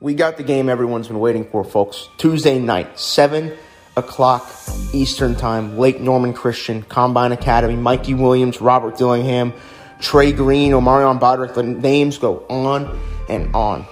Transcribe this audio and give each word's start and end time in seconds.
We 0.00 0.14
got 0.14 0.36
the 0.36 0.44
game 0.44 0.68
everyone's 0.68 1.08
been 1.08 1.18
waiting 1.18 1.44
for, 1.50 1.64
folks. 1.64 2.08
Tuesday 2.18 2.60
night, 2.60 3.00
7 3.00 3.52
o'clock 3.96 4.48
Eastern 4.92 5.34
Time, 5.34 5.76
Lake 5.76 6.00
Norman 6.00 6.32
Christian, 6.32 6.84
Combine 6.84 7.32
Academy, 7.32 7.74
Mikey 7.74 8.14
Williams, 8.14 8.60
Robert 8.60 8.96
Dillingham, 8.96 9.52
Trey 9.98 10.30
Green, 10.30 10.70
Omarion 10.70 11.18
Broderick. 11.18 11.54
The 11.54 11.64
names 11.64 12.16
go 12.16 12.46
on 12.48 12.96
and 13.28 13.52
on. 13.56 13.84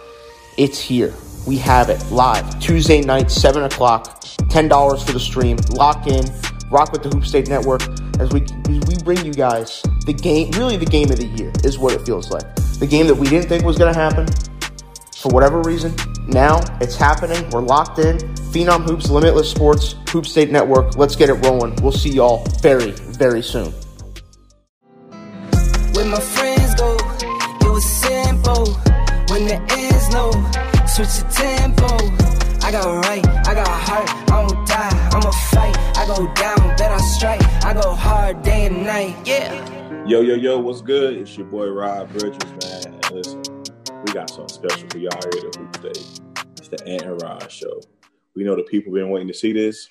It's 0.56 0.78
here. 0.78 1.12
We 1.44 1.56
have 1.56 1.90
it 1.90 2.00
live 2.12 2.60
Tuesday 2.60 3.00
night, 3.00 3.28
7 3.28 3.64
o'clock, 3.64 4.20
$10 4.20 5.04
for 5.04 5.12
the 5.12 5.18
stream. 5.18 5.56
Lock 5.70 6.06
in, 6.06 6.24
rock 6.70 6.92
with 6.92 7.02
the 7.02 7.08
Hoop 7.08 7.26
State 7.26 7.48
Network 7.48 7.82
as 8.20 8.30
we, 8.30 8.42
as 8.42 8.86
we 8.86 8.96
bring 9.02 9.24
you 9.24 9.32
guys 9.32 9.82
the 10.06 10.12
game, 10.12 10.52
really 10.52 10.76
the 10.76 10.86
game 10.86 11.10
of 11.10 11.16
the 11.16 11.26
year 11.26 11.52
is 11.64 11.80
what 11.80 11.92
it 11.94 12.06
feels 12.06 12.30
like. 12.30 12.44
The 12.78 12.86
game 12.86 13.08
that 13.08 13.16
we 13.16 13.28
didn't 13.28 13.48
think 13.48 13.64
was 13.64 13.76
going 13.76 13.92
to 13.92 13.98
happen 13.98 14.28
for 15.20 15.30
whatever 15.30 15.60
reason. 15.62 15.94
Now 16.26 16.60
it's 16.80 16.96
happening. 16.96 17.48
We're 17.50 17.62
locked 17.62 17.98
in. 17.98 18.18
Phenom 18.52 18.84
Hoops, 18.84 19.10
Limitless 19.10 19.50
Sports, 19.50 19.94
Hoop 20.10 20.26
State 20.26 20.50
Network. 20.50 20.96
Let's 20.96 21.16
get 21.16 21.28
it 21.28 21.34
rolling. 21.34 21.74
We'll 21.82 21.92
see 21.92 22.10
y'all 22.10 22.44
very, 22.60 22.92
very 22.92 23.42
soon. 23.42 23.72
When 25.92 26.10
my 26.10 26.20
friends 26.20 26.74
go, 26.74 26.96
it 27.60 27.70
was 27.70 27.84
simple. 27.84 28.66
When 29.28 29.46
the 29.46 29.60
ends 29.70 30.14
low, 30.14 30.30
switch 30.86 31.16
the 31.18 31.26
tempo. 31.32 32.36
I 32.66 32.72
got 32.72 33.04
right, 33.06 33.26
I 33.46 33.54
got 33.54 33.68
heart, 33.68 34.10
I 34.10 34.46
don't 34.46 34.66
die, 34.66 35.10
I'ma 35.12 35.30
fight. 35.30 35.76
I 35.96 36.06
go 36.06 36.26
down, 36.34 36.76
bet 36.76 36.90
I 36.90 36.98
strike. 36.98 37.42
I 37.64 37.74
go 37.74 37.94
hard 37.94 38.42
day 38.42 38.66
and 38.66 38.84
night, 38.84 39.16
yeah. 39.24 40.04
Yo, 40.04 40.20
yo, 40.20 40.34
yo, 40.34 40.58
what's 40.58 40.80
good? 40.80 41.16
It's 41.16 41.36
your 41.36 41.46
boy 41.46 41.68
Rob 41.68 42.08
Bridges, 42.10 42.38
man. 42.44 43.00
Listen, 43.12 43.42
we 43.42 43.55
got 44.16 44.30
something 44.30 44.48
special 44.48 44.88
for 44.88 44.96
y'all 44.96 45.10
here 45.30 45.46
at 45.46 45.56
Hoop 45.56 45.76
State. 45.76 46.20
It's 46.56 46.68
the 46.68 46.82
Ant 46.88 47.02
and 47.02 47.20
Rod 47.20 47.52
Show. 47.52 47.82
We 48.34 48.44
know 48.44 48.56
the 48.56 48.62
people 48.62 48.90
been 48.90 49.10
waiting 49.10 49.28
to 49.28 49.34
see 49.34 49.52
this. 49.52 49.90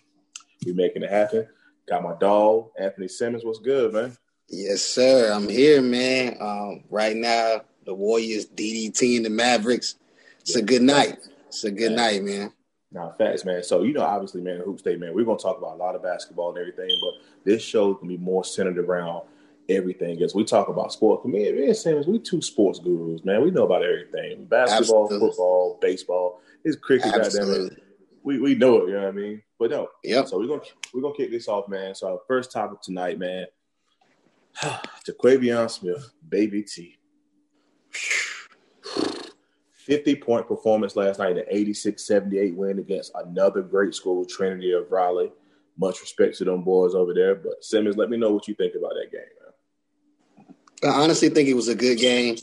We 0.66 0.74
making 0.74 1.04
it 1.04 1.12
happen. 1.12 1.48
Got 1.88 2.02
my 2.02 2.16
dog, 2.20 2.72
Anthony 2.80 3.08
Simmons. 3.08 3.46
What's 3.46 3.60
good, 3.60 3.94
man? 3.94 4.18
Yes, 4.50 4.82
sir. 4.82 5.32
I'm 5.32 5.48
here, 5.48 5.80
man. 5.80 6.38
Um, 6.42 6.86
right 6.90 7.16
now, 7.16 7.62
the 7.86 7.94
Warriors 7.94 8.48
DDT 8.48 9.18
and 9.18 9.26
the 9.28 9.30
Mavericks. 9.30 9.94
It's 10.40 10.56
a 10.56 10.62
good 10.64 10.82
night. 10.82 11.20
It's 11.50 11.64
a 11.64 11.70
good 11.70 11.92
man. 11.92 11.96
night, 11.96 12.24
man. 12.24 12.54
Now, 12.92 13.14
facts, 13.20 13.46
man. 13.46 13.62
So 13.62 13.84
you 13.84 13.94
know, 13.94 14.02
obviously, 14.02 14.42
man, 14.42 14.60
Hoop 14.66 14.80
State, 14.80 15.00
man, 15.00 15.14
we're 15.14 15.26
gonna 15.26 15.38
talk 15.38 15.60
about 15.60 15.76
a 15.76 15.78
lot 15.78 15.94
of 15.94 16.02
basketball 16.02 16.50
and 16.50 16.58
everything, 16.58 16.90
but 17.00 17.24
this 17.44 17.62
show 17.62 17.94
can 17.94 18.08
be 18.08 18.18
more 18.18 18.44
centered 18.44 18.80
around 18.80 19.22
everything 19.70 20.20
is. 20.22 20.36
We 20.36 20.44
talk 20.44 20.68
about 20.68 20.94
sport. 20.94 21.26
Me, 21.26 21.52
me 21.52 21.68
and 21.68 21.76
Simmons, 21.76 22.08
we 22.08 22.20
two 22.20 22.42
sports 22.42 22.80
gurus, 22.80 23.24
man. 23.24 23.44
We 23.44 23.52
know 23.52 23.66
about 23.66 23.84
everything: 23.84 24.46
basketball, 24.46 25.06
Absolutely. 25.06 25.30
football, 25.30 25.80
baseball. 25.82 26.42
It's 26.64 26.78
cricket, 26.78 27.12
goddamn 27.14 27.68
it. 27.68 27.84
We 28.24 28.40
we 28.40 28.56
know 28.56 28.84
it. 28.84 28.88
You 28.88 28.94
know 28.94 29.02
what 29.02 29.10
I 29.10 29.12
mean? 29.12 29.42
But 29.60 29.72
no. 29.72 29.90
Yep. 30.04 30.28
So 30.28 30.40
we're 30.40 30.48
gonna 30.48 30.62
we're 30.94 31.02
gonna 31.02 31.16
kick 31.16 31.32
this 31.32 31.48
off, 31.48 31.68
man. 31.68 31.96
So 31.96 32.08
our 32.08 32.20
first 32.28 32.52
topic 32.52 32.82
tonight, 32.82 33.20
man. 33.20 33.46
Terquavion 35.08 35.70
Smith, 35.70 36.12
baby 36.28 36.64
T. 36.64 36.98
50 39.86 40.16
point 40.16 40.48
performance 40.48 40.96
last 40.96 41.20
night, 41.20 41.38
an 41.38 41.44
86 41.48 42.04
78 42.04 42.56
win 42.56 42.80
against 42.80 43.12
another 43.14 43.62
great 43.62 43.94
school, 43.94 44.26
Trinity 44.26 44.72
of 44.72 44.92
Raleigh. 44.92 45.32
Much 45.78 46.02
respect 46.02 46.36
to 46.38 46.46
them 46.46 46.64
boys 46.64 46.96
over 46.96 47.14
there. 47.14 47.36
But 47.36 47.64
Simmons, 47.64 47.96
let 47.96 48.10
me 48.10 48.18
know 48.18 48.32
what 48.32 48.48
you 48.48 48.56
think 48.56 48.74
about 48.76 48.94
that 48.96 49.12
game. 49.12 49.22
I 50.84 50.88
honestly 50.88 51.30
think 51.30 51.48
it 51.48 51.56
was 51.56 51.68
a 51.68 51.76
good 51.76 51.98
game. 51.98 52.38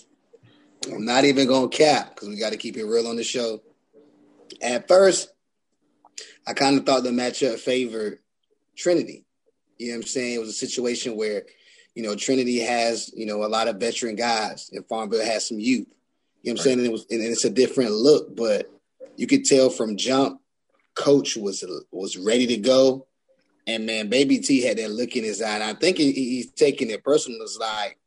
I'm 0.91 1.05
not 1.05 1.25
even 1.25 1.47
going 1.47 1.71
to 1.71 1.77
cap 1.77 2.15
because 2.15 2.29
we 2.29 2.37
got 2.37 2.51
to 2.51 2.59
keep 2.59 2.77
it 2.77 2.85
real 2.85 3.07
on 3.07 3.17
the 3.17 3.25
show. 3.25 3.63
At 4.61 4.89
first, 4.89 5.33
I 6.47 6.53
kind 6.55 6.79
of 6.79 6.85
thought 6.85 7.05
the 7.05 7.11
matchup 7.11 7.59
favored 7.59 8.19
Trinity. 8.77 9.25
You 9.79 9.89
know 9.89 9.95
what 9.95 10.05
I'm 10.05 10.09
saying? 10.09 10.35
It 10.35 10.41
was 10.41 10.49
a 10.49 10.53
situation 10.53 11.17
where, 11.17 11.45
you 11.95 12.03
know, 12.03 12.15
Trinity 12.15 12.61
has, 12.61 13.13
you 13.15 13.27
know, 13.27 13.45
a 13.45 13.47
lot 13.47 13.69
of 13.69 13.77
veteran 13.77 14.17
guys 14.17 14.71
and 14.73 14.87
Farmville 14.87 15.25
has 15.25 15.49
some 15.49 15.59
youth. 15.59 15.89
You 16.43 16.53
know 16.53 16.55
what 16.55 16.61
I'm 16.61 16.65
saying? 16.65 16.79
And 16.79 16.87
it 16.87 16.93
was 16.93 17.07
and 17.11 17.23
it's 17.23 17.45
a 17.45 17.51
different 17.51 17.93
look, 17.93 18.35
but 18.35 18.71
you 19.17 19.27
could 19.27 19.45
tell 19.45 19.71
from 19.71 19.97
jump, 19.97 20.41
coach 20.95 21.37
was 21.37 21.65
was 21.91 22.17
ready 22.17 22.47
to 22.49 22.57
go. 22.57 23.07
And 23.67 23.87
man, 23.87 24.09
Baby 24.09 24.39
T 24.39 24.63
had 24.63 24.79
that 24.79 24.91
look 24.91 25.17
in 25.17 25.23
his 25.23 25.41
eye. 25.41 25.55
And 25.55 25.63
I 25.63 25.75
think 25.75 25.99
he, 25.99 26.13
he's 26.13 26.51
taking 26.51 26.91
it 26.91 27.05
personal. 27.05 27.41
It's 27.43 27.57
like, 27.59 27.99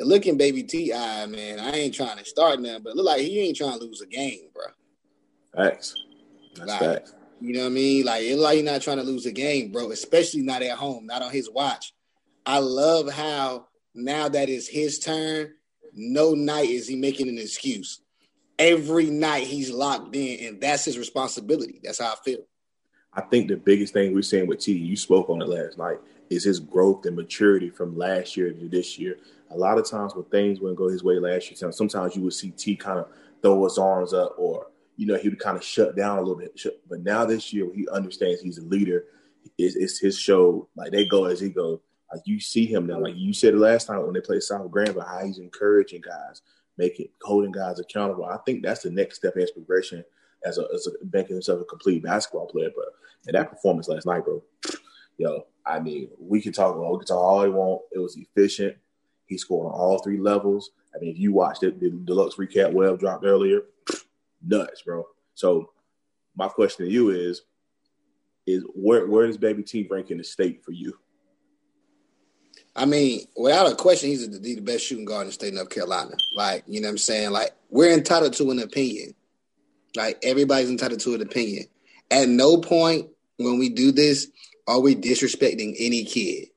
the 0.00 0.06
looking 0.06 0.38
baby 0.38 0.62
T, 0.62 0.88
man, 0.92 1.60
I 1.60 1.72
ain't 1.72 1.94
trying 1.94 2.16
to 2.16 2.24
start 2.24 2.58
now, 2.58 2.78
but 2.78 2.96
look 2.96 3.04
like 3.04 3.20
he 3.20 3.38
ain't 3.40 3.56
trying 3.56 3.78
to 3.78 3.84
lose 3.84 4.00
a 4.00 4.06
game, 4.06 4.48
bro. 4.54 4.64
Facts. 5.54 5.94
That's 6.54 6.70
like, 6.70 6.80
facts. 6.80 7.14
You 7.42 7.52
know 7.52 7.60
what 7.60 7.66
I 7.66 7.70
mean? 7.70 8.06
Like 8.06 8.22
it's 8.22 8.40
like 8.40 8.56
he's 8.56 8.64
not 8.64 8.80
trying 8.80 8.96
to 8.96 9.02
lose 9.02 9.26
a 9.26 9.32
game, 9.32 9.72
bro. 9.72 9.90
Especially 9.90 10.40
not 10.40 10.62
at 10.62 10.78
home, 10.78 11.04
not 11.04 11.20
on 11.20 11.30
his 11.30 11.50
watch. 11.50 11.92
I 12.46 12.60
love 12.60 13.12
how 13.12 13.66
now 13.94 14.30
that 14.30 14.48
is 14.48 14.66
his 14.66 14.98
turn. 15.00 15.52
No 15.92 16.32
night 16.32 16.70
is 16.70 16.88
he 16.88 16.96
making 16.96 17.28
an 17.28 17.36
excuse. 17.36 18.00
Every 18.58 19.10
night 19.10 19.48
he's 19.48 19.70
locked 19.70 20.16
in, 20.16 20.46
and 20.46 20.60
that's 20.62 20.86
his 20.86 20.96
responsibility. 20.96 21.78
That's 21.84 22.00
how 22.00 22.12
I 22.12 22.16
feel. 22.24 22.40
I 23.12 23.20
think 23.20 23.48
the 23.48 23.56
biggest 23.56 23.92
thing 23.92 24.14
we're 24.14 24.22
seeing 24.22 24.46
with 24.46 24.60
T, 24.60 24.72
you 24.72 24.96
spoke 24.96 25.28
on 25.28 25.42
it 25.42 25.48
last 25.48 25.76
night, 25.76 25.98
is 26.30 26.44
his 26.44 26.58
growth 26.58 27.04
and 27.04 27.16
maturity 27.16 27.68
from 27.68 27.98
last 27.98 28.34
year 28.34 28.50
to 28.50 28.68
this 28.68 28.98
year 28.98 29.18
a 29.50 29.56
lot 29.56 29.78
of 29.78 29.88
times 29.88 30.14
when 30.14 30.24
things 30.26 30.60
wouldn't 30.60 30.78
go 30.78 30.88
his 30.88 31.02
way 31.02 31.18
last 31.18 31.50
year, 31.50 31.72
sometimes 31.72 32.16
you 32.16 32.22
would 32.22 32.32
see 32.32 32.50
T 32.50 32.76
kind 32.76 32.98
of 33.00 33.08
throw 33.42 33.64
his 33.64 33.78
arms 33.78 34.12
up 34.12 34.34
or, 34.38 34.68
you 34.96 35.06
know, 35.06 35.16
he 35.16 35.28
would 35.28 35.40
kind 35.40 35.56
of 35.56 35.64
shut 35.64 35.96
down 35.96 36.18
a 36.18 36.20
little 36.20 36.36
bit. 36.36 36.58
But 36.88 37.02
now 37.02 37.24
this 37.24 37.52
year, 37.52 37.68
he 37.74 37.88
understands 37.88 38.40
he's 38.40 38.58
a 38.58 38.64
leader. 38.64 39.04
It's, 39.58 39.76
it's 39.76 39.98
his 39.98 40.18
show. 40.18 40.68
Like 40.76 40.92
they 40.92 41.06
go 41.06 41.24
as 41.24 41.40
he 41.40 41.48
goes. 41.50 41.80
Like 42.12 42.22
you 42.24 42.40
see 42.40 42.66
him 42.66 42.86
now. 42.86 43.00
Like 43.00 43.16
you 43.16 43.32
said 43.32 43.54
last 43.54 43.86
time 43.86 44.02
when 44.04 44.14
they 44.14 44.20
played 44.20 44.42
South 44.42 44.70
Granville, 44.70 45.02
how 45.02 45.24
he's 45.24 45.38
encouraging 45.38 46.02
guys, 46.02 46.42
making 46.76 47.08
holding 47.22 47.52
guys 47.52 47.78
accountable. 47.78 48.24
I 48.24 48.38
think 48.44 48.62
that's 48.62 48.82
the 48.82 48.90
next 48.90 49.16
step 49.16 49.34
in 49.36 49.42
his 49.42 49.52
progression 49.52 50.04
as 50.44 50.58
a, 50.58 50.66
as 50.74 50.86
a 50.86 50.90
making 51.12 51.36
himself 51.36 51.60
a 51.60 51.64
complete 51.64 52.02
basketball 52.02 52.46
player. 52.46 52.70
But 52.74 52.86
and 53.26 53.34
that 53.34 53.50
performance 53.50 53.88
last 53.88 54.06
night, 54.06 54.24
bro, 54.24 54.42
yo, 55.18 55.46
I 55.64 55.78
mean, 55.80 56.08
we 56.18 56.40
can 56.40 56.52
talk. 56.52 56.76
We 56.76 56.98
can 56.98 57.06
talk 57.06 57.18
all 57.18 57.42
we 57.42 57.50
want. 57.50 57.82
It 57.92 57.98
was 57.98 58.16
efficient. 58.16 58.76
He 59.30 59.38
scored 59.38 59.72
on 59.72 59.72
all 59.72 60.00
three 60.00 60.18
levels. 60.18 60.72
I 60.94 60.98
mean, 60.98 61.12
if 61.12 61.18
you 61.18 61.32
watched 61.32 61.62
it, 61.62 61.78
the 61.78 61.90
deluxe 61.90 62.34
recap 62.34 62.72
web 62.72 62.98
dropped 62.98 63.24
earlier, 63.24 63.62
nuts, 64.46 64.82
bro. 64.82 65.06
So 65.34 65.70
my 66.36 66.48
question 66.48 66.84
to 66.84 66.90
you 66.90 67.10
is, 67.10 67.42
is 68.44 68.64
where 68.74 69.06
where 69.06 69.28
does 69.28 69.38
Baby 69.38 69.62
T 69.62 69.86
rank 69.88 70.10
in 70.10 70.18
the 70.18 70.24
state 70.24 70.64
for 70.64 70.72
you? 70.72 70.98
I 72.74 72.86
mean, 72.86 73.20
without 73.36 73.70
a 73.70 73.76
question, 73.76 74.10
he's 74.10 74.28
the, 74.28 74.38
the 74.38 74.60
best 74.60 74.84
shooting 74.84 75.04
guard 75.04 75.22
in 75.22 75.26
the 75.28 75.32
state 75.32 75.48
of 75.48 75.54
North 75.54 75.70
Carolina. 75.70 76.16
Like, 76.34 76.64
you 76.66 76.80
know 76.80 76.88
what 76.88 76.92
I'm 76.92 76.98
saying? 76.98 77.30
Like, 77.30 77.52
we're 77.68 77.92
entitled 77.92 78.32
to 78.34 78.50
an 78.50 78.58
opinion. 78.58 79.14
Like, 79.94 80.18
everybody's 80.24 80.70
entitled 80.70 81.00
to 81.00 81.14
an 81.14 81.22
opinion. 81.22 81.66
At 82.10 82.28
no 82.28 82.56
point 82.58 83.08
when 83.36 83.58
we 83.58 83.68
do 83.68 83.92
this 83.92 84.28
are 84.66 84.80
we 84.80 84.96
disrespecting 84.96 85.76
any 85.78 86.04
kid. 86.04 86.48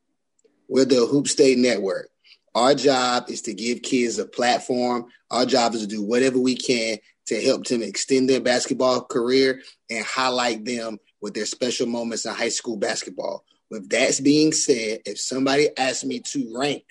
We're 0.67 0.85
the 0.85 1.05
Hoop 1.05 1.28
State 1.28 1.57
Network. 1.57 2.09
Our 2.56 2.75
job 2.75 3.30
is 3.30 3.41
to 3.44 3.53
give 3.53 3.81
kids 3.81 4.19
a 4.19 4.25
platform. 4.25 5.06
Our 5.31 5.46
job 5.46 5.74
is 5.74 5.81
to 5.81 5.88
do 5.88 6.03
whatever 6.03 6.38
we 6.38 6.56
can 6.56 6.97
to 7.28 7.41
help 7.41 7.66
them 7.66 7.81
extend 7.81 8.30
their 8.30 8.41
basketball 8.41 9.06
career 9.06 9.62
and 9.90 10.06
highlight 10.06 10.64
them 10.66 11.00
with 11.22 11.34
their 11.34 11.46
special 11.46 11.88
moments 11.88 12.25
in 12.25 12.34
high 12.34 12.50
school 12.50 12.78
basketball. 12.78 13.44
With 13.72 13.90
that 13.90 14.19
being 14.24 14.52
said, 14.52 15.00
if 15.06 15.19
somebody 15.19 15.69
asks 15.78 16.03
me 16.06 16.19
to 16.19 16.53
rank, 16.56 16.84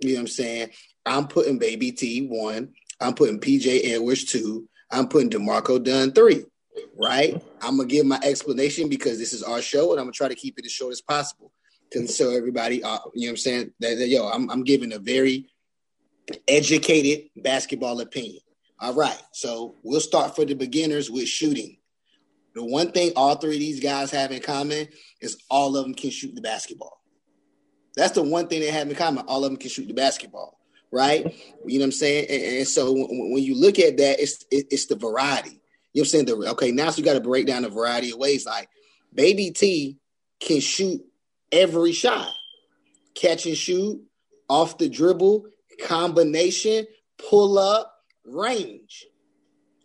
you 0.00 0.10
know 0.10 0.14
what 0.14 0.20
I'm 0.20 0.26
saying? 0.28 0.70
I'm 1.04 1.26
putting 1.26 1.58
Baby 1.58 1.92
T 1.92 2.26
one. 2.26 2.72
I'm 3.00 3.14
putting 3.14 3.40
PJ 3.40 3.92
Edwards 3.92 4.24
two. 4.24 4.68
I'm 4.90 5.08
putting 5.08 5.28
DeMarco 5.28 5.82
Dunn 5.82 6.12
three. 6.12 6.44
Right? 6.96 7.42
I'm 7.60 7.76
gonna 7.76 7.88
give 7.88 8.06
my 8.06 8.20
explanation 8.22 8.88
because 8.88 9.18
this 9.18 9.34
is 9.34 9.42
our 9.42 9.60
show, 9.60 9.90
and 9.90 10.00
I'm 10.00 10.06
gonna 10.06 10.12
try 10.12 10.28
to 10.28 10.34
keep 10.34 10.58
it 10.58 10.64
as 10.64 10.72
short 10.72 10.92
as 10.92 11.02
possible 11.02 11.52
to 11.92 12.06
show 12.06 12.30
everybody, 12.30 12.82
uh, 12.82 12.98
you 13.14 13.26
know 13.26 13.26
what 13.26 13.30
I'm 13.30 13.36
saying, 13.36 13.72
that, 13.80 13.98
that 13.98 14.08
yo, 14.08 14.28
I'm, 14.28 14.50
I'm 14.50 14.64
giving 14.64 14.92
a 14.92 14.98
very 14.98 15.48
educated 16.48 17.30
basketball 17.36 18.00
opinion. 18.00 18.40
All 18.80 18.94
right, 18.94 19.20
so 19.32 19.76
we'll 19.82 20.00
start 20.00 20.34
for 20.34 20.44
the 20.44 20.54
beginners 20.54 21.10
with 21.10 21.28
shooting. 21.28 21.76
The 22.54 22.64
one 22.64 22.92
thing 22.92 23.12
all 23.16 23.36
three 23.36 23.54
of 23.54 23.60
these 23.60 23.80
guys 23.80 24.10
have 24.10 24.32
in 24.32 24.42
common 24.42 24.88
is 25.20 25.38
all 25.48 25.76
of 25.76 25.84
them 25.84 25.94
can 25.94 26.10
shoot 26.10 26.34
the 26.34 26.40
basketball. 26.40 27.00
That's 27.96 28.12
the 28.12 28.22
one 28.22 28.48
thing 28.48 28.60
they 28.60 28.70
have 28.70 28.88
in 28.88 28.96
common. 28.96 29.24
All 29.28 29.44
of 29.44 29.50
them 29.50 29.58
can 29.58 29.70
shoot 29.70 29.86
the 29.86 29.94
basketball, 29.94 30.58
right? 30.90 31.24
You 31.66 31.78
know 31.78 31.82
what 31.82 31.86
I'm 31.86 31.92
saying? 31.92 32.26
And, 32.28 32.58
and 32.58 32.68
so 32.68 32.92
when, 32.92 33.32
when, 33.32 33.42
you 33.42 33.54
look 33.54 33.78
at 33.78 33.96
that, 33.98 34.20
it's 34.20 34.44
it, 34.50 34.66
it's 34.70 34.86
the 34.86 34.96
variety. 34.96 35.60
You 35.92 36.00
know 36.00 36.00
what 36.00 36.00
I'm 36.00 36.04
saying? 36.06 36.24
The, 36.26 36.34
okay, 36.52 36.72
now 36.72 36.90
so 36.90 36.98
you 36.98 37.04
got 37.04 37.14
to 37.14 37.20
break 37.20 37.46
down 37.46 37.64
a 37.64 37.68
variety 37.68 38.10
of 38.10 38.18
ways. 38.18 38.46
Like 38.46 38.68
Baby 39.14 39.50
T 39.50 39.98
can 40.40 40.60
shoot 40.60 41.02
every 41.52 41.92
shot. 41.92 42.28
Catch 43.14 43.46
and 43.46 43.56
shoot, 43.56 44.02
off 44.48 44.78
the 44.78 44.88
dribble, 44.88 45.46
combination, 45.84 46.86
pull 47.18 47.58
up, 47.58 47.92
range. 48.24 49.06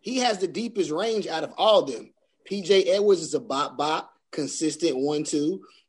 he 0.02 0.18
has 0.20 0.38
the 0.40 0.48
deepest 0.48 0.92
range 0.92 1.28
out 1.28 1.44
of 1.44 1.54
all 1.58 1.82
them. 1.84 2.14
PJ 2.50 2.88
Edwards 2.88 3.22
is 3.22 3.34
a 3.34 3.40
bop 3.40 3.78
bop, 3.78 4.14
consistent 4.32 4.98
one 4.98 5.24
two. 5.24 5.38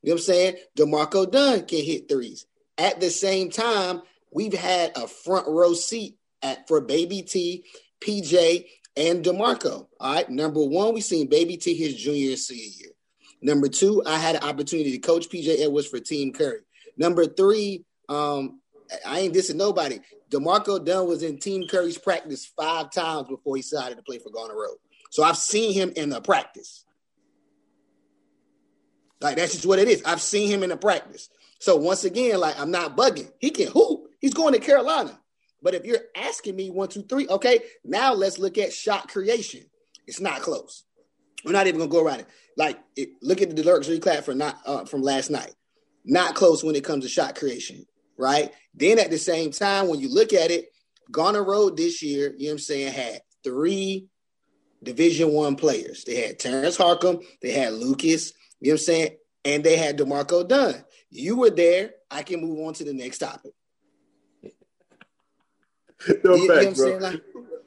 You 0.02 0.10
know 0.10 0.12
what 0.12 0.12
I'm 0.12 0.18
saying? 0.18 0.56
DeMarco 0.76 1.30
Dunn 1.30 1.66
can 1.66 1.84
hit 1.84 2.08
threes. 2.08 2.46
At 2.76 3.00
the 3.00 3.10
same 3.10 3.50
time, 3.50 4.02
we've 4.32 4.54
had 4.54 4.92
a 4.96 5.06
front 5.06 5.46
row 5.46 5.74
seat 5.74 6.16
at 6.42 6.66
for 6.68 6.80
Baby 6.80 7.22
T, 7.22 7.64
PJ, 8.00 8.64
and 8.96 9.24
DeMarco. 9.24 9.86
All 10.00 10.14
right. 10.14 10.28
Number 10.28 10.64
one, 10.64 10.94
we 10.94 11.00
seen 11.00 11.28
Baby 11.28 11.56
T 11.56 11.74
his 11.74 11.94
junior 11.94 12.30
and 12.30 12.38
senior 12.38 12.64
year. 12.64 12.90
Number 13.40 13.68
two, 13.68 14.02
I 14.04 14.18
had 14.18 14.36
an 14.36 14.42
opportunity 14.42 14.92
to 14.92 14.98
coach 14.98 15.28
PJ 15.28 15.60
Edwards 15.60 15.86
for 15.86 16.00
Team 16.00 16.32
Curry. 16.32 16.60
Number 16.96 17.26
three, 17.26 17.84
um, 18.08 18.60
I 19.06 19.20
ain't 19.20 19.34
dissing 19.34 19.56
nobody. 19.56 20.00
DeMarco 20.30 20.84
Dunn 20.84 21.06
was 21.06 21.22
in 21.22 21.38
Team 21.38 21.68
Curry's 21.68 21.98
practice 21.98 22.46
five 22.46 22.90
times 22.90 23.28
before 23.28 23.56
he 23.56 23.62
decided 23.62 23.96
to 23.96 24.02
play 24.02 24.18
for 24.18 24.30
Garner 24.30 24.56
Road. 24.56 24.76
So 25.10 25.22
I've 25.22 25.36
seen 25.36 25.72
him 25.72 25.92
in 25.96 26.10
the 26.10 26.20
practice. 26.20 26.84
Like 29.20 29.36
that's 29.36 29.52
just 29.52 29.66
what 29.66 29.78
it 29.78 29.88
is. 29.88 30.02
I've 30.04 30.20
seen 30.20 30.48
him 30.48 30.62
in 30.62 30.70
the 30.70 30.76
practice. 30.76 31.28
So 31.58 31.76
once 31.76 32.04
again, 32.04 32.38
like 32.38 32.58
I'm 32.58 32.70
not 32.70 32.96
bugging. 32.96 33.30
He 33.38 33.50
can 33.50 33.68
hoop. 33.68 34.10
He's 34.20 34.34
going 34.34 34.52
to 34.52 34.60
Carolina. 34.60 35.18
But 35.62 35.74
if 35.74 35.84
you're 35.84 36.00
asking 36.14 36.54
me 36.54 36.70
one, 36.70 36.88
two, 36.88 37.02
three, 37.02 37.26
okay, 37.28 37.60
now 37.84 38.14
let's 38.14 38.38
look 38.38 38.58
at 38.58 38.72
shot 38.72 39.08
creation. 39.08 39.62
It's 40.06 40.20
not 40.20 40.40
close. 40.40 40.84
We're 41.44 41.52
not 41.52 41.66
even 41.66 41.78
gonna 41.78 41.90
go 41.90 42.04
around 42.04 42.20
it. 42.20 42.26
Like, 42.56 42.78
it, 42.96 43.10
look 43.22 43.40
at 43.40 43.54
the 43.54 43.62
luxury 43.62 43.98
clap 43.98 44.24
for 44.24 44.34
not 44.34 44.58
uh, 44.66 44.84
from 44.84 45.02
last 45.02 45.30
night. 45.30 45.54
Not 46.04 46.34
close 46.34 46.64
when 46.64 46.74
it 46.74 46.84
comes 46.84 47.04
to 47.04 47.10
shot 47.10 47.36
creation, 47.36 47.86
right? 48.16 48.50
Then 48.74 48.98
at 48.98 49.10
the 49.10 49.18
same 49.18 49.50
time, 49.50 49.88
when 49.88 50.00
you 50.00 50.12
look 50.12 50.32
at 50.32 50.50
it, 50.50 50.66
Garner 51.10 51.44
Road 51.44 51.76
this 51.76 52.02
year, 52.02 52.34
you 52.36 52.46
know 52.46 52.50
what 52.50 52.52
I'm 52.52 52.58
saying, 52.58 52.92
had 52.92 53.20
three 53.44 54.08
Division 54.82 55.32
One 55.32 55.56
players. 55.56 56.04
They 56.04 56.26
had 56.26 56.38
Terrence 56.38 56.76
Harkham, 56.76 57.24
they 57.42 57.52
had 57.52 57.72
Lucas, 57.72 58.32
you 58.60 58.68
know 58.68 58.74
what 58.74 58.80
I'm 58.80 58.84
saying, 58.84 59.10
and 59.44 59.64
they 59.64 59.76
had 59.76 59.98
DeMarco 59.98 60.46
Dunn. 60.48 60.84
You 61.10 61.36
were 61.36 61.50
there. 61.50 61.92
I 62.10 62.22
can 62.22 62.40
move 62.40 62.66
on 62.66 62.74
to 62.74 62.84
the 62.84 62.94
next 62.94 63.18
topic. 63.18 63.52
No 66.24 66.36
you, 66.36 66.42
you 66.42 66.48
know 66.48 66.54
what 66.54 66.66
I'm 66.66 66.72
bro. 66.74 66.86
saying? 66.86 67.00
Like, 67.00 67.22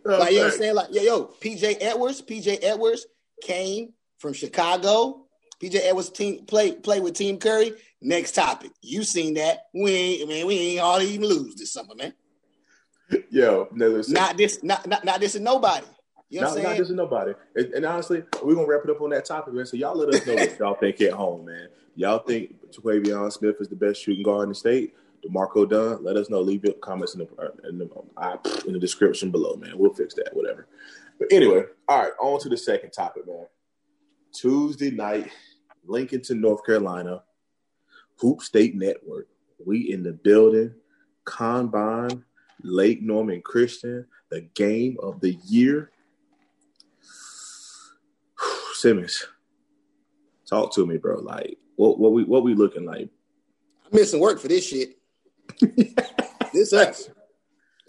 No 0.06 0.18
like 0.18 0.32
you 0.32 0.38
know 0.38 0.44
what 0.44 0.54
I'm 0.54 0.58
saying? 0.58 0.76
Like, 0.76 0.88
yo, 0.94 1.02
yo, 1.02 1.26
PJ 1.42 1.78
Edwards, 1.82 2.22
PJ 2.22 2.60
Edwards 2.62 3.06
came 3.42 3.94
from 4.18 4.34
Chicago. 4.34 5.26
PJ 5.62 5.76
Edwards 5.84 6.10
team 6.10 6.46
play 6.46 6.74
play 6.74 7.00
with 7.00 7.14
Team 7.14 7.38
Curry. 7.38 7.74
Next 8.02 8.34
topic. 8.34 8.72
You 8.82 9.04
seen 9.04 9.36
that. 9.36 9.68
We 9.74 9.92
ain't 9.92 10.30
man, 10.30 10.48
we 10.48 10.58
ain't 10.58 10.82
hardly 10.82 11.10
even 11.10 11.28
lose 11.28 11.56
this 11.56 11.74
summer, 11.74 11.94
man. 11.96 12.14
Yo, 13.30 13.68
no, 13.72 13.90
listen. 13.90 14.14
Not 14.14 14.38
this, 14.38 14.64
not 14.64 14.88
not 14.88 15.06
not 15.06 15.20
this 15.20 15.36
and 15.36 15.46
nobody. 15.46 15.86
You 16.30 16.40
know 16.40 16.48
not, 16.48 16.52
what 16.52 16.58
I'm 16.60 16.64
not 16.64 16.70
saying? 16.70 16.82
just 16.82 16.92
nobody. 16.92 17.34
And, 17.56 17.74
and 17.74 17.86
honestly, 17.86 18.24
we're 18.42 18.56
gonna 18.56 18.68
wrap 18.68 18.82
it 18.86 18.90
up 18.90 19.02
on 19.02 19.10
that 19.10 19.26
topic, 19.26 19.54
man. 19.54 19.66
So 19.66 19.76
y'all 19.76 19.98
let 19.98 20.14
us 20.14 20.26
know 20.26 20.36
what 20.36 20.60
y'all 20.60 20.76
think 20.76 21.02
at 21.02 21.12
home, 21.12 21.46
man. 21.46 21.68
Y'all 21.96 22.20
think 22.20 22.56
Jaquavion 22.72 23.32
Smith 23.34 23.58
is 23.60 23.68
the 23.68 23.76
best 23.76 24.02
shooting 24.02 24.24
guard 24.24 24.44
in 24.44 24.50
the 24.50 24.56
state? 24.56 24.96
DeMarco 25.28 25.70
Dunn, 25.70 26.04
let 26.04 26.16
us 26.16 26.30
know. 26.30 26.40
Leave 26.40 26.64
your 26.64 26.74
comments 26.76 27.14
in 27.16 27.20
the 27.20 27.28
in 27.68 27.78
the, 27.78 28.64
in 28.66 28.74
the 28.74 28.80
description 28.80 29.30
below, 29.30 29.56
man. 29.56 29.78
We'll 29.78 29.94
fix 29.94 30.14
that, 30.16 30.30
whatever. 30.34 30.68
But 31.22 31.32
anyway, 31.32 31.66
all 31.88 32.02
right, 32.02 32.14
on 32.20 32.40
to 32.40 32.50
the 32.50 32.58
second 32.58 32.94
topic, 32.94 33.28
man. 33.28 33.46
Tuesday 34.34 34.90
night, 34.90 35.30
Lincolnton 35.88 36.40
North 36.40 36.66
Carolina, 36.66 37.22
Hoop 38.18 38.42
State 38.42 38.76
Network. 38.76 39.28
We 39.64 39.92
in 39.92 40.02
the 40.02 40.14
building. 40.14 40.74
Combine, 41.24 42.26
Lake 42.64 43.04
Norman 43.04 43.44
Christian, 43.44 44.08
the 44.32 44.42
game 44.56 44.98
of 45.04 45.22
the 45.22 45.38
year. 45.46 45.92
Simmons, 48.74 49.28
talk 50.50 50.74
to 50.74 50.88
me, 50.88 50.98
bro. 50.98 51.20
Like, 51.20 51.60
what 51.76 52.00
what 52.00 52.14
we 52.14 52.24
what 52.24 52.42
we 52.42 52.56
looking 52.56 52.86
like? 52.86 53.10
I'm 53.86 53.92
missing 54.00 54.20
work 54.20 54.40
for 54.40 54.48
this 54.48 54.68
shit. 54.68 54.98
this 56.52 56.74
us. 56.74 57.12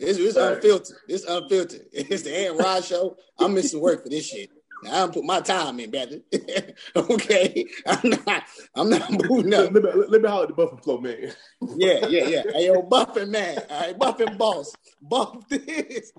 This 0.03 0.19
is 0.19 0.37
unfiltered. 0.37 0.97
This 1.07 1.25
unfiltered. 1.25 1.87
It's 1.93 2.23
the 2.23 2.37
Aaron 2.37 2.59
Rod 2.59 2.85
show. 2.85 3.17
I'm 3.39 3.55
missing 3.55 3.81
work 3.81 4.03
for 4.03 4.09
this 4.09 4.27
shit. 4.27 4.51
Now, 4.83 4.91
I 4.91 4.99
don't 4.99 5.15
put 5.15 5.25
my 5.25 5.41
time 5.41 5.79
in, 5.79 5.93
brother. 5.93 6.19
okay, 6.97 7.65
I'm 7.87 8.11
not. 8.27 8.43
I'm 8.75 8.91
not 8.91 9.11
moving 9.31 9.55
up. 9.55 9.73
Let 9.73 9.85
me, 9.85 9.91
let 10.09 10.23
me 10.23 10.29
holler 10.29 10.43
at 10.43 10.49
the 10.49 10.55
Buffalo 10.55 10.81
Flow, 10.81 10.99
man. 10.99 11.33
Yeah, 11.77 12.07
yeah, 12.09 12.27
yeah. 12.27 12.43
Hey, 12.53 12.67
yo, 12.67 12.83
buffing 12.83 13.29
man. 13.29 13.63
All 13.71 13.81
right, 13.81 13.97
buffing 13.97 14.37
boss. 14.37 14.73
Buff 15.01 15.49
this. 15.49 16.13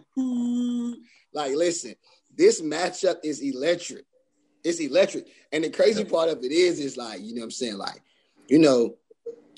Like, 1.33 1.53
listen, 1.55 1.95
this 2.33 2.61
matchup 2.61 3.17
is 3.21 3.41
electric. 3.41 4.05
It's 4.63 4.79
electric. 4.79 5.27
And 5.51 5.65
the 5.65 5.69
crazy 5.69 6.05
part 6.05 6.29
of 6.29 6.41
it 6.41 6.53
is, 6.53 6.79
is 6.79 6.95
like, 6.95 7.19
you 7.19 7.35
know 7.35 7.41
what 7.41 7.45
I'm 7.45 7.51
saying? 7.51 7.77
Like, 7.77 8.01
you 8.47 8.59
know, 8.59 8.95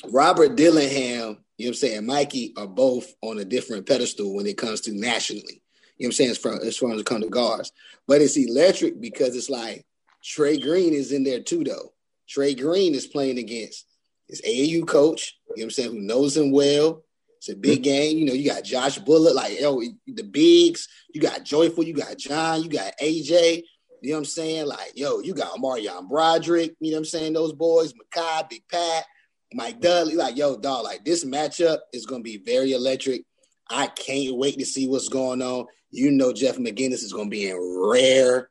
Robert 0.09 0.55
Dillingham, 0.55 1.44
you 1.57 1.65
know 1.65 1.69
what 1.69 1.75
I'm 1.75 1.75
saying, 1.75 2.05
Mikey 2.05 2.53
are 2.57 2.67
both 2.67 3.13
on 3.21 3.39
a 3.39 3.45
different 3.45 3.87
pedestal 3.87 4.35
when 4.35 4.45
it 4.45 4.57
comes 4.57 4.81
to 4.81 4.93
nationally. 4.93 5.61
You 5.97 6.05
know 6.05 6.07
what 6.07 6.07
I'm 6.07 6.11
saying? 6.11 6.31
As 6.31 6.37
far 6.37 6.61
as, 6.61 6.77
far 6.77 6.93
as 6.93 6.99
it 6.99 7.05
comes 7.05 7.23
to 7.23 7.29
guards. 7.29 7.71
But 8.07 8.21
it's 8.21 8.37
electric 8.37 8.99
because 8.99 9.35
it's 9.35 9.49
like 9.49 9.85
Trey 10.23 10.57
Green 10.57 10.93
is 10.93 11.11
in 11.11 11.23
there 11.23 11.41
too, 11.41 11.63
though. 11.63 11.93
Trey 12.27 12.55
Green 12.55 12.93
is 12.93 13.07
playing 13.07 13.37
against 13.37 13.85
his 14.27 14.41
AAU 14.41 14.87
coach, 14.87 15.37
you 15.49 15.51
know 15.51 15.53
what 15.55 15.63
I'm 15.65 15.69
saying, 15.71 15.91
who 15.91 16.01
knows 16.01 16.35
him 16.35 16.51
well. 16.51 17.03
It's 17.37 17.49
a 17.49 17.55
big 17.55 17.83
mm-hmm. 17.83 17.83
game. 17.83 18.17
You 18.17 18.25
know, 18.25 18.33
you 18.33 18.49
got 18.49 18.63
Josh 18.63 18.97
Bullock, 18.97 19.35
like 19.35 19.59
yo, 19.59 19.81
the 20.07 20.23
bigs, 20.23 20.87
you 21.13 21.21
got 21.21 21.43
Joyful, 21.43 21.83
you 21.83 21.93
got 21.93 22.17
John, 22.17 22.63
you 22.63 22.69
got 22.69 22.93
AJ. 23.01 23.63
You 24.01 24.11
know 24.11 24.15
what 24.15 24.19
I'm 24.19 24.25
saying? 24.25 24.65
Like, 24.65 24.93
yo, 24.95 25.19
you 25.19 25.33
got 25.33 25.59
Marion 25.59 26.07
Broderick, 26.07 26.75
you 26.79 26.91
know 26.91 26.97
what 26.97 26.99
I'm 26.99 27.05
saying? 27.05 27.33
Those 27.33 27.53
boys, 27.53 27.93
Makai, 27.93 28.49
Big 28.49 28.63
Pat, 28.69 29.05
Mike 29.53 29.79
Dudley. 29.79 30.15
Like, 30.15 30.37
yo, 30.37 30.57
dog, 30.57 30.83
like 30.83 31.05
this 31.05 31.25
matchup 31.25 31.79
is 31.93 32.05
gonna 32.05 32.23
be 32.23 32.37
very 32.37 32.73
electric. 32.73 33.23
I 33.69 33.87
can't 33.87 34.37
wait 34.37 34.59
to 34.59 34.65
see 34.65 34.87
what's 34.87 35.09
going 35.09 35.41
on. 35.41 35.65
You 35.91 36.11
know, 36.11 36.33
Jeff 36.33 36.57
McInnis 36.57 37.03
is 37.03 37.13
gonna 37.13 37.29
be 37.29 37.49
in 37.49 37.57
rare, 37.91 38.49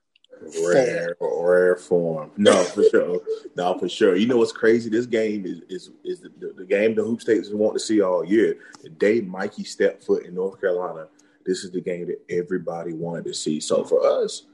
Rare, 0.62 1.16
rare 1.20 1.76
form. 1.76 2.30
No, 2.36 2.64
for 2.64 2.82
sure. 2.90 3.20
No, 3.56 3.78
for 3.78 3.88
sure. 3.88 4.16
You 4.16 4.26
know 4.26 4.36
what's 4.36 4.52
crazy? 4.52 4.90
This 4.90 5.06
game 5.06 5.46
is 5.46 5.60
is 5.68 5.90
is 6.04 6.20
the, 6.20 6.30
the, 6.38 6.54
the 6.58 6.64
game 6.64 6.94
the 6.94 7.02
Hoop 7.02 7.20
States 7.20 7.50
want 7.50 7.74
to 7.74 7.80
see 7.80 8.00
all 8.00 8.24
year. 8.24 8.56
The 8.82 8.90
day 8.90 9.20
Mikey 9.20 9.64
stepped 9.64 10.04
foot 10.04 10.26
in 10.26 10.34
North 10.34 10.60
Carolina, 10.60 11.06
this 11.46 11.64
is 11.64 11.70
the 11.70 11.80
game 11.80 12.06
that 12.06 12.20
everybody 12.30 12.92
wanted 12.92 13.24
to 13.26 13.34
see. 13.34 13.60
So 13.60 13.84
for 13.84 14.04
us, 14.06 14.44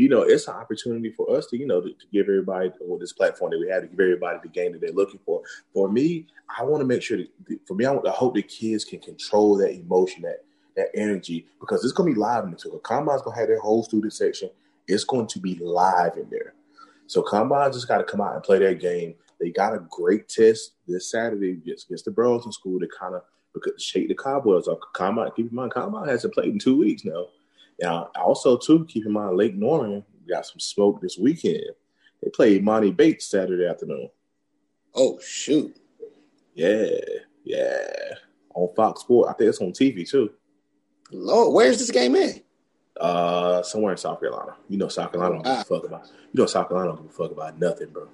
you 0.00 0.08
know, 0.08 0.22
it's 0.22 0.48
an 0.48 0.54
opportunity 0.54 1.10
for 1.10 1.36
us 1.36 1.46
to, 1.48 1.58
you 1.58 1.66
know, 1.66 1.82
to, 1.82 1.90
to 1.90 2.06
give 2.10 2.22
everybody 2.22 2.70
with 2.80 3.00
this 3.00 3.12
platform 3.12 3.50
that 3.50 3.60
we 3.60 3.68
have 3.68 3.82
to 3.82 3.86
give 3.86 4.00
everybody 4.00 4.38
the 4.42 4.48
game 4.48 4.72
that 4.72 4.80
they're 4.80 4.92
looking 4.92 5.20
for. 5.26 5.42
For 5.74 5.90
me, 5.92 6.26
I 6.58 6.64
want 6.64 6.80
to 6.80 6.86
make 6.86 7.02
sure 7.02 7.18
that 7.18 7.28
for 7.66 7.74
me, 7.74 7.84
I, 7.84 7.90
want, 7.90 8.08
I 8.08 8.12
hope 8.12 8.34
the 8.34 8.42
kids 8.42 8.82
can 8.82 9.00
control 9.00 9.58
that 9.58 9.74
emotion, 9.74 10.22
that 10.22 10.42
that 10.76 10.88
energy, 10.94 11.46
because 11.60 11.84
it's 11.84 11.92
gonna 11.92 12.10
be 12.10 12.18
live 12.18 12.44
in 12.44 12.52
the. 12.52 12.80
Combine's 12.82 13.20
gonna 13.20 13.36
have 13.36 13.48
their 13.48 13.60
whole 13.60 13.82
student 13.82 14.14
section. 14.14 14.48
It's 14.88 15.04
going 15.04 15.26
to 15.26 15.38
be 15.38 15.56
live 15.56 16.16
in 16.16 16.30
there. 16.30 16.54
So 17.06 17.20
Combine 17.20 17.70
just 17.70 17.86
got 17.86 17.98
to 17.98 18.04
come 18.04 18.22
out 18.22 18.34
and 18.34 18.42
play 18.42 18.58
their 18.58 18.74
game. 18.74 19.16
They 19.38 19.50
got 19.50 19.74
a 19.74 19.84
great 19.90 20.30
test 20.30 20.72
this 20.88 21.10
Saturday 21.10 21.50
against, 21.50 21.88
against 21.88 22.06
the 22.06 22.10
Burlington 22.10 22.52
School 22.52 22.80
to 22.80 22.88
kind 22.88 23.14
of 23.14 23.22
shake 23.78 24.08
the 24.08 24.14
cobwebs 24.14 24.66
off. 24.66 24.78
Combine, 24.94 25.30
keep 25.36 25.50
in 25.50 25.54
mind, 25.54 25.72
Combine 25.72 26.08
hasn't 26.08 26.32
played 26.32 26.52
in 26.52 26.58
two 26.58 26.78
weeks 26.78 27.04
now. 27.04 27.26
Now, 27.80 28.10
also 28.16 28.56
too, 28.56 28.84
keep 28.86 29.06
in 29.06 29.12
mind, 29.12 29.36
Lake 29.36 29.54
Norman 29.54 30.04
got 30.28 30.46
some 30.46 30.60
smoke 30.60 31.00
this 31.00 31.16
weekend. 31.18 31.64
They 32.22 32.30
played 32.30 32.62
Monty 32.64 32.90
Bates 32.90 33.26
Saturday 33.26 33.66
afternoon. 33.66 34.10
Oh 34.94 35.18
shoot. 35.20 35.76
Yeah, 36.54 36.86
yeah, 37.44 37.86
on 38.54 38.74
Fox 38.74 39.00
Sports, 39.02 39.30
I 39.30 39.32
think 39.34 39.48
it's 39.48 39.60
on 39.60 39.72
TV 39.72 40.08
too. 40.08 40.30
Lord, 41.12 41.54
where's 41.54 41.78
this 41.78 41.90
game 41.90 42.14
at? 42.16 42.42
Uh, 43.00 43.62
somewhere 43.62 43.92
in 43.92 43.98
South 43.98 44.20
Carolina. 44.20 44.56
You 44.68 44.76
know, 44.76 44.88
South 44.88 45.10
Carolina 45.12 45.36
don't 45.36 45.44
give 45.44 45.52
Ah. 45.52 45.60
a 45.60 45.64
fuck 45.64 45.84
about. 45.84 46.06
You 46.32 46.40
know, 46.42 46.46
South 46.46 46.68
Carolina 46.68 46.92
don't 46.92 47.02
give 47.06 47.10
a 47.10 47.14
fuck 47.14 47.30
about 47.30 47.58
nothing, 47.58 47.88
bro. 47.88 48.08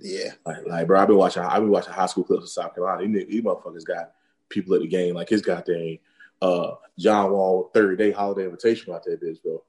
Yeah. 0.00 0.30
Like, 0.44 0.66
like, 0.66 0.86
bro, 0.88 1.00
I've 1.00 1.06
been 1.08 1.16
watching. 1.16 1.42
I've 1.42 1.62
been 1.62 1.70
watching 1.70 1.92
high 1.92 2.06
school 2.06 2.24
clips 2.24 2.42
of 2.44 2.48
South 2.50 2.74
Carolina. 2.74 3.06
These, 3.06 3.28
these 3.28 3.42
motherfuckers 3.42 3.84
got 3.84 4.12
people 4.48 4.74
at 4.74 4.80
the 4.80 4.88
game. 4.88 5.14
Like 5.14 5.28
his 5.28 5.42
goddamn 5.42 5.98
uh, 6.42 6.72
John 6.98 7.32
Wall 7.32 7.70
thirty 7.74 7.96
day 7.96 8.10
holiday 8.10 8.44
invitation 8.44 8.92
out 8.92 9.04
there, 9.04 9.16
bitch, 9.16 9.42
bro. 9.42 9.62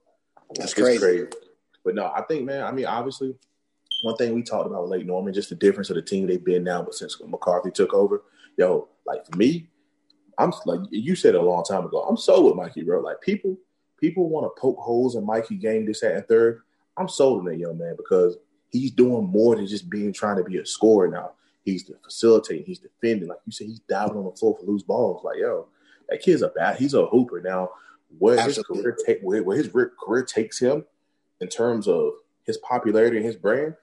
That's 0.56 0.72
It's 0.72 0.82
crazy. 0.82 1.28
But 1.84 1.96
no, 1.96 2.06
I 2.06 2.22
think, 2.24 2.46
man. 2.46 2.64
I 2.64 2.72
mean, 2.72 2.86
obviously, 2.86 3.36
one 4.04 4.16
thing 4.18 4.34
we 4.34 4.44
talked 4.44 4.68
about 4.68 4.84
with 4.84 4.92
Lake 4.92 5.06
Norman, 5.06 5.34
just 5.34 5.50
the 5.50 5.56
difference 5.56 5.90
of 5.90 5.96
the 5.96 6.02
team 6.02 6.28
they've 6.28 6.44
been 6.44 6.64
now, 6.64 6.82
but 6.82 6.94
since 6.94 7.20
McCarthy 7.26 7.72
took 7.72 7.94
over, 7.94 8.24
yo, 8.58 8.90
like 9.06 9.26
for 9.26 9.38
me, 9.38 9.70
I'm 10.38 10.54
like 10.66 10.82
you 10.92 11.16
said 11.16 11.36
a 11.36 11.42
long 11.42 11.64
time 11.64 11.86
ago. 11.86 12.02
I'm 12.04 12.18
so 12.18 12.42
with 12.46 12.56
Mikey, 12.56 12.84
bro. 12.84 13.02
Like 13.02 13.22
people, 13.22 13.58
people 14.00 14.30
want 14.30 14.46
to 14.46 14.62
poke 14.62 14.78
holes 14.80 15.16
in 15.16 15.26
Mikey 15.26 15.56
game 15.56 15.86
this, 15.86 16.02
that, 16.02 16.16
and 16.16 16.28
third. 16.28 16.62
I'm 16.98 17.10
sold 17.10 17.40
on 17.40 17.46
that 17.46 17.58
young 17.58 17.78
man 17.78 17.96
because 17.96 18.38
he's 18.70 18.92
doing 18.92 19.26
more 19.26 19.56
than 19.56 19.68
just 19.68 19.90
being 19.90 20.14
trying 20.14 20.38
to 20.38 20.44
be 20.44 20.58
a 20.58 20.66
scorer 20.66 21.08
now. 21.08 21.32
He's 21.64 21.86
the 21.86 21.96
facilitating, 22.04 22.66
he's 22.66 22.80
defending. 22.80 23.28
Like 23.28 23.40
you 23.46 23.52
said, 23.52 23.68
he's 23.68 23.80
diving 23.80 24.18
on 24.18 24.26
the 24.26 24.32
floor 24.32 24.58
for 24.58 24.66
loose 24.66 24.84
balls. 24.84 25.24
Like, 25.24 25.38
yo, 25.40 25.68
that 26.10 26.22
kid's 26.22 26.42
a 26.42 26.50
bad, 26.50 26.78
he's 26.78 26.94
a 26.94 27.06
hooper. 27.06 27.42
Now, 27.42 27.70
where 28.20 28.42
his 28.42 28.60
career 28.60 28.96
take 29.06 29.20
where, 29.22 29.44
where 29.44 29.58
his 29.58 29.70
career 29.70 30.24
takes 30.24 30.60
him 30.60 30.86
in 31.42 31.48
terms 31.48 31.88
of 31.88 32.14
his 32.46 32.58
popularity 32.58 33.18
and 33.18 33.26
his 33.26 33.36
brand. 33.36 33.76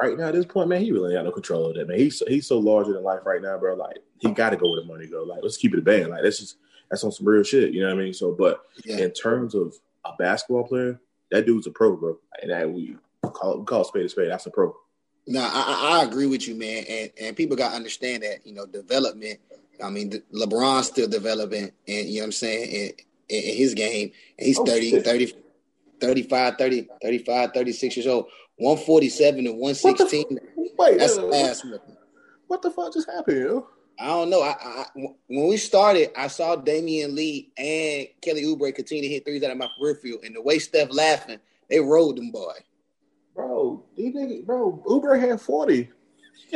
Right 0.00 0.16
now, 0.18 0.28
at 0.28 0.34
this 0.34 0.46
point, 0.46 0.68
man, 0.68 0.80
he 0.80 0.90
really 0.90 1.14
got 1.14 1.24
no 1.24 1.30
control 1.30 1.66
of 1.66 1.76
that, 1.76 1.86
man. 1.86 1.98
He's 1.98 2.18
so, 2.18 2.26
he's 2.26 2.48
so 2.48 2.58
larger 2.58 2.92
than 2.92 3.04
life 3.04 3.20
right 3.24 3.40
now, 3.40 3.56
bro. 3.58 3.74
Like 3.74 3.98
he 4.18 4.32
got 4.32 4.50
to 4.50 4.56
go 4.56 4.70
where 4.70 4.80
the 4.80 4.86
money 4.86 5.06
go. 5.06 5.22
Like 5.22 5.40
let's 5.42 5.56
keep 5.56 5.72
it 5.72 5.78
a 5.78 5.82
band. 5.82 6.08
Like 6.08 6.22
that's 6.22 6.40
just 6.40 6.56
that's 6.90 7.04
on 7.04 7.12
some 7.12 7.28
real 7.28 7.44
shit. 7.44 7.72
You 7.72 7.82
know 7.82 7.94
what 7.94 8.00
I 8.00 8.04
mean? 8.04 8.14
So, 8.14 8.32
but 8.32 8.62
yeah. 8.84 8.98
in 8.98 9.12
terms 9.12 9.54
of 9.54 9.74
a 10.04 10.10
basketball 10.18 10.66
player, 10.66 11.00
that 11.30 11.46
dude's 11.46 11.66
a 11.68 11.70
pro, 11.70 11.96
bro. 11.96 12.18
And 12.42 12.50
that 12.50 12.68
we 12.70 12.96
call 13.22 13.54
it 13.54 13.58
we 13.60 13.64
call 13.66 13.84
spade 13.84 14.06
a 14.06 14.08
spade. 14.08 14.30
That's 14.30 14.46
a 14.46 14.50
pro. 14.50 14.74
No, 15.26 15.40
I, 15.40 16.00
I 16.00 16.04
agree 16.04 16.26
with 16.26 16.48
you, 16.48 16.56
man. 16.56 16.84
And 16.88 17.10
and 17.20 17.36
people 17.36 17.56
got 17.56 17.70
to 17.70 17.76
understand 17.76 18.24
that 18.24 18.44
you 18.44 18.52
know 18.52 18.66
development. 18.66 19.38
I 19.82 19.90
mean, 19.90 20.22
LeBron's 20.32 20.86
still 20.86 21.08
developing, 21.08 21.72
and 21.88 22.08
you 22.08 22.16
know 22.16 22.20
what 22.20 22.26
I'm 22.26 22.32
saying 22.32 22.70
in, 22.70 22.92
in 23.28 23.56
his 23.56 23.74
game. 23.74 24.12
And 24.38 24.46
he's 24.46 24.58
oh, 24.58 24.64
30, 24.64 25.00
30, 25.00 25.34
35, 26.00 26.56
30, 26.56 26.88
35, 27.02 27.52
36 27.52 27.96
years 27.96 28.06
old. 28.06 28.26
147 28.56 29.46
and 29.46 29.58
116. 29.58 30.38
Wait, 30.78 30.98
that's 30.98 31.18
uh, 31.18 31.30
ass 31.34 31.66
What 32.46 32.62
the 32.62 32.70
fuck 32.70 32.92
just 32.92 33.10
happened? 33.10 33.40
Yo? 33.40 33.66
I 33.98 34.06
don't 34.06 34.30
know. 34.30 34.42
I, 34.42 34.54
I, 34.60 34.84
when 35.26 35.48
we 35.48 35.56
started, 35.56 36.10
I 36.16 36.26
saw 36.28 36.56
Damion 36.56 37.14
Lee 37.14 37.52
and 37.56 38.08
Kelly 38.20 38.42
Oubre 38.42 38.74
continue 38.74 39.02
to 39.02 39.08
hit 39.08 39.24
threes 39.24 39.42
out 39.42 39.50
of 39.50 39.58
my 39.58 39.68
peripheral, 39.78 40.18
and 40.24 40.34
the 40.34 40.42
way 40.42 40.58
Steph 40.58 40.92
laughing, 40.92 41.38
they 41.68 41.80
rolled 41.80 42.16
them 42.16 42.30
boy. 42.30 42.54
Bro, 43.34 43.84
these 43.96 44.14
niggas, 44.14 44.44
bro, 44.44 44.82
Oubre 44.86 45.18
had 45.18 45.40
forty. 45.40 45.90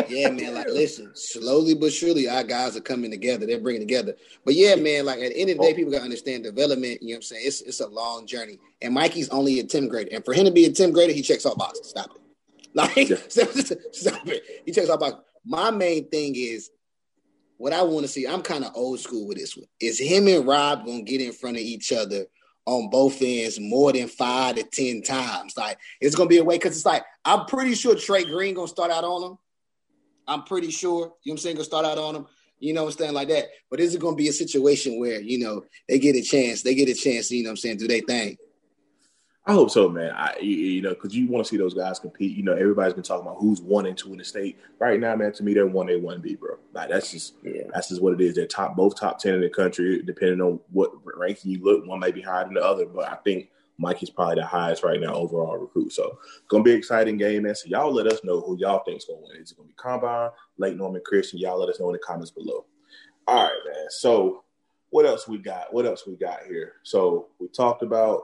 Yeah, 0.08 0.30
man. 0.30 0.54
Like, 0.54 0.68
listen, 0.68 1.10
slowly 1.14 1.74
but 1.74 1.92
surely, 1.92 2.28
our 2.28 2.44
guys 2.44 2.76
are 2.76 2.80
coming 2.80 3.10
together. 3.10 3.46
They're 3.46 3.60
bringing 3.60 3.82
together. 3.82 4.14
But 4.44 4.54
yeah, 4.54 4.74
man. 4.76 5.06
Like 5.06 5.20
at 5.20 5.32
the 5.32 5.40
end 5.40 5.50
of 5.50 5.58
the 5.58 5.62
oh. 5.62 5.66
day, 5.66 5.74
people 5.74 5.92
got 5.92 5.98
to 5.98 6.04
understand 6.04 6.44
development. 6.44 7.02
You 7.02 7.08
know 7.08 7.12
what 7.12 7.16
I'm 7.16 7.22
saying? 7.22 7.42
It's 7.46 7.60
it's 7.62 7.80
a 7.80 7.88
long 7.88 8.26
journey. 8.26 8.58
And 8.82 8.94
Mikey's 8.94 9.28
only 9.30 9.60
a 9.60 9.64
10th 9.64 9.88
grader, 9.88 10.10
and 10.12 10.24
for 10.24 10.34
him 10.34 10.44
to 10.44 10.52
be 10.52 10.66
a 10.66 10.70
10th 10.70 10.92
grader, 10.92 11.12
he 11.12 11.22
checks 11.22 11.46
all 11.46 11.56
boxes. 11.56 11.88
Stop 11.88 12.10
it. 12.14 12.22
Like, 12.74 13.08
yeah. 13.08 13.16
stop 13.28 14.28
it. 14.28 14.42
He 14.64 14.72
checks 14.72 14.90
all 14.90 14.98
boxes. 14.98 15.20
My 15.44 15.70
main 15.70 16.08
thing 16.10 16.34
is 16.36 16.70
what 17.58 17.72
I 17.72 17.82
want 17.82 18.06
to 18.06 18.08
see, 18.08 18.26
I'm 18.26 18.42
kind 18.42 18.64
of 18.64 18.72
old 18.74 19.00
school 19.00 19.26
with 19.26 19.36
this 19.36 19.56
one. 19.56 19.66
Is 19.80 19.98
him 19.98 20.28
and 20.28 20.46
Rob 20.46 20.86
gonna 20.86 21.02
get 21.02 21.20
in 21.20 21.32
front 21.32 21.56
of 21.56 21.62
each 21.62 21.92
other 21.92 22.26
on 22.66 22.88
both 22.88 23.20
ends 23.20 23.58
more 23.58 23.92
than 23.92 24.06
five 24.08 24.56
to 24.56 24.62
ten 24.62 25.02
times? 25.02 25.56
Like 25.56 25.78
it's 26.00 26.14
gonna 26.14 26.28
be 26.28 26.38
a 26.38 26.44
way 26.44 26.54
because 26.54 26.76
it's 26.76 26.86
like 26.86 27.04
I'm 27.24 27.46
pretty 27.46 27.74
sure 27.74 27.94
Trey 27.96 28.24
Green 28.24 28.54
gonna 28.54 28.68
start 28.68 28.92
out 28.92 29.04
on 29.04 29.32
him. 29.32 29.38
I'm 30.28 30.42
pretty 30.44 30.70
sure, 30.70 30.90
you 30.90 31.00
know 31.00 31.10
what 31.24 31.32
I'm 31.32 31.38
saying, 31.38 31.56
gonna 31.56 31.64
start 31.64 31.86
out 31.86 31.98
on 31.98 32.14
them, 32.14 32.26
You 32.60 32.74
know 32.74 32.84
what 32.84 32.92
I'm 32.92 32.98
saying, 32.98 33.14
like 33.14 33.28
that. 33.28 33.46
But 33.70 33.80
is 33.80 33.94
it 33.94 34.00
gonna 34.00 34.16
be 34.16 34.28
a 34.28 34.32
situation 34.32 35.00
where, 35.00 35.20
you 35.20 35.38
know, 35.38 35.64
they 35.88 35.98
get 35.98 36.16
a 36.16 36.22
chance, 36.22 36.62
they 36.62 36.74
get 36.74 36.88
a 36.88 36.94
chance, 36.94 37.30
you 37.30 37.42
know 37.42 37.48
what 37.48 37.52
I'm 37.52 37.56
saying, 37.56 37.78
do 37.78 37.88
they 37.88 38.00
thing. 38.00 38.36
I 39.48 39.54
hope 39.54 39.70
so, 39.70 39.88
man. 39.88 40.12
I 40.14 40.36
you 40.40 40.82
know 40.82 40.90
because 40.90 41.16
you 41.16 41.26
want 41.26 41.46
to 41.46 41.48
see 41.48 41.56
those 41.56 41.72
guys 41.72 41.98
compete. 41.98 42.36
You 42.36 42.42
know, 42.42 42.52
everybody's 42.52 42.92
been 42.92 43.02
talking 43.02 43.26
about 43.26 43.38
who's 43.40 43.62
one 43.62 43.86
and 43.86 43.96
two 43.96 44.12
in 44.12 44.18
the 44.18 44.24
state 44.24 44.58
right 44.78 45.00
now, 45.00 45.16
man. 45.16 45.32
To 45.32 45.42
me, 45.42 45.54
they're 45.54 45.66
one 45.66 45.88
A, 45.88 45.96
one 45.96 46.20
B, 46.20 46.34
bro. 46.34 46.56
Like 46.74 46.90
that's 46.90 47.10
just 47.10 47.32
yeah. 47.42 47.62
that's 47.72 47.88
just 47.88 48.02
what 48.02 48.12
it 48.12 48.20
is. 48.20 48.34
They're 48.34 48.44
top 48.46 48.76
both 48.76 49.00
top 49.00 49.18
ten 49.18 49.32
in 49.32 49.40
the 49.40 49.48
country, 49.48 50.02
depending 50.02 50.42
on 50.42 50.60
what 50.70 50.92
ranking 51.02 51.52
you 51.52 51.64
look. 51.64 51.86
One 51.86 51.98
may 51.98 52.12
be 52.12 52.20
higher 52.20 52.44
than 52.44 52.52
the 52.52 52.62
other, 52.62 52.84
but 52.84 53.10
I 53.10 53.14
think 53.24 53.48
Mike 53.78 54.02
is 54.02 54.10
probably 54.10 54.36
the 54.36 54.46
highest 54.46 54.82
right 54.82 55.00
now 55.00 55.14
overall 55.14 55.56
recruit. 55.56 55.92
So 55.92 56.18
gonna 56.48 56.64
be 56.64 56.72
an 56.72 56.78
exciting 56.78 57.16
game, 57.16 57.44
man. 57.44 57.54
So 57.54 57.68
y'all 57.68 57.92
let 57.92 58.06
us 58.08 58.24
know 58.24 58.40
who 58.40 58.58
y'all 58.58 58.82
think's 58.84 59.04
gonna 59.04 59.20
win. 59.20 59.40
Is 59.40 59.52
it 59.52 59.56
gonna 59.56 59.68
be 59.68 59.74
Combine, 59.74 60.30
Lake 60.58 60.76
Norman 60.76 61.02
Christian? 61.04 61.38
Y'all 61.38 61.58
let 61.58 61.68
us 61.68 61.78
know 61.78 61.88
in 61.88 61.92
the 61.92 61.98
comments 62.00 62.32
below. 62.32 62.66
All 63.26 63.44
right, 63.44 63.60
man. 63.66 63.86
So 63.90 64.42
what 64.90 65.06
else 65.06 65.28
we 65.28 65.38
got? 65.38 65.72
What 65.72 65.86
else 65.86 66.06
we 66.06 66.16
got 66.16 66.42
here? 66.48 66.74
So 66.82 67.28
we 67.38 67.48
talked 67.48 67.82
about 67.82 68.22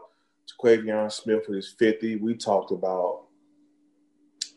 Quavion 0.60 1.10
Smith 1.10 1.44
with 1.48 1.56
his 1.56 1.74
50. 1.78 2.16
We 2.16 2.34
talked 2.34 2.72
about 2.72 3.22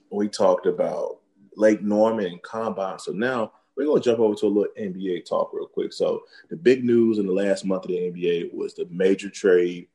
we 0.10 0.28
talked 0.28 0.66
about 0.66 1.20
Lake 1.56 1.82
Norman 1.82 2.26
and 2.26 2.42
Combine. 2.42 2.98
So 2.98 3.12
now 3.12 3.52
we're 3.76 3.86
gonna 3.86 4.02
jump 4.02 4.20
over 4.20 4.34
to 4.36 4.46
a 4.46 4.48
little 4.48 4.74
NBA 4.80 5.28
talk 5.28 5.52
real 5.54 5.68
quick. 5.68 5.94
So 5.94 6.24
the 6.50 6.56
big 6.56 6.84
news 6.84 7.20
in 7.20 7.28
the 7.28 7.34
last 7.34 7.66
month 7.66 7.84
of 7.84 7.90
the 7.90 7.98
NBA 7.98 8.54
was 8.54 8.74
the 8.74 8.88
major 8.90 9.30
trade 9.30 9.88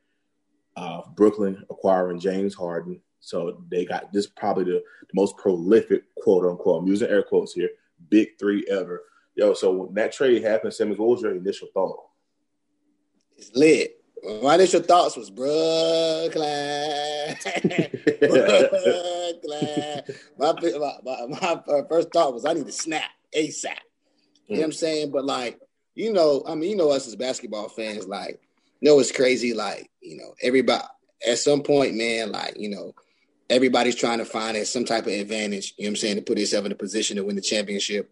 of 0.76 1.14
Brooklyn 1.17 1.64
acquiring 1.71 2.21
James 2.21 2.55
Harden. 2.55 3.00
So 3.21 3.62
they 3.71 3.85
got 3.85 4.12
this 4.12 4.26
probably 4.26 4.64
the, 4.64 4.83
the 5.00 5.14
most 5.14 5.37
prolific 5.37 6.02
quote 6.17 6.45
unquote. 6.45 6.83
I'm 6.83 6.88
using 6.88 7.09
air 7.09 7.23
quotes 7.23 7.52
here, 7.52 7.71
big 8.09 8.38
three 8.38 8.67
ever. 8.71 9.02
Yo, 9.35 9.55
so 9.55 9.73
when 9.73 9.95
that 9.95 10.12
trade 10.12 10.43
happened, 10.43 10.75
Simmons, 10.75 10.99
what 10.99 11.09
was 11.09 11.23
your 11.23 11.35
initial 11.35 11.69
thought? 11.73 11.99
It's 13.37 13.50
lit. 13.55 13.99
My 14.43 14.55
initial 14.55 14.83
thoughts 14.83 15.17
was 15.17 15.31
Brooklyn. 15.31 16.33
Brooklyn. 20.37 20.81
My, 20.81 20.97
my, 21.05 21.62
my, 21.67 21.83
first 21.88 22.12
thought 22.12 22.35
was 22.35 22.45
I 22.45 22.52
need 22.52 22.67
to 22.67 22.73
snap 22.73 23.11
ASAP. 23.37 23.79
You 24.47 24.57
know 24.57 24.61
what 24.61 24.64
I'm 24.64 24.71
mm. 24.71 24.75
saying? 24.75 25.11
But 25.11 25.25
like, 25.25 25.59
you 25.95 26.12
know, 26.12 26.45
I 26.47 26.55
mean, 26.55 26.71
you 26.71 26.76
know 26.76 26.91
us 26.91 27.09
as 27.09 27.17
basketball 27.17 27.69
fans, 27.69 28.07
like, 28.07 28.41
know, 28.91 28.99
it's 28.99 29.12
crazy. 29.12 29.55
Like, 29.55 29.91
you 30.01 30.17
know, 30.17 30.35
everybody 30.43 30.85
at 31.29 31.39
some 31.39 31.62
point, 31.62 31.95
man, 31.95 32.33
like, 32.33 32.59
you 32.59 32.69
know, 32.69 32.95
everybody's 33.49 33.95
trying 33.95 34.19
to 34.19 34.25
find 34.25 34.57
some 34.67 34.85
type 34.85 35.07
of 35.07 35.12
advantage, 35.12 35.75
you 35.77 35.85
know 35.85 35.89
what 35.89 35.91
I'm 35.91 35.97
saying, 35.97 36.17
to 36.17 36.23
put 36.23 36.39
yourself 36.39 36.65
in 36.67 36.73
a 36.73 36.77
position 36.77 37.17
to 37.17 37.25
win 37.25 37.37
the 37.37 37.43
championship. 37.43 38.11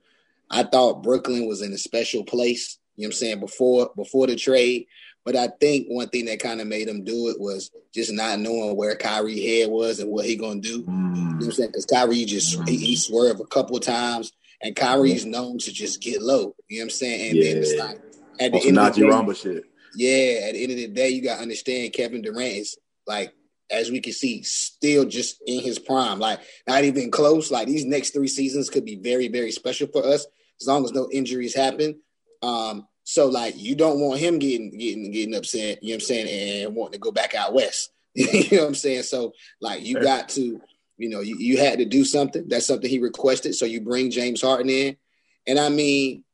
I 0.51 0.65
thought 0.65 1.03
Brooklyn 1.03 1.47
was 1.47 1.63
in 1.63 1.73
a 1.73 1.79
special 1.79 2.25
place, 2.25 2.79
you 2.97 3.03
know 3.03 3.09
what 3.09 3.15
I'm 3.15 3.19
saying, 3.19 3.41
before 3.41 3.91
before 3.97 4.27
the 4.27 4.37
trade. 4.37 4.87
But 5.25 5.37
I 5.37 5.49
think 5.49 5.87
one 5.89 6.09
thing 6.09 6.25
that 6.27 6.41
kind 6.41 6.61
of 6.61 6.67
made 6.67 6.89
him 6.89 7.05
do 7.05 7.29
it 7.29 7.39
was 7.39 7.71
just 7.95 8.13
not 8.13 8.39
knowing 8.39 8.77
where 8.77 8.97
Kyrie 8.97 9.41
head 9.41 9.71
was 9.71 10.01
and 10.01 10.11
what 10.11 10.25
he 10.25 10.37
gonna 10.37 10.61
do. 10.61 10.83
Mm. 10.83 11.17
You 11.17 11.23
know 11.23 11.37
what 11.37 11.45
I'm 11.45 11.53
saying? 11.53 11.69
Because 11.71 11.87
Kyrie 11.87 12.25
just 12.25 12.59
mm. 12.59 12.69
he, 12.69 12.77
he, 12.79 12.97
swerved 12.97 13.41
a 13.41 13.45
couple 13.45 13.77
of 13.77 13.83
times, 13.83 14.33
and 14.63 14.75
Kyrie's 14.75 15.27
known 15.27 15.59
to 15.59 15.73
just 15.73 16.01
get 16.01 16.23
low. 16.23 16.55
You 16.69 16.79
know 16.79 16.83
what 16.83 16.85
I'm 16.85 16.91
saying? 16.91 17.29
And 17.29 17.39
yeah. 17.39 17.45
then 17.45 17.63
it's 17.63 17.75
like 17.77 18.01
at 18.41 18.53
the 18.53 18.69
end 18.69 18.79
of 18.79 18.95
the 18.95 19.33
day, 19.33 19.35
shit. 19.35 19.70
Yeah, 19.95 20.47
at 20.49 20.55
the 20.55 20.63
end 20.63 20.73
of 20.73 20.79
the 20.79 20.89
day, 20.89 21.11
you 21.11 21.23
got 21.23 21.37
to 21.37 21.43
understand 21.43 21.93
Kevin 21.93 22.23
Durant 22.23 22.57
is 22.57 22.79
like, 23.07 23.33
as 23.71 23.91
we 23.91 24.01
can 24.01 24.13
see, 24.13 24.43
still 24.43 25.05
just 25.05 25.41
in 25.47 25.61
his 25.61 25.79
prime. 25.79 26.19
Like 26.19 26.41
not 26.67 26.85
even 26.85 27.11
close. 27.11 27.51
Like 27.51 27.67
these 27.67 27.85
next 27.85 28.11
three 28.11 28.29
seasons 28.29 28.71
could 28.71 28.85
be 28.85 28.97
very, 28.97 29.29
very 29.29 29.53
special 29.53 29.89
for 29.89 30.05
us 30.05 30.27
as 30.61 30.67
long 30.67 30.85
as 30.85 30.93
no 30.93 31.09
injuries 31.11 31.55
happen. 31.55 32.01
Um, 32.43 32.87
so 33.05 33.27
like 33.27 33.55
you 33.57 33.75
don't 33.75 34.01
want 34.01 34.21
him 34.21 34.39
getting 34.39 34.71
getting 34.77 35.11
getting 35.11 35.35
upset, 35.35 35.83
you 35.83 35.91
know 35.91 35.95
what 35.95 36.03
I'm 36.03 36.07
saying, 36.07 36.65
and 36.65 36.75
wanting 36.75 36.93
to 36.93 36.99
go 36.99 37.13
back 37.13 37.35
out 37.35 37.55
west. 37.55 37.91
you 38.15 38.57
know 38.57 38.63
what 38.63 38.69
I'm 38.69 38.75
saying? 38.75 39.05
So 39.05 39.33
like 39.61 39.85
you 39.85 40.01
got 40.01 40.29
to, 40.31 40.61
you 40.97 41.09
know, 41.09 41.21
you, 41.21 41.37
you 41.39 41.59
had 41.59 41.79
to 41.79 41.85
do 41.85 42.05
something. 42.05 42.47
That's 42.49 42.67
something 42.67 42.91
he 42.91 42.99
requested. 42.99 43.55
So 43.55 43.67
you 43.67 43.81
bring 43.81 44.11
James 44.11 44.43
Harden 44.43 44.69
in. 44.69 44.97
And 45.47 45.59
I 45.59 45.69
mean, 45.69 46.25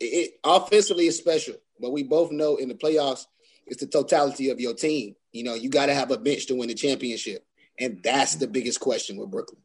it 0.00 0.32
offensively 0.44 1.06
is 1.06 1.16
special, 1.16 1.54
but 1.82 1.92
we 1.92 2.04
both 2.04 2.30
know 2.30 2.56
in 2.56 2.68
the 2.68 2.74
playoffs, 2.74 3.26
it's 3.66 3.80
the 3.80 3.86
totality 3.86 4.48
of 4.48 4.60
your 4.60 4.72
team. 4.72 5.16
You 5.32 5.44
know, 5.44 5.54
you 5.54 5.68
got 5.68 5.86
to 5.86 5.94
have 5.94 6.10
a 6.10 6.16
bench 6.16 6.46
to 6.46 6.54
win 6.54 6.68
the 6.68 6.74
championship. 6.74 7.44
And 7.78 8.00
that's 8.02 8.36
the 8.36 8.46
biggest 8.46 8.80
question 8.80 9.16
with 9.16 9.30
Brooklyn. 9.30 9.60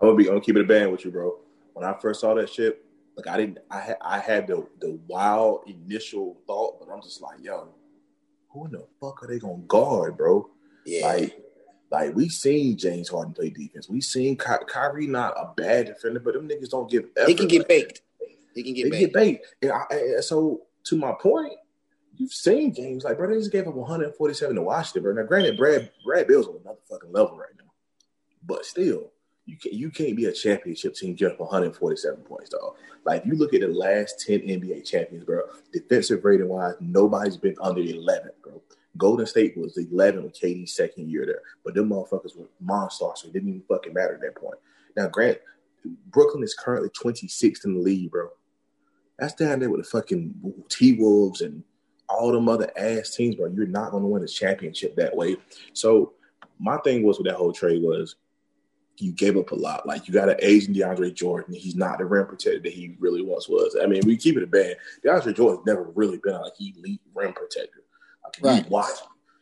I'm 0.00 0.08
gonna 0.08 0.16
be 0.16 0.24
I'm 0.24 0.34
gonna 0.34 0.40
keep 0.40 0.56
it 0.56 0.62
a 0.62 0.66
band 0.66 0.92
with 0.92 1.04
you, 1.04 1.10
bro. 1.10 1.38
When 1.72 1.84
I 1.84 1.94
first 1.98 2.20
saw 2.20 2.34
that 2.34 2.50
shit, 2.50 2.84
like 3.16 3.26
I 3.26 3.36
didn't, 3.38 3.58
I 3.70 3.80
had, 3.80 3.96
I 4.00 4.18
had 4.18 4.46
the 4.46 4.66
the 4.80 4.98
wild 5.06 5.62
initial 5.66 6.36
thought, 6.46 6.80
but 6.80 6.92
I'm 6.92 7.00
just 7.00 7.22
like, 7.22 7.38
yo, 7.40 7.68
who 8.50 8.66
in 8.66 8.72
the 8.72 8.86
fuck 9.00 9.22
are 9.22 9.28
they 9.28 9.38
gonna 9.38 9.62
guard, 9.68 10.16
bro? 10.16 10.50
Yeah. 10.84 11.06
Like, 11.06 11.40
like 11.90 12.14
we 12.14 12.28
seen 12.28 12.76
James 12.76 13.08
Harden 13.08 13.32
play 13.32 13.50
defense. 13.50 13.88
We 13.88 14.00
seen 14.00 14.36
Ky- 14.36 14.66
Kyrie 14.68 15.06
not 15.06 15.34
a 15.38 15.54
bad 15.56 15.86
defender, 15.86 16.20
but 16.20 16.34
them 16.34 16.48
niggas 16.48 16.70
don't 16.70 16.90
give. 16.90 17.06
Effort. 17.16 17.28
He 17.28 17.34
can 17.34 17.48
get 17.48 17.60
like, 17.60 17.68
baked. 17.68 18.02
He 18.54 18.62
can 18.62 18.74
get 18.74 18.84
they 18.84 18.90
baked. 18.90 19.00
get 19.00 19.12
baked. 19.12 19.54
And, 19.62 19.72
I, 19.72 19.84
and 19.90 20.24
so 20.24 20.62
to 20.84 20.96
my 20.96 21.12
point, 21.12 21.52
you've 22.16 22.32
seen 22.32 22.74
James 22.74 23.04
like 23.04 23.16
bro. 23.16 23.28
They 23.28 23.38
just 23.38 23.52
gave 23.52 23.66
up 23.66 23.74
147 23.74 24.56
to 24.56 24.62
Washington, 24.62 25.02
bro. 25.02 25.12
Now, 25.14 25.26
granted, 25.26 25.56
Brad 25.56 25.90
Brad 26.04 26.26
Beal's 26.26 26.46
on 26.46 26.60
another 26.62 26.78
fucking 26.88 27.12
level 27.12 27.36
right 27.36 27.48
now, 27.58 27.70
but 28.46 28.64
still, 28.64 29.10
you 29.46 29.56
can't 29.56 29.74
you 29.74 29.90
can't 29.90 30.16
be 30.16 30.26
a 30.26 30.32
championship 30.32 30.94
team 30.94 31.16
just 31.16 31.38
147 31.38 32.20
points, 32.22 32.50
dog. 32.50 32.76
Like 33.04 33.22
if 33.22 33.26
you 33.26 33.34
look 33.34 33.54
at 33.54 33.60
the 33.60 33.68
last 33.68 34.24
10 34.26 34.40
NBA 34.40 34.88
champions, 34.88 35.24
bro, 35.24 35.42
defensive 35.72 36.24
rating 36.24 36.48
wise, 36.48 36.74
nobody's 36.80 37.36
been 37.36 37.56
under 37.60 37.80
11, 37.80 38.30
bro. 38.42 38.62
Golden 38.96 39.26
State 39.26 39.56
was 39.56 39.76
11 39.76 40.22
with 40.22 40.40
KD's 40.40 40.74
second 40.74 41.10
year 41.10 41.26
there, 41.26 41.42
but 41.64 41.74
them 41.74 41.88
motherfuckers 41.88 42.36
were 42.36 42.46
monsters, 42.60 43.08
so 43.16 43.28
it 43.28 43.32
didn't 43.32 43.48
even 43.48 43.62
fucking 43.68 43.92
matter 43.92 44.14
at 44.14 44.20
that 44.20 44.36
point. 44.36 44.58
Now, 44.96 45.08
Grant, 45.08 45.38
Brooklyn 46.10 46.44
is 46.44 46.54
currently 46.54 46.90
26th 46.90 47.64
in 47.64 47.74
the 47.74 47.80
league, 47.80 48.12
bro. 48.12 48.28
That's 49.18 49.34
down 49.34 49.60
there 49.60 49.70
with 49.70 49.82
the 49.82 49.88
fucking 49.88 50.34
T 50.68 50.94
Wolves 50.94 51.40
and 51.40 51.62
all 52.08 52.32
them 52.32 52.48
other 52.48 52.70
ass 52.76 53.14
teams, 53.14 53.36
bro. 53.36 53.48
You're 53.48 53.66
not 53.66 53.90
going 53.90 54.02
to 54.02 54.08
win 54.08 54.22
a 54.22 54.28
championship 54.28 54.96
that 54.96 55.16
way. 55.16 55.36
So 55.72 56.14
my 56.58 56.78
thing 56.78 57.02
was 57.02 57.18
with 57.18 57.26
that 57.26 57.36
whole 57.36 57.52
trade 57.52 57.82
was 57.82 58.16
you 58.98 59.12
gave 59.12 59.36
up 59.36 59.50
a 59.50 59.54
lot. 59.54 59.86
Like 59.86 60.06
you 60.06 60.14
got 60.14 60.28
an 60.28 60.36
Asian 60.40 60.74
DeAndre 60.74 61.14
Jordan. 61.14 61.54
He's 61.54 61.74
not 61.74 61.98
the 61.98 62.04
rim 62.04 62.26
protector 62.26 62.60
that 62.60 62.72
he 62.72 62.96
really 62.98 63.22
once 63.22 63.48
was. 63.48 63.76
I 63.80 63.86
mean, 63.86 64.02
we 64.04 64.16
keep 64.16 64.36
it 64.36 64.42
a 64.42 64.46
band. 64.46 64.76
DeAndre 65.04 65.34
Jordan's 65.34 65.66
never 65.66 65.90
really 65.94 66.18
been 66.22 66.40
like 66.40 66.52
elite 66.60 67.00
rim 67.14 67.32
protector. 67.32 67.82
right. 68.42 68.64
you 68.64 68.70
watch. 68.70 68.90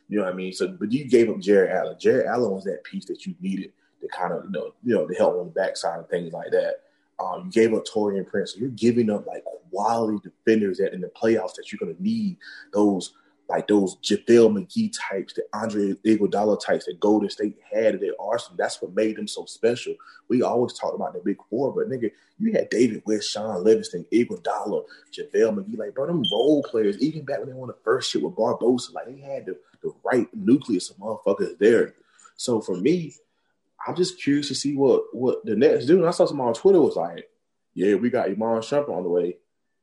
You 0.09 0.19
know 0.19 0.25
what 0.25 0.35
I 0.35 0.37
mean? 0.37 0.53
So, 0.53 0.69
but 0.69 0.93
you 0.93 1.09
gave 1.09 1.31
up 1.31 1.39
Jarrett 1.39 1.71
Allen. 1.71 1.97
Jarrett 1.99 2.27
Allen 2.27 2.51
was 2.51 2.65
that 2.65 2.85
piece 2.85 3.07
that 3.07 3.25
you 3.27 3.35
needed 3.41 3.73
to 4.01 4.09
kind 4.09 4.33
of, 4.33 4.45
you 4.45 4.51
know, 4.51 4.75
you 4.83 4.95
know, 4.95 5.07
to 5.07 5.15
help 5.15 5.39
on 5.39 5.47
the 5.47 5.53
backside 5.53 5.99
and 5.99 6.09
things 6.09 6.33
like 6.33 6.51
that. 6.51 6.77
Um, 7.19 7.45
you 7.47 7.53
gave 7.53 7.75
up 7.75 7.85
Taurean 7.85 8.27
Prince. 8.27 8.55
So 8.55 8.61
you're 8.61 8.71
giving 8.71 9.11
up 9.11 9.27
like 9.27 9.45
quality 9.71 10.19
defenders 10.23 10.79
that 10.79 10.93
in 10.93 11.01
the 11.01 11.09
playoffs 11.09 11.55
that 11.55 11.71
you're 11.71 11.79
going 11.79 11.95
to 11.95 12.03
need 12.03 12.37
those 12.73 13.15
like 13.49 13.69
those 13.69 13.97
JaVale 13.97 14.51
McGee 14.51 14.95
types, 14.99 15.35
the 15.35 15.45
Andre 15.53 15.93
Iguodala 16.07 16.59
types 16.65 16.87
that 16.87 17.01
Golden 17.01 17.29
State 17.29 17.59
had 17.71 17.95
in 17.95 18.01
their 18.01 18.15
arsenal. 18.19 18.57
That's 18.57 18.81
what 18.81 18.95
made 18.95 19.17
them 19.17 19.29
so 19.29 19.45
special. 19.45 19.95
We 20.29 20.43
always 20.43 20.73
talk 20.73 20.95
about 20.95 21.13
the 21.13 21.21
big 21.21 21.37
four, 21.51 21.73
but 21.75 21.91
nigga, 21.91 22.11
you 22.39 22.53
had 22.53 22.71
David 22.71 23.03
West, 23.05 23.31
Shaun 23.31 23.63
Livingston, 23.63 24.07
Iguodala, 24.11 24.85
JaVale 25.13 25.55
McGee. 25.55 25.77
Like, 25.77 25.95
bro, 25.95 26.07
them 26.07 26.25
role 26.33 26.63
players, 26.63 26.99
even 27.03 27.25
back 27.25 27.41
when 27.41 27.49
they 27.49 27.55
won 27.55 27.69
the 27.69 27.77
first 27.85 28.11
shit 28.11 28.23
with 28.23 28.35
Barbosa, 28.35 28.95
like 28.95 29.07
they 29.07 29.21
had 29.21 29.45
the, 29.45 29.59
the 29.83 29.93
right 30.03 30.29
nucleus 30.35 30.89
of 30.89 30.97
motherfuckers 30.97 31.59
there. 31.59 31.95
So 32.37 32.61
for 32.63 32.77
me, 32.77 33.13
I'm 33.87 33.97
just 33.97 34.23
curious 34.23 34.49
to 34.49 34.55
see 34.55 34.77
what 34.77 35.05
what 35.13 35.45
the 35.45 35.57
Nets 35.57 35.87
do. 35.87 35.99
And 35.99 36.07
I 36.07 36.11
saw 36.11 36.27
someone 36.27 36.49
on 36.49 36.55
Twitter 36.55 36.81
was 36.81 36.97
like, 36.97 37.29
"Yeah, 37.75 37.95
we 37.95 38.11
got 38.11 38.29
Iman 38.29 38.61
Shumpert 38.61 38.97
on 38.97 39.03
the 39.03 39.09
way." 39.09 39.37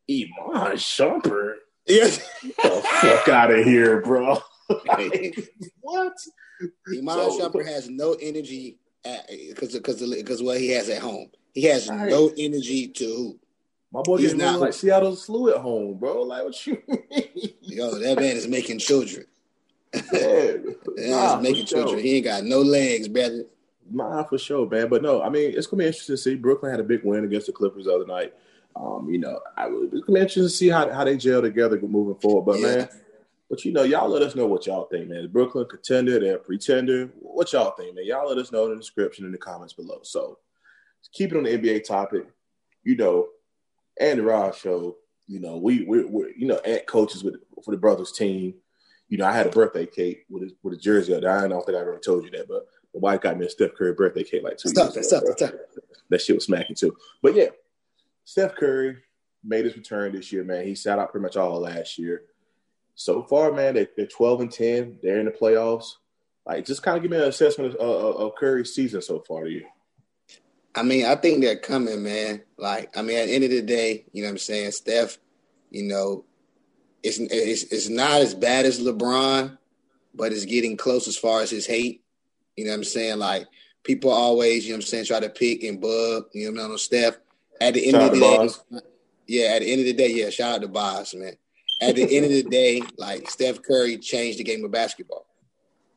Iman 0.09 0.77
Shumpert, 0.77 1.55
yeah, 1.85 2.05
the 2.05 2.81
fuck 3.01 3.27
out 3.27 3.51
of 3.51 3.65
here, 3.65 4.01
bro. 4.01 4.39
like, 4.87 5.49
what? 5.81 6.13
Iman 6.97 7.31
so, 7.31 7.39
Shumpert 7.39 7.65
has 7.65 7.89
no 7.89 8.13
energy 8.13 8.79
because 9.49 9.73
because 9.73 10.01
because 10.15 10.43
what 10.43 10.59
he 10.59 10.69
has 10.69 10.89
at 10.89 11.01
home. 11.01 11.29
He 11.53 11.63
has 11.63 11.89
right. 11.89 12.09
no 12.09 12.31
energy 12.37 12.87
to 12.87 13.05
hoop. 13.05 13.39
My 13.91 14.01
boy 14.03 14.17
is 14.17 14.35
not 14.35 14.59
like 14.59 14.73
Seattle 14.73 15.15
slew 15.15 15.49
at 15.49 15.61
home, 15.61 15.97
bro. 15.97 16.21
Like 16.21 16.43
what 16.43 16.67
you 16.67 16.81
mean? 16.87 17.53
Yo, 17.61 17.91
that 17.99 18.19
man 18.19 18.37
is 18.37 18.47
making 18.47 18.79
children. 18.79 19.25
Yeah, 20.13 20.57
nah, 20.97 21.39
making 21.39 21.65
children. 21.65 21.99
He 21.99 22.17
ain't 22.17 22.25
got 22.25 22.43
no 22.43 22.61
legs, 22.61 23.07
brother. 23.07 23.45
Mine 23.91 24.25
for 24.25 24.37
sure, 24.37 24.67
man. 24.67 24.89
But 24.89 25.01
no, 25.01 25.21
I 25.21 25.29
mean, 25.29 25.53
it's 25.55 25.67
gonna 25.67 25.81
be 25.81 25.87
interesting 25.87 26.13
to 26.13 26.21
see. 26.21 26.35
Brooklyn 26.35 26.71
had 26.71 26.79
a 26.79 26.83
big 26.83 27.03
win 27.03 27.23
against 27.23 27.47
the 27.47 27.53
Clippers 27.53 27.85
the 27.85 27.93
other 27.95 28.05
night. 28.05 28.33
Um, 28.75 29.09
you 29.09 29.17
know, 29.17 29.39
I 29.57 29.67
it's 29.67 30.05
gonna 30.05 30.17
be 30.17 30.21
interesting 30.21 30.43
to 30.43 30.49
see 30.49 30.69
how, 30.69 30.91
how 30.91 31.03
they 31.03 31.17
gel 31.17 31.41
together 31.41 31.79
moving 31.81 32.15
forward. 32.15 32.45
But 32.45 32.59
yeah. 32.59 32.67
man, 32.67 32.89
but 33.49 33.65
you 33.65 33.73
know, 33.73 33.83
y'all 33.83 34.09
let 34.09 34.21
us 34.21 34.35
know 34.35 34.45
what 34.45 34.67
y'all 34.67 34.85
think, 34.85 35.09
man. 35.09 35.19
Is 35.19 35.27
Brooklyn 35.27 35.65
contender, 35.69 36.19
they're 36.19 36.35
a 36.35 36.39
pretender. 36.39 37.09
What 37.19 37.51
y'all 37.51 37.71
think, 37.71 37.95
man? 37.95 38.05
Y'all 38.05 38.29
let 38.29 38.37
us 38.37 38.51
know 38.51 38.65
in 38.65 38.71
the 38.71 38.77
description 38.77 39.25
in 39.25 39.31
the 39.31 39.37
comments 39.37 39.73
below. 39.73 39.99
So 40.03 40.37
keep 41.11 41.31
it 41.31 41.37
on 41.37 41.43
the 41.43 41.57
NBA 41.57 41.85
topic, 41.85 42.27
you 42.83 42.95
know, 42.95 43.27
and 43.99 44.19
the 44.19 44.23
Rod 44.23 44.55
show. 44.55 44.97
You 45.27 45.39
know, 45.39 45.57
we 45.57 45.83
we 45.83 46.05
we 46.05 46.33
you 46.37 46.47
know 46.47 46.59
at 46.65 46.87
coaches 46.87 47.23
with 47.23 47.35
for 47.63 47.71
the 47.71 47.77
brothers 47.77 48.11
team. 48.11 48.55
You 49.07 49.17
know, 49.17 49.25
I 49.25 49.33
had 49.33 49.47
a 49.47 49.51
birthday 49.51 49.87
cake 49.87 50.25
with 50.29 50.43
a, 50.43 50.55
with 50.61 50.75
a 50.75 50.77
jersey. 50.77 51.15
I 51.15 51.19
don't 51.19 51.65
think 51.65 51.75
I've 51.75 51.87
ever 51.87 51.99
told 52.03 52.23
you 52.25 52.31
that, 52.31 52.47
but 52.47 52.67
the 52.93 52.99
wife 52.99 53.21
got 53.21 53.37
me 53.37 53.45
a 53.45 53.49
Steph 53.49 53.75
Curry 53.75 53.93
birthday 53.93 54.23
cake 54.23 54.43
like 54.43 54.57
two 54.57 54.69
stop, 54.69 54.93
years 54.93 55.07
stop, 55.07 55.23
ago. 55.23 55.33
Stop, 55.35 55.49
stop. 55.49 55.83
That 56.09 56.21
shit 56.21 56.35
was 56.35 56.45
smacking 56.45 56.75
too. 56.75 56.95
But 57.21 57.35
yeah, 57.35 57.49
Steph 58.25 58.55
Curry 58.55 58.97
made 59.43 59.65
his 59.65 59.75
return 59.75 60.13
this 60.13 60.31
year, 60.31 60.43
man. 60.43 60.65
He 60.65 60.75
sat 60.75 60.99
out 60.99 61.11
pretty 61.11 61.23
much 61.23 61.37
all 61.37 61.59
last 61.59 61.97
year. 61.97 62.23
So 62.95 63.23
far, 63.23 63.51
man, 63.51 63.75
they, 63.75 63.87
are 64.03 64.07
12 64.07 64.41
and 64.41 64.51
10. 64.51 64.99
They're 65.01 65.19
in 65.19 65.25
the 65.25 65.31
playoffs. 65.31 65.93
Like, 66.45 66.65
just 66.65 66.83
kind 66.83 66.97
of 66.97 67.03
give 67.03 67.11
me 67.11 67.17
an 67.17 67.23
assessment 67.23 67.75
of, 67.75 67.79
of, 67.79 68.15
of 68.17 68.35
Curry's 68.35 68.73
season 68.73 69.01
so 69.01 69.19
far 69.19 69.45
to 69.45 69.49
you. 69.49 69.65
I 70.75 70.83
mean, 70.83 71.05
I 71.05 71.15
think 71.15 71.41
they're 71.41 71.57
coming, 71.57 72.03
man. 72.03 72.43
Like, 72.57 72.95
I 72.97 73.01
mean, 73.01 73.17
at 73.17 73.27
the 73.27 73.35
end 73.35 73.43
of 73.45 73.51
the 73.51 73.61
day, 73.61 74.05
you 74.11 74.21
know 74.21 74.27
what 74.27 74.33
I'm 74.33 74.37
saying? 74.39 74.71
Steph, 74.71 75.17
you 75.69 75.83
know, 75.83 76.25
it's, 77.01 77.19
it's, 77.19 77.63
it's 77.63 77.89
not 77.89 78.21
as 78.21 78.33
bad 78.33 78.65
as 78.65 78.79
LeBron, 78.79 79.57
but 80.13 80.31
it's 80.31 80.45
getting 80.45 80.75
close 80.75 81.07
as 81.07 81.17
far 81.17 81.41
as 81.41 81.49
his 81.49 81.65
hate. 81.65 82.03
You 82.59 82.65
know 82.65 82.71
what 82.71 82.77
I'm 82.77 82.83
saying? 82.83 83.19
Like 83.19 83.47
people 83.83 84.11
always, 84.11 84.65
you 84.65 84.73
know 84.73 84.77
what 84.77 84.83
I'm 84.83 84.87
saying, 84.87 85.05
try 85.05 85.21
to 85.21 85.29
pick 85.29 85.63
and 85.63 85.79
bug, 85.79 86.25
you 86.33 86.51
know 86.51 86.61
what 86.61 86.71
I'm 86.71 86.77
saying, 86.77 87.11
Steph. 87.13 87.17
At 87.61 87.73
the 87.73 87.85
end 87.85 87.93
shout 87.93 88.03
of 88.03 88.11
the 88.11 88.19
day, 88.19 88.81
yeah, 89.27 89.53
at 89.53 89.61
the 89.61 89.71
end 89.71 89.79
of 89.79 89.85
the 89.85 89.93
day, 89.93 90.11
yeah, 90.11 90.29
shout 90.29 90.55
out 90.55 90.61
to 90.61 90.67
Boss, 90.67 91.13
man. 91.13 91.35
At 91.81 91.95
the 91.95 92.17
end 92.17 92.25
of 92.25 92.31
the 92.31 92.43
day, 92.43 92.81
like 92.97 93.29
Steph 93.29 93.61
Curry 93.61 93.97
changed 93.97 94.39
the 94.39 94.43
game 94.43 94.65
of 94.65 94.71
basketball. 94.71 95.25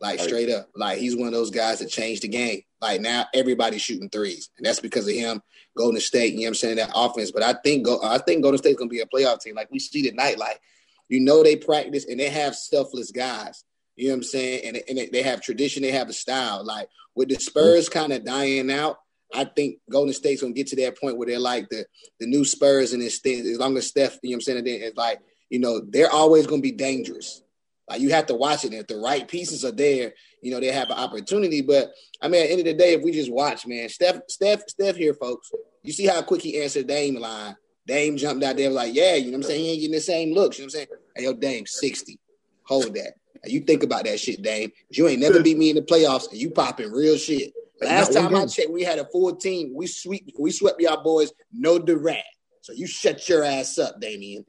Like 0.01 0.21
straight 0.21 0.51
up. 0.51 0.69
Like 0.77 0.99
he's 0.99 1.17
one 1.17 1.27
of 1.27 1.33
those 1.33 1.51
guys 1.51 1.81
that 1.81 1.89
changed 1.89 2.23
the 2.23 2.29
game. 2.29 2.63
Like 2.81 3.01
now 3.01 3.27
everybody's 3.35 3.83
shooting 3.83 4.09
threes. 4.09 4.51
And 4.57 4.67
that's 4.67 4.81
because 4.81 5.09
of 5.09 5.15
him, 5.15 5.43
Golden 5.77 6.01
State, 6.01 6.35
you 6.35 6.41
know 6.41 6.45
what 6.45 6.49
I'm 6.49 6.55
saying, 6.55 6.77
that 6.77 6.91
offense. 6.95 7.33
But 7.33 7.43
I 7.43 7.55
think 7.55 7.85
go 7.85 8.01
I 8.03 8.19
think 8.19 8.43
Golden 8.43 8.59
State's 8.59 8.79
gonna 8.79 8.89
be 8.89 9.01
a 9.01 9.07
playoff 9.07 9.41
team. 9.41 9.57
Like 9.57 9.71
we 9.73 9.81
see 9.81 10.09
tonight, 10.09 10.39
like 10.39 10.61
you 11.09 11.21
know 11.21 11.43
they 11.43 11.57
practice 11.57 12.07
and 12.07 12.21
they 12.21 12.31
have 12.31 12.55
selfless 12.55 13.11
guys. 13.11 13.65
You 13.97 14.09
know 14.09 14.15
what 14.15 14.19
I'm 14.19 14.23
saying? 14.25 14.63
And, 14.65 14.83
and 14.89 15.09
they 15.13 15.23
have 15.23 15.41
tradition, 15.41 15.83
they 15.83 15.93
have 15.93 16.09
a 16.09 16.15
style. 16.15 16.65
Like 16.65 16.89
with 17.15 17.29
the 17.29 17.37
Spurs 17.37 17.89
kind 17.89 18.13
of 18.13 18.25
dying 18.25 18.71
out, 18.71 18.99
I 19.35 19.45
think 19.45 19.79
Golden 19.91 20.13
State's 20.13 20.43
gonna 20.43 20.53
get 20.53 20.67
to 20.69 20.77
that 20.77 20.99
point 20.99 21.17
where 21.17 21.27
they're 21.27 21.39
like 21.39 21.69
the 21.69 21.87
the 22.21 22.27
new 22.27 22.45
Spurs 22.45 22.93
and 22.93 23.03
this 23.03 23.19
thing. 23.19 23.41
As 23.41 23.59
long 23.59 23.77
as 23.77 23.87
Steph, 23.87 24.19
you 24.23 24.31
know 24.31 24.37
what 24.37 24.49
I'm 24.49 24.65
saying, 24.65 24.67
it's 24.67 24.97
like 24.97 25.21
you 25.49 25.59
know 25.59 25.81
they're 25.81 26.11
always 26.11 26.47
gonna 26.47 26.63
be 26.63 26.73
dangerous. 26.73 27.43
Like 27.89 28.01
you 28.01 28.11
have 28.11 28.27
to 28.27 28.35
watch 28.35 28.65
it. 28.65 28.73
if 28.73 28.87
the 28.87 28.97
right 28.97 29.27
pieces 29.27 29.65
are 29.65 29.73
there, 29.73 30.13
you 30.43 30.51
know 30.51 30.61
they 30.61 30.73
have 30.73 30.91
an 30.91 30.99
opportunity. 30.99 31.63
But 31.63 31.91
I 32.21 32.29
mean, 32.29 32.43
at 32.43 32.47
the 32.47 32.53
end 32.53 32.61
of 32.61 32.67
the 32.67 32.75
day, 32.75 32.95
if 32.95 33.03
we 33.03 33.13
just 33.13 33.33
watch, 33.33 33.67
man, 33.67 33.89
Steph, 33.89 34.21
Steph, 34.29 34.69
Steph 34.69 34.97
here, 34.97 35.15
folks. 35.15 35.51
You 35.83 35.93
see 35.93 36.07
how 36.07 36.23
quick 36.23 36.43
he 36.43 36.63
answered 36.63 36.87
Dame 36.87 37.17
line. 37.17 37.57
Dame 37.87 38.17
jumped 38.17 38.45
out 38.45 38.57
there 38.57 38.71
like, 38.71 38.95
yeah, 38.95 39.17
you 39.17 39.33
know 39.33 39.39
what 39.39 39.45
I'm 39.47 39.51
saying. 39.51 39.61
He 39.65 39.71
ain't 39.71 39.81
getting 39.81 39.95
the 39.95 40.01
same 40.01 40.33
looks. 40.33 40.59
You 40.59 40.63
know 40.63 40.67
what 40.67 40.75
I'm 40.75 40.77
saying? 40.77 40.89
Hey, 41.17 41.25
yo, 41.25 41.33
Dame, 41.33 41.67
sixty. 41.67 42.21
Hold 42.67 42.95
that. 42.95 43.15
You 43.45 43.61
think 43.61 43.83
about 43.83 44.05
that 44.05 44.21
shit, 44.21 44.43
Dame. 44.43 44.71
You 44.91 45.09
ain't 45.09 45.21
never 45.21 45.43
beat 45.43 45.59
me 45.59 45.71
in 45.71 45.77
the 45.77 45.83
playoffs, 45.83 46.31
and 46.31 46.41
you 46.41 46.51
popping 46.51 46.93
real 46.93 47.17
shit. 47.17 47.53
Last 47.81 48.13
time 48.13 48.35
I 48.35 48.47
checked, 48.47 48.71
we 48.71 48.85
had 48.85 48.99
a 48.99 49.05
full 49.05 49.35
team. 49.35 49.73
We 49.75 49.87
sweep, 49.89 50.33
we 50.39 50.53
swept 50.53 50.81
y'all 50.81 51.03
boys, 51.03 51.33
no 51.53 51.79
Durant. 51.79 52.23
So 52.61 52.73
you 52.73 52.87
shut 52.87 53.29
your 53.29 53.43
ass 53.45 53.79
up, 53.79 54.01
Damian. 54.01 54.45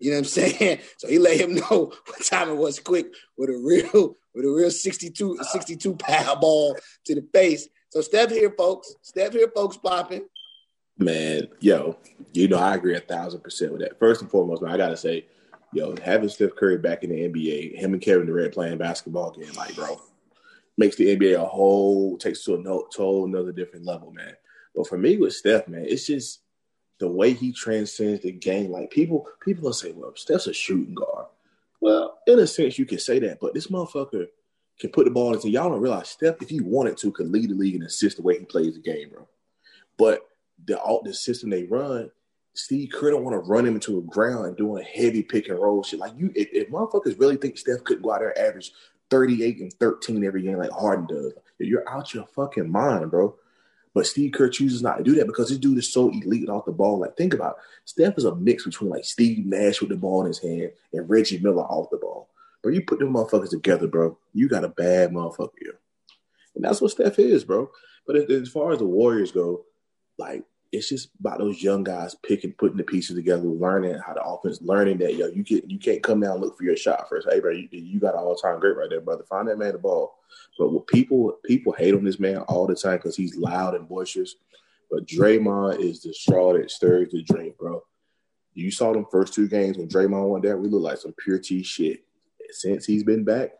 You 0.00 0.10
know 0.10 0.16
what 0.16 0.20
I'm 0.20 0.24
saying? 0.24 0.80
So 0.98 1.08
he 1.08 1.18
let 1.18 1.40
him 1.40 1.54
know 1.54 1.92
what 2.06 2.24
time 2.24 2.50
it 2.50 2.56
was 2.56 2.80
quick 2.80 3.06
with 3.36 3.50
a 3.50 3.56
real, 3.56 4.16
with 4.34 4.44
a 4.44 4.50
real 4.50 4.70
62, 4.70 5.38
uh. 5.38 5.44
62 5.44 5.94
pound 5.94 6.40
ball 6.40 6.76
to 7.04 7.14
the 7.14 7.26
face. 7.32 7.68
So 7.90 8.00
step 8.00 8.30
here, 8.30 8.50
folks. 8.50 8.92
Step 9.02 9.32
here, 9.32 9.48
folks, 9.54 9.76
popping. 9.76 10.26
Man, 10.98 11.48
yo, 11.60 11.96
you 12.32 12.48
know 12.48 12.58
I 12.58 12.74
agree 12.74 12.96
a 12.96 13.00
thousand 13.00 13.42
percent 13.42 13.72
with 13.72 13.80
that. 13.80 13.98
First 13.98 14.22
and 14.22 14.30
foremost, 14.30 14.62
man, 14.62 14.72
I 14.72 14.76
gotta 14.76 14.96
say, 14.96 15.26
yo, 15.74 15.94
having 16.02 16.28
Steph 16.28 16.54
Curry 16.56 16.78
back 16.78 17.02
in 17.02 17.10
the 17.10 17.28
NBA, 17.28 17.76
him 17.76 17.92
and 17.92 18.02
Kevin 18.02 18.26
Durant 18.26 18.54
playing 18.54 18.78
basketball 18.78 19.32
again, 19.32 19.52
like, 19.54 19.74
bro, 19.74 20.00
makes 20.76 20.96
the 20.96 21.16
NBA 21.16 21.34
a 21.34 21.44
whole 21.44 22.16
takes 22.16 22.44
to 22.44 22.54
a 22.54 22.58
no, 22.58 22.86
whole 22.96 23.24
another 23.24 23.52
different 23.52 23.84
level, 23.84 24.10
man. 24.12 24.34
But 24.74 24.88
for 24.88 24.98
me 24.98 25.16
with 25.16 25.34
Steph, 25.34 25.68
man, 25.68 25.84
it's 25.86 26.06
just 26.06 26.40
the 26.98 27.08
way 27.08 27.32
he 27.32 27.52
transcends 27.52 28.22
the 28.22 28.32
game. 28.32 28.70
Like 28.70 28.90
people, 28.90 29.26
people 29.44 29.64
will 29.64 29.72
say, 29.72 29.92
"Well, 29.92 30.12
Steph's 30.16 30.46
a 30.46 30.52
shooting 30.52 30.94
guard." 30.94 31.26
Well, 31.80 32.18
in 32.26 32.38
a 32.38 32.46
sense, 32.46 32.78
you 32.78 32.86
can 32.86 32.98
say 32.98 33.18
that, 33.20 33.38
but 33.40 33.54
this 33.54 33.66
motherfucker 33.66 34.26
can 34.78 34.90
put 34.90 35.04
the 35.04 35.10
ball 35.10 35.34
into. 35.34 35.50
Y'all 35.50 35.70
don't 35.70 35.80
realize 35.80 36.08
Steph, 36.08 36.42
if 36.42 36.48
he 36.48 36.60
wanted 36.60 36.96
to, 36.98 37.12
could 37.12 37.30
lead 37.30 37.50
the 37.50 37.54
league 37.54 37.74
and 37.74 37.84
assist 37.84 38.16
the 38.16 38.22
way 38.22 38.38
he 38.38 38.44
plays 38.44 38.74
the 38.74 38.80
game, 38.80 39.10
bro. 39.10 39.28
But 39.98 40.26
the 40.64 40.78
all 40.78 41.02
the 41.02 41.14
system 41.14 41.50
they 41.50 41.64
run, 41.64 42.10
Steve 42.54 42.90
Kerr 42.92 43.10
don't 43.10 43.24
want 43.24 43.34
to 43.34 43.50
run 43.50 43.66
him 43.66 43.74
into 43.74 43.98
a 43.98 44.02
ground 44.02 44.46
and 44.46 44.56
doing 44.56 44.84
heavy 44.84 45.22
pick 45.22 45.48
and 45.48 45.58
roll 45.58 45.82
shit. 45.82 45.98
Like 45.98 46.12
you, 46.16 46.32
if, 46.34 46.48
if 46.52 46.70
motherfuckers 46.70 47.18
really 47.18 47.36
think 47.36 47.58
Steph 47.58 47.82
couldn't 47.84 48.02
go 48.02 48.12
out 48.12 48.20
there 48.20 48.38
average 48.38 48.72
38 49.10 49.58
and 49.58 49.72
13 49.74 50.24
every 50.24 50.42
game 50.42 50.58
like 50.58 50.70
Harden 50.70 51.06
does, 51.06 51.32
you're 51.58 51.88
out 51.88 52.14
your 52.14 52.26
fucking 52.26 52.70
mind, 52.70 53.10
bro. 53.10 53.36
But 53.92 54.06
Steve 54.06 54.32
Kerr 54.32 54.48
chooses 54.48 54.82
not 54.82 54.98
to 54.98 55.04
do 55.04 55.14
that 55.16 55.26
because 55.26 55.48
this 55.48 55.58
dude 55.58 55.78
is 55.78 55.92
so 55.92 56.10
elite 56.10 56.48
off 56.48 56.64
the 56.64 56.72
ball. 56.72 56.98
Like, 56.98 57.16
think 57.16 57.34
about 57.34 57.56
it. 57.56 57.62
Steph 57.84 58.18
is 58.18 58.24
a 58.24 58.34
mix 58.34 58.64
between 58.64 58.90
like 58.90 59.04
Steve 59.04 59.46
Nash 59.46 59.80
with 59.80 59.90
the 59.90 59.96
ball 59.96 60.22
in 60.22 60.28
his 60.28 60.40
hand 60.40 60.72
and 60.92 61.08
Reggie 61.08 61.38
Miller 61.38 61.62
off 61.62 61.90
the 61.90 61.98
ball. 61.98 62.28
Bro, 62.62 62.72
you 62.72 62.82
put 62.82 62.98
them 62.98 63.12
motherfuckers 63.12 63.50
together, 63.50 63.86
bro. 63.86 64.18
You 64.32 64.48
got 64.48 64.64
a 64.64 64.68
bad 64.68 65.10
motherfucker 65.10 65.50
here. 65.60 65.78
And 66.54 66.64
that's 66.64 66.80
what 66.80 66.90
Steph 66.92 67.18
is, 67.18 67.44
bro. 67.44 67.70
But 68.06 68.16
as 68.30 68.48
far 68.48 68.72
as 68.72 68.78
the 68.78 68.84
Warriors 68.84 69.32
go, 69.32 69.64
like 70.18 70.44
it's 70.74 70.88
just 70.88 71.10
about 71.20 71.38
those 71.38 71.62
young 71.62 71.84
guys 71.84 72.16
picking, 72.26 72.52
putting 72.52 72.76
the 72.76 72.82
pieces 72.82 73.16
together, 73.16 73.44
learning 73.44 73.98
how 74.04 74.14
the 74.14 74.22
offense, 74.22 74.60
learning 74.60 74.98
that 74.98 75.14
yo, 75.14 75.28
you 75.28 75.44
get 75.44 75.70
you 75.70 75.78
can't 75.78 76.02
come 76.02 76.20
down 76.20 76.32
and 76.32 76.40
look 76.40 76.58
for 76.58 76.64
your 76.64 76.76
shot 76.76 77.08
first. 77.08 77.28
Hey, 77.30 77.40
bro, 77.40 77.52
you, 77.52 77.68
you 77.70 78.00
got 78.00 78.14
all 78.14 78.34
time 78.34 78.58
great 78.58 78.76
right 78.76 78.90
there, 78.90 79.00
brother. 79.00 79.24
Find 79.24 79.48
that 79.48 79.58
man 79.58 79.72
the 79.72 79.78
ball. 79.78 80.16
But 80.58 80.72
what 80.72 80.86
people 80.88 81.38
people 81.44 81.72
hate 81.72 81.94
on 81.94 82.04
this 82.04 82.18
man 82.18 82.38
all 82.38 82.66
the 82.66 82.74
time 82.74 82.96
because 82.96 83.16
he's 83.16 83.36
loud 83.36 83.74
and 83.74 83.88
boisterous. 83.88 84.34
But 84.90 85.06
Draymond 85.06 85.80
is 85.80 86.02
the 86.02 86.12
straw 86.12 86.52
that 86.54 86.70
stirs 86.70 87.12
the 87.12 87.22
drink, 87.22 87.56
bro. 87.56 87.82
You 88.52 88.70
saw 88.70 88.92
them 88.92 89.06
first 89.10 89.34
two 89.34 89.48
games 89.48 89.78
when 89.78 89.88
Draymond 89.88 90.28
went 90.28 90.44
there. 90.44 90.56
We 90.56 90.68
look 90.68 90.82
like 90.82 90.98
some 90.98 91.14
pure 91.18 91.38
T 91.38 91.62
shit. 91.62 92.04
Since 92.50 92.84
he's 92.84 93.02
been 93.02 93.24
back, 93.24 93.52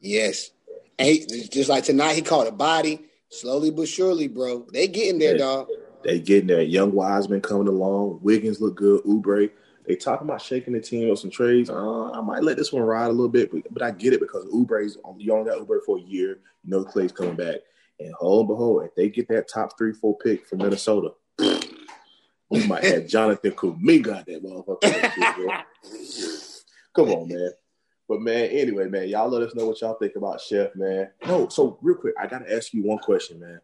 yes. 0.00 0.50
And 0.98 1.18
just 1.50 1.68
like 1.68 1.84
tonight, 1.84 2.14
he 2.14 2.22
caught 2.22 2.46
a 2.46 2.52
body 2.52 3.00
slowly 3.28 3.70
but 3.70 3.88
surely, 3.88 4.28
bro. 4.28 4.66
They 4.72 4.88
getting 4.88 5.18
there, 5.18 5.32
yeah. 5.32 5.38
dog. 5.38 5.68
They 6.02 6.20
getting 6.20 6.48
there. 6.48 6.62
Young 6.62 6.92
Wiseman 6.92 7.40
coming 7.40 7.68
along. 7.68 8.20
Wiggins 8.22 8.60
look 8.60 8.76
good. 8.76 9.02
Oubre. 9.04 9.50
They 9.86 9.96
talking 9.96 10.28
about 10.28 10.40
shaking 10.40 10.74
the 10.74 10.80
team 10.80 11.08
with 11.08 11.18
some 11.18 11.30
trades. 11.30 11.68
Uh, 11.68 12.10
I 12.12 12.20
might 12.20 12.44
let 12.44 12.56
this 12.56 12.72
one 12.72 12.82
ride 12.82 13.06
a 13.06 13.12
little 13.12 13.28
bit, 13.28 13.50
but, 13.50 13.62
but 13.72 13.82
I 13.82 13.90
get 13.90 14.12
it 14.12 14.20
because 14.20 14.44
Oubre's 14.46 14.96
you 15.18 15.32
only 15.32 15.50
got 15.50 15.58
Oubre 15.58 15.84
for 15.84 15.98
a 15.98 16.02
year. 16.02 16.38
You 16.62 16.70
know 16.70 16.84
Klay's 16.84 17.10
coming 17.10 17.34
back, 17.34 17.56
and 17.98 18.14
hold 18.14 18.42
and 18.42 18.48
behold, 18.48 18.84
if 18.84 18.94
they 18.94 19.08
get 19.08 19.28
that 19.28 19.48
top 19.48 19.76
three, 19.76 19.92
four 19.92 20.16
pick 20.18 20.46
from 20.46 20.58
Minnesota, 20.58 21.14
we 22.48 22.66
might 22.68 22.84
have 22.84 23.08
Jonathan 23.08 23.50
Kuminga 23.52 24.24
that 24.24 24.44
motherfucker. 24.44 25.62
Come 26.94 27.08
on, 27.10 27.28
man. 27.28 27.50
But 28.08 28.20
man, 28.20 28.50
anyway, 28.50 28.88
man, 28.88 29.08
y'all 29.08 29.28
let 29.28 29.42
us 29.42 29.54
know 29.54 29.66
what 29.66 29.80
y'all 29.80 29.94
think 29.94 30.16
about 30.16 30.40
Chef, 30.40 30.76
man. 30.76 31.10
No, 31.26 31.48
so 31.48 31.78
real 31.82 31.96
quick, 31.96 32.14
I 32.20 32.26
gotta 32.26 32.54
ask 32.54 32.72
you 32.72 32.84
one 32.84 32.98
question, 32.98 33.40
man. 33.40 33.60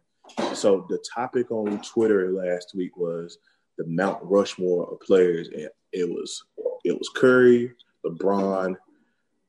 So 0.53 0.85
the 0.89 1.03
topic 1.13 1.51
on 1.51 1.81
Twitter 1.81 2.31
last 2.31 2.73
week 2.75 2.97
was 2.97 3.37
the 3.77 3.85
Mount 3.87 4.19
Rushmore 4.23 4.91
of 4.91 4.99
players, 4.99 5.47
and 5.47 5.69
it 5.91 6.09
was 6.09 6.43
it 6.83 6.97
was 6.97 7.09
Curry, 7.15 7.73
LeBron, 8.05 8.75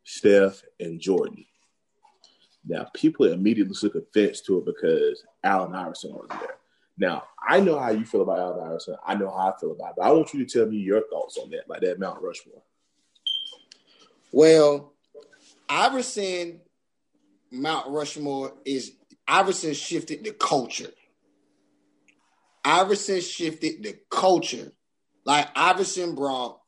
Steph, 0.04 0.62
and 0.78 1.00
Jordan. 1.00 1.44
Now 2.66 2.86
people 2.94 3.26
immediately 3.26 3.74
took 3.74 3.94
offense 3.94 4.40
to 4.42 4.58
it 4.58 4.66
because 4.66 5.24
Allen 5.42 5.74
Iverson 5.74 6.12
was 6.12 6.28
there. 6.28 6.56
Now 6.98 7.24
I 7.46 7.60
know 7.60 7.78
how 7.78 7.90
you 7.90 8.04
feel 8.04 8.22
about 8.22 8.38
Allen 8.38 8.66
Iverson. 8.66 8.96
I 9.04 9.14
know 9.14 9.30
how 9.30 9.52
I 9.52 9.60
feel 9.60 9.72
about 9.72 9.90
it. 9.90 9.94
But 9.98 10.06
I 10.06 10.12
want 10.12 10.32
you 10.32 10.44
to 10.44 10.58
tell 10.58 10.68
me 10.68 10.76
your 10.76 11.02
thoughts 11.08 11.38
on 11.38 11.50
that, 11.50 11.68
like 11.68 11.80
that 11.80 11.98
Mount 11.98 12.22
Rushmore. 12.22 12.62
Well, 14.32 14.92
Iverson 15.68 16.60
Mount 17.50 17.88
Rushmore 17.88 18.54
is 18.64 18.92
Iverson 19.26 19.74
shifted 19.74 20.24
the 20.24 20.32
culture. 20.32 20.90
Iverson 22.64 23.20
shifted 23.20 23.82
the 23.82 23.96
culture. 24.10 24.72
Like 25.24 25.48
Iverson 25.54 26.14
brought 26.14 26.60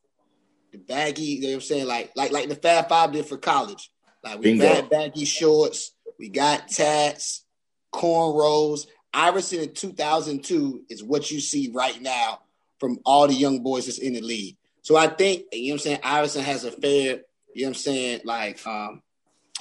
the 0.71 0.77
baggy, 0.77 1.23
you 1.23 1.41
know 1.41 1.47
what 1.49 1.53
I'm 1.55 1.61
saying? 1.61 1.87
Like 1.87 2.11
like 2.15 2.31
like 2.31 2.49
the 2.49 2.55
Fab 2.55 2.89
Five 2.89 3.11
did 3.11 3.25
for 3.25 3.37
college. 3.37 3.91
Like 4.23 4.39
we 4.39 4.57
Bingo. 4.57 4.81
got 4.81 4.89
baggy 4.89 5.25
shorts, 5.25 5.91
we 6.17 6.29
got 6.29 6.67
tats, 6.67 7.45
cornrows. 7.93 8.87
Iverson 9.13 9.59
in 9.59 9.73
2002 9.73 10.85
is 10.89 11.03
what 11.03 11.29
you 11.29 11.39
see 11.39 11.69
right 11.73 12.01
now 12.01 12.39
from 12.79 12.97
all 13.05 13.27
the 13.27 13.33
young 13.33 13.61
boys 13.61 13.85
that's 13.85 13.99
in 13.99 14.13
the 14.13 14.21
league. 14.21 14.57
So 14.81 14.97
I 14.97 15.07
think, 15.07 15.43
you 15.53 15.67
know 15.67 15.73
what 15.73 15.73
I'm 15.73 15.79
saying, 15.79 15.99
Iverson 16.03 16.43
has 16.43 16.65
a 16.65 16.71
fair, 16.71 17.21
you 17.53 17.63
know 17.63 17.67
what 17.67 17.67
I'm 17.67 17.73
saying, 17.75 18.21
like 18.25 18.65
um, 18.65 19.01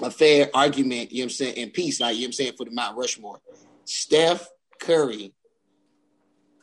a 0.01 0.11
fair 0.11 0.49
argument, 0.55 1.13
you 1.13 1.19
know 1.19 1.25
what 1.25 1.25
I'm 1.25 1.31
saying, 1.31 1.55
in 1.57 1.71
peace, 1.71 2.01
like 2.01 2.15
you 2.15 2.23
know 2.23 2.25
what 2.25 2.29
I'm 2.29 2.33
saying, 2.33 2.53
for 2.57 2.65
the 2.65 2.71
Mount 2.71 2.97
Rushmore. 2.97 3.41
Steph 3.85 4.49
Curry, 4.81 5.35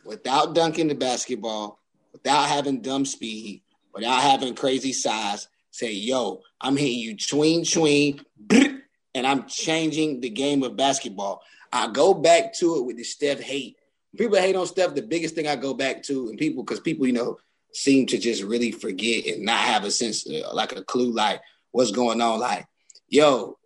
without 0.05 0.55
dunking 0.55 0.87
the 0.87 0.95
basketball, 0.95 1.79
without 2.11 2.47
having 2.47 2.81
dumb 2.81 3.05
speed, 3.05 3.61
without 3.93 4.21
having 4.21 4.55
crazy 4.55 4.93
size, 4.93 5.47
say, 5.71 5.91
yo, 5.91 6.41
I'm 6.59 6.75
hitting 6.75 6.99
you 6.99 7.15
tween 7.15 7.63
tween, 7.65 8.21
and 8.49 9.27
I'm 9.27 9.47
changing 9.47 10.21
the 10.21 10.29
game 10.29 10.63
of 10.63 10.75
basketball. 10.75 11.41
I 11.71 11.87
go 11.87 12.13
back 12.13 12.53
to 12.55 12.77
it 12.77 12.85
with 12.85 12.97
the 12.97 13.03
Steph 13.03 13.39
hate. 13.39 13.77
People 14.17 14.37
hate 14.37 14.55
on 14.55 14.65
Steph. 14.65 14.95
The 14.95 15.03
biggest 15.03 15.35
thing 15.35 15.47
I 15.47 15.55
go 15.55 15.75
back 15.75 16.01
to, 16.03 16.29
and 16.29 16.37
people, 16.37 16.63
because 16.63 16.79
people, 16.79 17.05
you 17.05 17.13
know, 17.13 17.37
seem 17.73 18.07
to 18.07 18.17
just 18.17 18.41
really 18.41 18.71
forget 18.71 19.27
and 19.27 19.45
not 19.45 19.59
have 19.59 19.83
a 19.83 19.91
sense, 19.91 20.27
uh, 20.27 20.53
like 20.53 20.75
a 20.75 20.83
clue, 20.83 21.11
like 21.11 21.41
what's 21.71 21.91
going 21.91 22.19
on. 22.21 22.39
Like, 22.39 22.65
yo, 23.09 23.57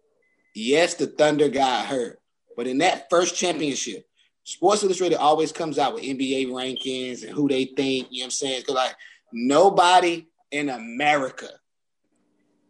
yes, 0.55 0.95
the 0.95 1.07
Thunder 1.07 1.49
got 1.49 1.85
hurt, 1.85 2.19
but 2.55 2.67
in 2.67 2.79
that 2.79 3.09
first 3.09 3.35
championship, 3.35 4.05
Sports 4.43 4.83
Illustrated 4.83 5.17
always 5.17 5.51
comes 5.51 5.79
out 5.79 5.93
with 5.93 6.03
NBA 6.03 6.47
rankings 6.47 7.23
and 7.23 7.31
who 7.31 7.47
they 7.47 7.65
think. 7.65 8.07
You 8.11 8.19
know 8.19 8.23
what 8.23 8.25
I'm 8.25 8.31
saying? 8.31 8.61
Because 8.61 8.75
like 8.75 8.95
nobody 9.31 10.27
in 10.51 10.69
America 10.69 11.47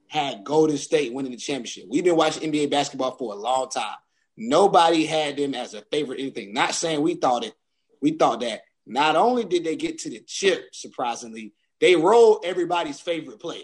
had 0.08 0.44
Golden 0.44 0.78
State 0.78 1.12
winning 1.14 1.32
the 1.32 1.38
championship. 1.38 1.86
We've 1.90 2.04
been 2.04 2.16
watching 2.16 2.52
NBA 2.52 2.70
basketball 2.70 3.18
for 3.18 3.34
a 3.34 3.36
long 3.36 3.70
time. 3.70 3.96
Nobody 4.38 5.06
had 5.06 5.38
them 5.38 5.56
as 5.56 5.74
a 5.74 5.82
favorite 5.92 6.20
anything. 6.20 6.54
Not 6.54 6.76
saying 6.76 7.02
we 7.02 7.16
thought 7.16 7.44
it. 7.44 7.56
We 8.02 8.12
thought 8.12 8.42
that 8.42 8.62
not 8.86 9.16
only 9.16 9.44
did 9.44 9.64
they 9.64 9.76
get 9.76 10.00
to 10.00 10.10
the 10.10 10.22
chip, 10.26 10.70
surprisingly, 10.74 11.54
they 11.80 11.96
rolled 11.96 12.44
everybody's 12.46 13.00
favorite 13.00 13.40
player. 13.40 13.64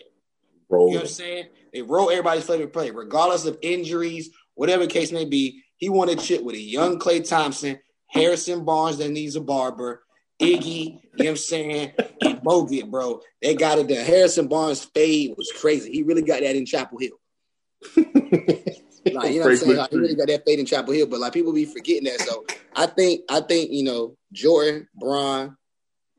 Roll. 0.69 0.89
You 0.89 0.93
know 0.95 0.99
what 1.01 1.09
I'm 1.09 1.13
saying? 1.13 1.45
They 1.73 1.81
rolled 1.81 2.11
everybody's 2.11 2.45
favorite 2.45 2.73
player, 2.73 2.93
regardless 2.93 3.45
of 3.45 3.57
injuries, 3.61 4.29
whatever 4.55 4.85
the 4.85 4.91
case 4.91 5.11
may 5.11 5.25
be. 5.25 5.63
He 5.77 5.89
wanted 5.89 6.19
chip 6.19 6.43
with 6.43 6.55
a 6.55 6.59
young 6.61 6.99
Klay 6.99 7.27
Thompson, 7.27 7.79
Harrison 8.07 8.65
Barnes 8.65 8.97
that 8.97 9.09
needs 9.09 9.35
a 9.35 9.41
barber, 9.41 10.03
Iggy, 10.39 10.85
you 10.85 10.93
know 10.93 10.99
what 11.17 11.29
I'm 11.29 11.37
saying, 11.37 11.91
and 12.21 12.41
Bogut, 12.41 12.89
bro. 12.89 13.21
They 13.41 13.55
got 13.55 13.79
it 13.79 13.87
The 13.87 13.95
Harrison 13.95 14.47
Barnes 14.47 14.83
fade 14.83 15.35
was 15.37 15.51
crazy. 15.51 15.91
He 15.91 16.03
really 16.03 16.21
got 16.21 16.41
that 16.41 16.55
in 16.55 16.65
Chapel 16.65 16.99
Hill. 16.99 17.19
Like, 19.05 19.31
you 19.33 19.39
know 19.39 19.45
what 19.45 19.51
I'm 19.51 19.57
saying? 19.57 19.77
Like, 19.77 19.91
he 19.91 19.97
really 19.97 20.15
got 20.15 20.27
that 20.27 20.45
fade 20.45 20.59
in 20.59 20.65
Chapel 20.65 20.93
Hill, 20.93 21.07
but 21.07 21.19
like 21.19 21.33
people 21.33 21.53
be 21.53 21.65
forgetting 21.65 22.03
that. 22.05 22.21
So 22.21 22.45
I 22.75 22.85
think 22.85 23.21
I 23.29 23.41
think, 23.41 23.71
you 23.71 23.83
know, 23.83 24.17
Jordan, 24.31 24.87
Bron, 24.93 25.55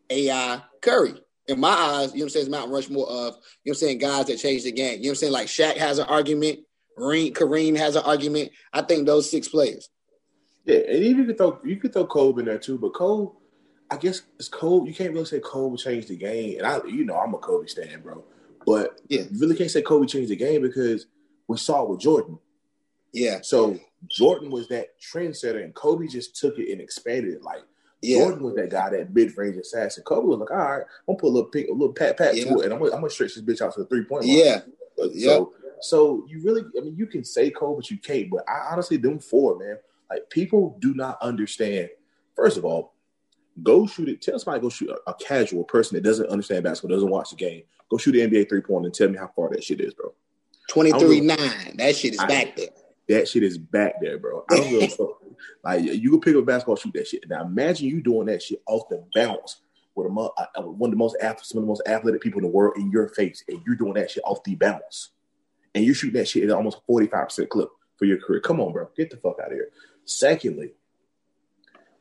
AI, 0.09 0.63
Curry. 0.81 1.15
In 1.51 1.61
my 1.61 1.69
eyes, 1.69 2.13
you 2.13 2.19
know 2.19 2.25
what 2.25 2.27
I'm 2.27 2.29
saying, 2.31 2.47
it's 2.47 2.51
Mount 2.51 2.71
Rushmore 2.71 3.09
of, 3.09 3.11
you 3.11 3.21
know 3.21 3.33
what 3.33 3.71
I'm 3.71 3.75
saying, 3.75 3.99
guys 3.99 4.27
that 4.27 4.39
changed 4.39 4.65
the 4.65 4.73
game. 4.73 4.99
You 4.99 5.05
know 5.05 5.09
what 5.09 5.11
I'm 5.11 5.15
saying? 5.17 5.33
Like 5.33 5.47
Shaq 5.49 5.77
has 5.77 5.99
an 5.99 6.07
argument, 6.07 6.61
Kareem, 6.99 7.77
has 7.77 7.97
an 7.97 8.05
argument. 8.05 8.53
I 8.73 8.83
think 8.83 9.07
those 9.07 9.31
six 9.31 9.49
players. 9.49 9.89
Yeah, 10.65 10.79
and 10.89 11.03
even 11.03 11.19
you 11.19 11.27
could 11.27 11.39
throw 11.39 11.61
you 11.65 11.77
could 11.77 11.93
throw 11.93 12.07
Kobe 12.07 12.41
in 12.41 12.47
there 12.47 12.59
too, 12.59 12.79
but 12.79 12.95
Kobe, 12.95 13.33
I 13.91 13.97
guess 13.97 14.23
it's 14.39 14.49
Kobe. 14.49 14.89
You 14.89 14.95
can't 14.95 15.13
really 15.13 15.25
say 15.25 15.41
Kobe 15.41 15.77
changed 15.77 16.09
the 16.09 16.17
game, 16.17 16.59
and 16.59 16.67
I, 16.67 16.81
you 16.87 17.05
know, 17.05 17.17
I'm 17.17 17.35
a 17.35 17.39
Kobe 17.39 17.67
fan, 17.67 18.03
bro. 18.03 18.25
But 18.67 19.01
yeah, 19.09 19.23
you 19.23 19.41
really 19.41 19.57
can't 19.57 19.71
say 19.71 19.83
Kobe 19.83 20.07
changed 20.07 20.31
the 20.31 20.37
game 20.37 20.63
because 20.63 21.07
we 21.49 21.57
saw 21.57 21.83
it 21.83 21.91
with 21.91 22.01
Jordan. 22.01 22.39
Yeah. 23.13 23.41
So 23.43 23.79
Jordan 24.09 24.51
was 24.51 24.69
that 24.69 24.89
trendsetter, 25.01 25.65
and 25.65 25.75
Kobe 25.75 26.07
just 26.07 26.37
took 26.37 26.59
it 26.59 26.71
and 26.71 26.81
expanded 26.81 27.35
it. 27.35 27.43
Like 27.43 27.63
yeah. 28.03 28.19
Jordan 28.19 28.43
was 28.43 28.55
that 28.55 28.71
guy, 28.71 28.91
that 28.91 29.15
mid 29.15 29.37
range 29.37 29.57
assassin. 29.57 30.03
Kobe 30.05 30.27
was 30.27 30.39
like, 30.39 30.51
all 30.51 30.57
right, 30.57 30.83
I'm 30.83 31.07
gonna 31.07 31.19
put 31.19 31.29
a 31.29 31.35
little 31.35 31.51
pink, 31.51 31.69
a 31.69 31.73
little 31.73 31.93
pat 31.93 32.17
pat 32.17 32.37
yeah. 32.37 32.45
to 32.45 32.61
it, 32.61 32.65
and 32.65 32.73
I'm 32.73 32.79
gonna, 32.79 32.93
I'm 32.93 33.01
gonna 33.01 33.11
stretch 33.11 33.35
this 33.35 33.45
bitch 33.45 33.65
out 33.65 33.75
to 33.75 33.81
the 33.81 33.87
three 33.87 34.05
point 34.05 34.25
line. 34.25 34.37
Yeah. 34.37 34.61
So, 35.19 35.55
so 35.81 36.27
you 36.29 36.43
really, 36.43 36.63
I 36.79 36.83
mean, 36.83 36.97
you 36.97 37.07
can 37.07 37.25
say 37.25 37.51
Kobe, 37.51 37.77
but 37.77 37.91
you 37.91 37.99
can't. 37.99 38.31
But 38.31 38.45
I 38.49 38.73
honestly, 38.73 38.97
them 38.97 39.19
four, 39.19 39.59
man, 39.59 39.79
like 40.11 40.29
people 40.31 40.77
do 40.81 40.95
not 40.95 41.19
understand. 41.21 41.91
First 42.37 42.57
of 42.57 42.65
all, 42.65 42.95
go 43.63 43.87
shoot 43.87 44.09
it. 44.09 44.23
Tell 44.23 44.39
somebody 44.39 44.63
go 44.63 44.71
shoot 44.71 44.91
a, 44.91 45.11
a 45.11 45.15
casual 45.15 45.65
person 45.65 45.97
that 45.97 46.03
doesn't 46.03 46.29
understand 46.29 46.65
basketball, 46.65 46.97
doesn't 46.97 47.11
watch 47.11 47.31
the 47.31 47.37
game. 47.37 47.63
Go 47.91 47.99
shoot 47.99 48.13
the 48.13 48.21
NBA 48.21 48.49
three 48.49 48.61
point 48.61 48.87
and 48.87 48.95
tell 48.95 49.09
me 49.09 49.19
how 49.19 49.31
far 49.35 49.51
that 49.51 49.65
shit 49.65 49.81
is, 49.81 49.95
bro. 49.95 50.13
23 50.71 51.21
9. 51.21 51.39
That 51.77 51.97
shit 51.97 52.15
is 52.15 52.21
I, 52.21 52.27
back 52.27 52.57
there. 52.57 52.69
That 53.09 53.29
shit 53.29 53.43
is 53.43 53.59
back 53.59 53.95
there, 54.01 54.19
bro. 54.19 54.45
I 54.51 54.57
don't 54.57 54.71
give 54.71 54.83
a 54.83 54.89
fuck. 54.97 55.20
Like 55.63 55.83
you 55.83 56.11
can 56.11 56.21
pick 56.21 56.35
up 56.35 56.43
a 56.43 56.47
basketball, 56.47 56.77
shoot 56.77 56.93
that 56.95 57.07
shit. 57.07 57.29
Now 57.29 57.43
imagine 57.43 57.89
you 57.89 58.03
doing 58.03 58.27
that 58.27 58.43
shit 58.43 58.63
off 58.67 58.89
the 58.89 59.05
bounce 59.15 59.61
with 59.95 60.07
a, 60.07 60.11
uh, 60.11 60.63
one 60.63 60.89
of 60.89 60.93
the 60.93 60.97
most 60.97 61.17
some 61.21 61.59
of 61.59 61.65
the 61.65 61.69
most 61.69 61.83
athletic 61.87 62.21
people 62.21 62.39
in 62.39 62.47
the 62.47 62.53
world 62.53 62.77
in 62.77 62.91
your 62.91 63.09
face, 63.09 63.45
and 63.49 63.61
you're 63.67 63.77
doing 63.77 63.95
that 63.95 64.11
shit 64.11 64.23
off 64.25 64.43
the 64.45 64.55
bounce, 64.55 65.11
and 65.75 65.85
you're 65.85 65.95
shooting 65.95 66.19
that 66.19 66.29
shit 66.29 66.45
at 66.45 66.51
almost 66.51 66.81
forty 66.87 67.07
five 67.07 67.29
percent 67.29 67.49
clip 67.49 67.69
for 67.97 68.05
your 68.05 68.19
career. 68.19 68.41
Come 68.41 68.61
on, 68.61 68.73
bro, 68.73 68.89
get 68.97 69.11
the 69.11 69.17
fuck 69.17 69.39
out 69.41 69.49
of 69.49 69.53
here. 69.53 69.71
Secondly, 70.05 70.73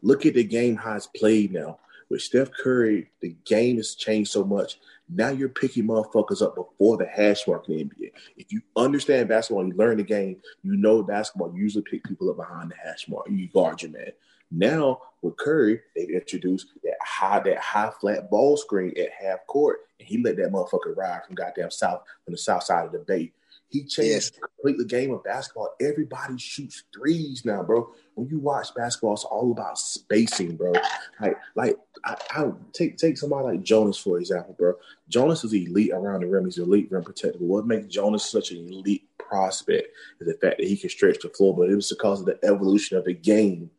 look 0.02 0.25
at 0.25 0.34
the 0.34 0.43
game 0.43 0.75
how 0.75 0.95
it's 0.95 1.08
played 1.08 1.52
now. 1.52 1.80
With 2.10 2.23
Steph 2.23 2.49
Curry, 2.52 3.12
the 3.21 3.36
game 3.45 3.78
has 3.78 3.93
changed 3.93 4.32
so 4.32 4.43
much. 4.43 4.80
Now 5.10 5.30
you're 5.30 5.50
picking 5.50 5.88
motherfuckers 5.88 6.41
up 6.41 6.56
before 6.56 6.98
the 6.98 7.08
hash 7.08 7.48
mark 7.48 7.67
in 7.67 7.78
the 7.78 7.84
NBA. 7.84 8.12
If 8.38 8.52
you 8.52 8.62
understand 8.76 9.30
basketball, 9.30 9.67
you 9.67 9.74
learn 9.74 9.98
the 9.98 10.04
game, 10.04 10.38
you 10.63 10.78
know 10.78 11.02
basketball, 11.02 11.52
you 11.54 11.62
usually 11.62 11.84
pick 11.84 12.04
people 12.04 12.30
up 12.30 12.38
behind 12.38 12.72
the 12.72 12.76
hash 12.76 13.08
mark. 13.10 13.28
You 13.30 13.48
guard 13.50 13.82
your 13.82 13.91
man. 13.91 14.12
Now 14.52 15.02
with 15.22 15.38
Curry, 15.38 15.82
they've 15.95 16.10
introduced 16.10 16.67
that 16.84 16.98
high, 17.04 17.39
that 17.39 17.60
high 17.60 17.91
flat 18.00 18.30
ball 18.30 18.58
screen 18.58 18.93
at 18.98 19.10
half 19.12 19.45
court, 19.48 19.80
and 20.00 20.08
he 20.08 20.22
let 20.22 20.38
that 20.38 20.52
motherfucker 20.52 20.95
ride 20.95 21.26
from 21.26 21.36
goddamn 21.36 21.72
south 21.72 22.04
from 22.24 22.34
the 22.34 22.38
south 22.38 22.63
side 22.63 22.86
of 22.86 22.91
the 22.91 23.00
bay. 23.00 23.32
He 23.69 23.84
changed 23.84 24.39
completely 24.41 24.86
game 24.86 25.13
of 25.13 25.23
basketball. 25.23 25.69
Everybody 25.79 26.38
shoots 26.39 26.84
threes 26.93 27.45
now, 27.45 27.62
bro. 27.62 27.91
When 28.15 28.27
you 28.27 28.39
watch 28.39 28.73
basketball, 28.73 29.13
it's 29.13 29.23
all 29.23 29.51
about 29.51 29.77
spacing, 29.77 30.55
bro. 30.55 30.73
Like, 31.21 31.38
like 31.55 31.77
I, 32.03 32.15
I 32.32 32.51
take 32.73 32.97
take 32.97 33.17
somebody 33.17 33.45
like 33.45 33.63
Jonas 33.63 33.97
for 33.97 34.17
example, 34.19 34.55
bro. 34.58 34.73
Jonas 35.08 35.43
is 35.43 35.53
elite 35.53 35.91
around 35.91 36.21
the 36.21 36.27
rim. 36.27 36.45
He's 36.45 36.58
elite 36.58 36.91
rim 36.91 37.03
protector. 37.03 37.38
What 37.39 37.67
makes 37.67 37.88
Jonas 37.88 38.29
such 38.29 38.51
an 38.51 38.67
elite 38.67 39.08
prospect 39.19 39.89
is 40.19 40.27
the 40.27 40.34
fact 40.34 40.58
that 40.58 40.67
he 40.67 40.75
can 40.75 40.89
stretch 40.89 41.19
the 41.21 41.29
floor. 41.29 41.55
But 41.55 41.69
it 41.69 41.75
was 41.75 41.89
because 41.89 42.21
of 42.21 42.25
the 42.25 42.39
evolution 42.43 42.97
of 42.97 43.05
the 43.05 43.13
game. 43.13 43.69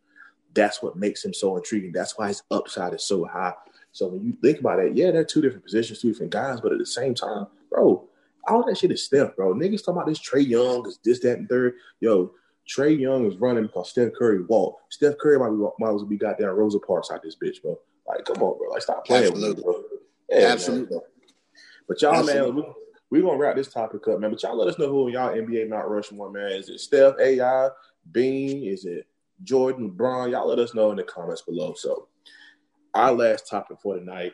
That's 0.55 0.83
what 0.83 0.97
makes 0.97 1.25
him 1.25 1.35
so 1.35 1.57
intriguing. 1.57 1.93
That's 1.93 2.17
why 2.17 2.29
his 2.29 2.43
upside 2.51 2.95
is 2.95 3.05
so 3.05 3.25
high. 3.25 3.55
So 3.93 4.07
when 4.07 4.25
you 4.25 4.35
think 4.41 4.61
about 4.61 4.79
it, 4.79 4.97
yeah, 4.97 5.11
they're 5.11 5.25
two 5.25 5.41
different 5.41 5.65
positions, 5.65 6.01
two 6.01 6.13
different 6.13 6.33
guys, 6.33 6.61
but 6.61 6.73
at 6.73 6.79
the 6.79 6.87
same 6.87 7.15
time, 7.15 7.47
bro, 7.71 8.09
all 8.49 8.65
that 8.67 8.79
shit 8.79 8.93
is 8.93 9.05
Steph, 9.05 9.37
bro. 9.37 9.55
Niggas 9.55 9.81
talking 9.85 9.95
about 9.95 10.07
this 10.07 10.19
Trae 10.19 10.47
Young, 10.47 10.87
is 10.87 10.99
this, 11.05 11.21
that, 11.21 11.39
and 11.39 11.49
third. 11.49 11.75
Yo, 12.01 12.33
Trae 12.69 12.99
Young 12.99 13.27
is 13.27 13.37
running 13.37 13.65
because 13.65 13.91
Steph 13.91 14.13
Curry 14.19 14.43
walked. 14.45 14.93
Steph 14.93 15.19
Curry 15.19 15.39
might, 15.39 15.51
be, 15.51 15.57
might 15.79 15.95
as 15.95 15.97
well 15.97 16.07
be 16.07 16.17
goddamn 16.17 16.51
Rosa 16.51 16.79
Parks 16.79 17.11
out 17.11 17.23
this 17.23 17.37
bitch, 17.37 17.63
bro. 17.63 17.79
Like, 18.07 18.25
come 18.25 18.43
on, 18.43 18.59
bro. 18.59 18.69
Like, 18.71 18.83
stop 18.83 19.05
playing 19.05 19.25
Absolutely. 19.25 19.49
with 19.49 19.59
me, 19.59 19.63
bro. 19.65 19.83
Yeah, 20.31 20.53
Absolutely. 20.53 20.97
Man, 20.97 21.05
But 21.89 22.03
y'all, 22.03 22.15
Absolutely. 22.15 22.63
man, 22.63 22.73
we, 23.11 23.19
we 23.19 23.27
gonna 23.27 23.39
wrap 23.39 23.57
this 23.57 23.73
topic 23.73 24.07
up, 24.09 24.21
man. 24.21 24.31
But 24.31 24.43
y'all 24.43 24.57
let 24.57 24.69
us 24.69 24.79
know 24.79 24.89
who 24.89 25.11
y'all 25.11 25.35
NBA 25.35 25.69
Mount 25.69 25.89
Rushmore, 25.89 26.31
man. 26.31 26.53
Is 26.53 26.69
it 26.69 26.81
Steph, 26.81 27.15
AI, 27.21 27.69
Bean? 28.13 28.65
Is 28.65 28.85
it 28.85 29.07
Jordan, 29.43 29.91
LeBron? 29.91 30.31
Y'all 30.31 30.49
let 30.49 30.59
us 30.59 30.75
know 30.75 30.91
in 30.91 30.97
the 30.97 31.03
comments 31.03 31.43
below. 31.43 31.75
So, 31.75 32.09
our 32.95 33.13
last 33.13 33.49
topic 33.49 33.79
for 33.83 33.97
tonight: 33.99 34.33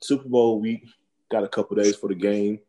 Super 0.00 0.28
Bowl 0.28 0.60
week. 0.60 0.84
Got 1.28 1.42
a 1.42 1.48
couple 1.48 1.76
days 1.76 1.96
for 1.96 2.08
the 2.08 2.14
game. 2.14 2.60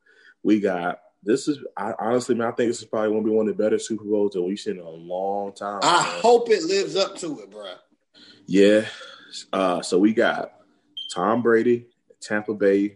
We 0.47 0.61
got 0.61 1.01
this 1.23 1.49
is 1.49 1.59
I, 1.75 1.91
honestly, 1.99 2.33
man. 2.33 2.47
I 2.47 2.51
think 2.51 2.69
this 2.69 2.79
is 2.79 2.85
probably 2.85 3.09
gonna 3.09 3.21
be 3.21 3.31
one 3.31 3.49
of 3.49 3.57
the 3.57 3.61
better 3.61 3.77
Super 3.77 4.05
Bowls 4.05 4.31
that 4.31 4.41
we've 4.41 4.57
seen 4.57 4.77
in 4.77 4.79
a 4.79 4.89
long 4.89 5.51
time. 5.51 5.81
I 5.83 6.03
man. 6.03 6.21
hope 6.21 6.49
it 6.49 6.63
lives 6.63 6.95
up 6.95 7.17
to 7.17 7.41
it, 7.41 7.51
bro. 7.51 7.73
Yeah. 8.45 8.85
Uh, 9.51 9.81
so 9.81 9.99
we 9.99 10.13
got 10.13 10.53
Tom 11.13 11.41
Brady, 11.41 11.87
Tampa 12.21 12.53
Bay. 12.53 12.95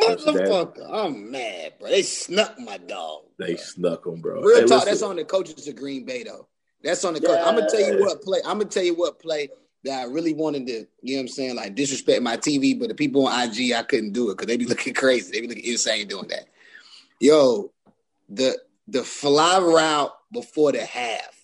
Motherfucker, 0.00 0.88
I'm 0.88 1.32
mad, 1.32 1.72
bro. 1.80 1.88
They 1.88 2.02
snuck 2.02 2.60
my 2.60 2.78
dog. 2.78 3.22
They 3.40 3.56
snuck 3.56 4.04
them, 4.04 4.20
bro. 4.20 4.42
Real 4.42 4.54
Hey, 4.54 4.60
talk. 4.60 4.70
listen. 4.70 4.86
That's 4.86 5.02
on 5.02 5.16
the 5.16 5.24
coaches 5.24 5.66
of 5.66 5.74
Green 5.74 6.04
Bay, 6.04 6.22
though. 6.22 6.46
That's 6.84 7.04
on 7.04 7.14
the 7.14 7.20
coach. 7.20 7.40
I'm 7.44 7.56
gonna 7.56 7.68
tell 7.68 7.80
you 7.80 7.98
what 7.98 8.22
play. 8.22 8.38
I'm 8.46 8.58
gonna 8.58 8.70
tell 8.70 8.84
you 8.84 8.94
what 8.94 9.18
play 9.18 9.48
that 9.82 10.00
I 10.00 10.04
really 10.04 10.32
wanted 10.32 10.68
to. 10.68 10.86
You 11.02 11.16
know 11.16 11.18
what 11.18 11.20
I'm 11.22 11.28
saying? 11.28 11.56
Like 11.56 11.74
disrespect 11.74 12.22
my 12.22 12.36
TV, 12.36 12.78
but 12.78 12.86
the 12.86 12.94
people 12.94 13.26
on 13.26 13.48
IG, 13.48 13.72
I 13.72 13.82
couldn't 13.82 14.12
do 14.12 14.30
it 14.30 14.34
because 14.34 14.46
they 14.46 14.56
be 14.56 14.66
looking 14.66 14.94
crazy. 14.94 15.32
They 15.32 15.40
be 15.40 15.48
looking 15.48 15.64
insane 15.64 16.06
doing 16.06 16.28
that. 16.28 16.50
Yo, 17.24 17.72
the 18.28 18.54
the 18.86 19.02
fly 19.02 19.58
route 19.58 20.12
before 20.30 20.72
the 20.72 20.84
half. 20.84 21.34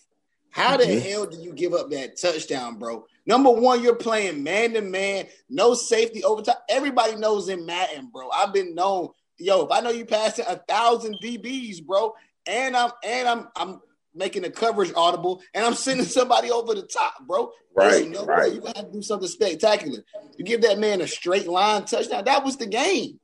How 0.51 0.77
the 0.77 0.85
Mhm. 0.85 1.01
hell 1.01 1.25
do 1.27 1.39
you 1.39 1.55
give 1.55 1.73
up 1.73 1.89
that 1.89 2.21
touchdown, 2.21 2.79
bro? 2.79 3.07
Number 3.25 3.51
one, 3.51 3.83
you're 3.83 3.95
playing 3.95 4.43
man 4.43 4.75
to 4.75 4.83
man, 4.83 5.27
no 5.49 5.73
safety 5.73 6.23
overtime. 6.23 6.57
Everybody 6.69 7.15
knows 7.15 7.49
in 7.49 7.65
Madden, 7.65 8.11
bro. 8.13 8.29
I've 8.29 8.53
been 8.53 8.75
known. 8.75 9.09
Yo, 9.39 9.65
if 9.65 9.71
I 9.73 9.81
know 9.81 9.89
you 9.89 10.05
passing 10.05 10.45
a 10.49 10.57
thousand 10.57 11.17
DBs, 11.23 11.81
bro, 11.81 12.15
and 12.45 12.77
I'm 12.77 12.91
and 13.03 13.27
I'm 13.27 13.49
I'm 13.57 13.81
making 14.15 14.43
the 14.43 14.51
coverage 14.51 14.93
audible, 14.95 15.41
and 15.55 15.65
I'm 15.65 15.73
sending 15.73 16.05
somebody 16.05 16.51
over 16.51 16.75
the 16.75 16.83
top, 16.83 17.27
bro. 17.27 17.53
Right, 17.75 18.07
no 18.07 18.27
right. 18.27 18.51
way 18.51 18.55
you 18.57 18.61
gotta 18.61 18.87
do 18.93 19.01
something 19.01 19.29
spectacular. 19.29 20.05
You 20.37 20.45
give 20.45 20.61
that 20.61 20.79
man 20.79 21.01
a 21.01 21.09
straight 21.09 21.49
line 21.49 21.87
touchdown. 21.87 22.27
That 22.27 22.45
was 22.45 22.59
the 22.59 22.67
game. 22.67 23.19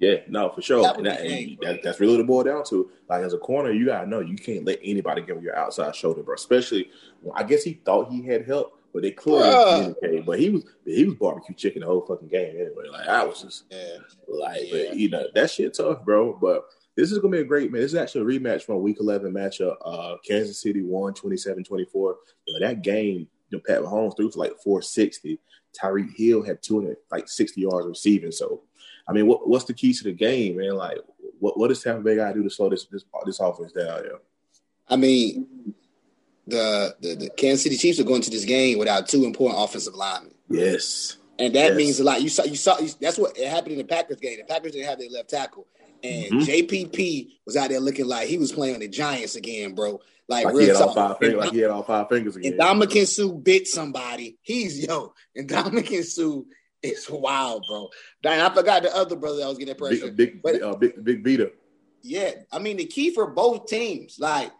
Yeah, 0.00 0.18
no, 0.28 0.48
for 0.50 0.62
sure. 0.62 0.82
That 0.82 0.96
And 0.98 1.06
that, 1.06 1.20
and 1.22 1.58
that- 1.62 1.82
that's 1.82 1.98
really 1.98 2.12
what 2.12 2.20
it 2.20 2.26
boiled 2.26 2.46
down 2.46 2.64
to. 2.66 2.90
Like 3.08 3.22
as 3.24 3.32
a 3.34 3.38
corner, 3.38 3.72
you 3.72 3.86
gotta 3.86 4.06
know 4.08 4.20
you 4.20 4.36
can't 4.36 4.64
let 4.64 4.78
anybody 4.82 5.22
get 5.22 5.36
on 5.36 5.42
your 5.42 5.56
outside 5.56 5.94
shoulder, 5.96 6.22
bro. 6.22 6.34
Especially, 6.34 6.90
well, 7.22 7.34
I 7.36 7.42
guess 7.42 7.64
he 7.64 7.74
thought 7.84 8.10
he 8.12 8.22
had 8.24 8.46
help, 8.46 8.78
but 8.92 9.02
they 9.02 9.10
clearly 9.10 9.50
communicated. 9.96 10.24
But 10.26 10.38
he 10.38 10.50
was 10.50 10.64
he 10.84 11.04
was 11.04 11.14
barbecue 11.16 11.54
chicken 11.56 11.80
the 11.80 11.86
whole 11.86 12.02
fucking 12.06 12.28
game 12.28 12.54
anyway. 12.54 12.86
Like 12.92 13.08
I 13.08 13.24
was 13.24 13.42
just 13.42 13.64
Yeah. 13.70 13.96
like, 14.28 14.60
Yeah. 14.72 14.84
but 14.88 14.96
you 14.96 15.08
know 15.08 15.26
that 15.34 15.50
shit 15.50 15.74
tough, 15.74 16.04
bro. 16.04 16.32
But 16.40 16.64
this 16.94 17.10
is 17.10 17.18
gonna 17.18 17.32
be 17.32 17.40
a 17.40 17.44
great 17.44 17.72
man. 17.72 17.82
This 17.82 17.92
is 17.92 17.98
actually 17.98 18.20
a 18.36 18.38
rematch 18.38 18.62
from 18.62 18.76
a 18.76 18.78
Week 18.78 18.98
11 19.00 19.32
matchup. 19.32 19.76
Uh, 19.84 20.16
Kansas 20.24 20.60
City 20.60 20.82
won 20.82 21.12
27-24. 21.12 22.14
You 22.46 22.52
know 22.60 22.66
that 22.66 22.82
game. 22.82 23.28
You 23.50 23.58
know, 23.58 23.62
Pat 23.66 23.82
Mahomes 23.82 24.16
threw 24.16 24.30
for 24.30 24.38
like 24.40 24.52
460. 24.62 25.40
Tyreek 25.80 26.14
Hill 26.16 26.42
had 26.42 26.62
200 26.62 26.96
like 27.10 27.28
60 27.28 27.60
yards 27.62 27.86
receiving. 27.86 28.30
So, 28.32 28.62
I 29.08 29.12
mean, 29.12 29.26
what, 29.26 29.48
what's 29.48 29.64
the 29.64 29.74
key 29.74 29.92
to 29.94 30.04
the 30.04 30.12
game, 30.12 30.56
man? 30.58 30.74
Like, 30.76 30.98
what 31.38 31.58
what 31.58 31.68
does 31.68 31.82
Tampa 31.82 32.02
Bay 32.02 32.16
got 32.16 32.28
to 32.28 32.34
do 32.34 32.42
to 32.42 32.50
slow 32.50 32.68
this 32.68 32.84
this 32.86 33.04
this 33.24 33.40
offense 33.40 33.72
down? 33.72 34.02
Yeah. 34.04 34.18
I 34.88 34.96
mean, 34.96 35.46
the, 36.46 36.94
the 37.00 37.14
the 37.14 37.30
Kansas 37.30 37.62
City 37.62 37.76
Chiefs 37.76 38.00
are 38.00 38.04
going 38.04 38.22
to 38.22 38.30
this 38.30 38.44
game 38.44 38.78
without 38.78 39.08
two 39.08 39.24
important 39.24 39.62
offensive 39.62 39.94
linemen. 39.94 40.34
Yes. 40.48 41.16
And 41.38 41.54
that 41.54 41.68
Yes. 41.68 41.76
means 41.76 42.00
a 42.00 42.04
lot. 42.04 42.20
You 42.22 42.28
saw, 42.28 42.44
you 42.44 42.56
saw. 42.56 42.76
That's 43.00 43.18
what 43.18 43.36
happened 43.36 43.72
in 43.72 43.78
the 43.78 43.84
Packers 43.84 44.16
game. 44.18 44.38
The 44.38 44.44
Packers 44.44 44.72
didn't 44.72 44.88
have 44.88 44.98
their 44.98 45.08
left 45.10 45.30
tackle, 45.30 45.66
and 46.02 46.32
Mhm. 46.32 46.44
JPP 46.44 47.28
was 47.46 47.56
out 47.56 47.68
there 47.70 47.80
looking 47.80 48.06
like 48.06 48.28
he 48.28 48.38
was 48.38 48.50
playing 48.52 48.74
on 48.74 48.80
the 48.80 48.88
Giants 48.88 49.36
again, 49.36 49.74
bro. 49.74 50.00
Like, 50.26 50.44
Like 50.46 50.54
he 50.54 50.58
real 50.60 50.76
had 50.76 50.82
all 50.82 50.94
five 50.94 51.18
fingers. 51.18 51.38
Like 51.40 51.52
he 51.52 51.58
had 51.60 51.70
all 51.70 51.82
five 51.82 52.08
fingers 52.08 52.36
again. 52.36 52.52
and 52.52 52.60
Ndamukong 52.60 53.06
Suh 53.06 53.28
bit 53.32 53.66
somebody. 53.66 54.36
He's 54.42 54.84
yo, 54.84 55.14
and 55.36 55.48
Ndamukong 55.48 56.04
Suh 56.04 56.42
is 56.82 57.08
wild, 57.10 57.64
bro. 57.68 57.88
And 58.24 58.40
I 58.42 58.52
forgot 58.54 58.82
the 58.82 58.94
other 58.94 59.16
brother 59.16 59.38
that 59.38 59.48
was 59.48 59.58
getting 59.58 59.72
that 59.74 59.78
pressure. 59.78 60.10
big 60.10 60.42
big 60.42 60.42
But- 60.42 60.62
uh, 60.62 60.76
big 60.76 61.04
big 61.04 61.22
beater. 61.24 61.50
Yeah, 62.02 62.32
I 62.52 62.58
mean 62.60 62.76
the 62.76 62.84
key 62.86 63.10
for 63.10 63.26
both 63.26 63.66
teams, 63.66 64.18
like 64.20 64.52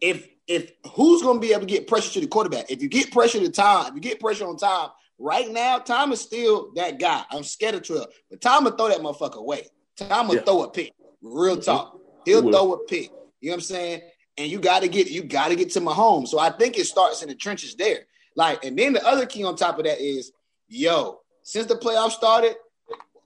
if 0.00 0.28
if 0.46 0.72
who's 0.94 1.22
going 1.22 1.36
to 1.36 1.40
be 1.40 1.52
able 1.52 1.60
to 1.60 1.66
get 1.66 1.86
pressure 1.86 2.12
to 2.14 2.20
the 2.20 2.26
quarterback? 2.26 2.70
If 2.70 2.82
you 2.82 2.88
get 2.88 3.12
pressure 3.12 3.38
to 3.40 3.50
Tom, 3.50 3.86
if 3.86 3.94
you 3.94 4.00
get 4.00 4.18
pressure 4.20 4.46
on 4.46 4.56
Tom, 4.56 4.90
right 5.18 5.50
now 5.50 5.78
Tom 5.78 6.12
is 6.12 6.20
still 6.20 6.72
that 6.74 6.98
guy. 6.98 7.22
I'm 7.30 7.44
scared 7.44 7.76
of 7.76 7.82
Trill, 7.82 8.06
but 8.28 8.40
Tom 8.40 8.64
will 8.64 8.72
throw 8.72 8.88
that 8.88 8.98
motherfucker 8.98 9.36
away. 9.36 9.68
Tom 9.96 10.28
will 10.28 10.36
Yeah. 10.36 10.42
throw 10.42 10.62
a 10.64 10.70
pick. 10.70 10.92
Real 11.22 11.56
Mhm. 11.56 11.64
talk, 11.64 12.00
He 12.24 12.32
he'll 12.32 12.42
will. 12.42 12.52
throw 12.52 12.72
a 12.74 12.78
pick. 12.84 13.10
You 13.40 13.50
know 13.50 13.52
what 13.52 13.54
I'm 13.56 13.60
saying? 13.60 14.02
And 14.36 14.50
you 14.50 14.58
got 14.58 14.80
to 14.82 14.88
get 14.88 15.08
you 15.10 15.22
got 15.22 15.48
to 15.48 15.54
get 15.56 15.70
to 15.72 15.80
Mahomes. 15.80 16.28
So 16.28 16.38
I 16.38 16.50
think 16.50 16.78
it 16.78 16.86
starts 16.86 17.22
in 17.22 17.28
the 17.28 17.34
trenches 17.34 17.74
there. 17.76 18.06
Like, 18.36 18.64
and 18.64 18.76
then 18.78 18.92
the 18.92 19.06
other 19.06 19.26
key 19.26 19.44
on 19.44 19.54
top 19.56 19.78
of 19.78 19.84
that 19.84 20.00
is, 20.00 20.32
yo, 20.68 21.19
since 21.42 21.66
the 21.66 21.76
playoffs 21.76 22.12
started, 22.12 22.54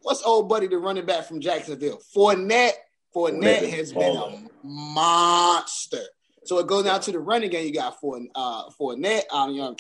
what's 0.03 0.23
old 0.23 0.49
buddy 0.49 0.67
the 0.67 0.79
running 0.79 1.07
back 1.07 1.25
from 1.25 1.41
Jacksonville? 1.41 2.01
Fournette. 2.15 2.73
Fournette 3.15 3.61
Fournette 3.61 3.71
has 3.71 3.93
been 3.93 4.17
a 4.17 4.43
monster. 4.65 6.03
So 6.45 6.59
it 6.59 6.67
goes 6.67 6.85
down 6.85 7.01
to 7.03 7.13
the 7.13 7.21
running 7.21 7.51
game. 7.51 7.67
You 7.67 7.73
got 7.73 8.01
for 8.01 8.21
uh 8.35 8.69
Fournette, 8.79 9.23
um, 9.33 9.53
you 9.53 9.61
know, 9.61 9.77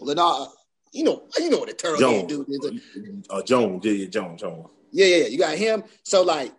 Leonard, 0.00 0.48
you 0.92 1.04
know, 1.04 1.28
you 1.38 1.50
know 1.50 1.58
what 1.58 1.68
the 1.68 1.74
turtle 1.74 1.98
Jones. 1.98 2.28
dude 2.28 2.46
is. 2.48 3.26
Uh, 3.28 3.42
Jones. 3.42 3.84
Yeah, 3.84 3.92
yeah, 3.92 4.06
Jones. 4.06 4.40
Jones. 4.40 4.66
Yeah, 4.90 5.06
yeah. 5.06 5.26
You 5.26 5.38
got 5.38 5.56
him. 5.56 5.84
So 6.02 6.22
like, 6.22 6.52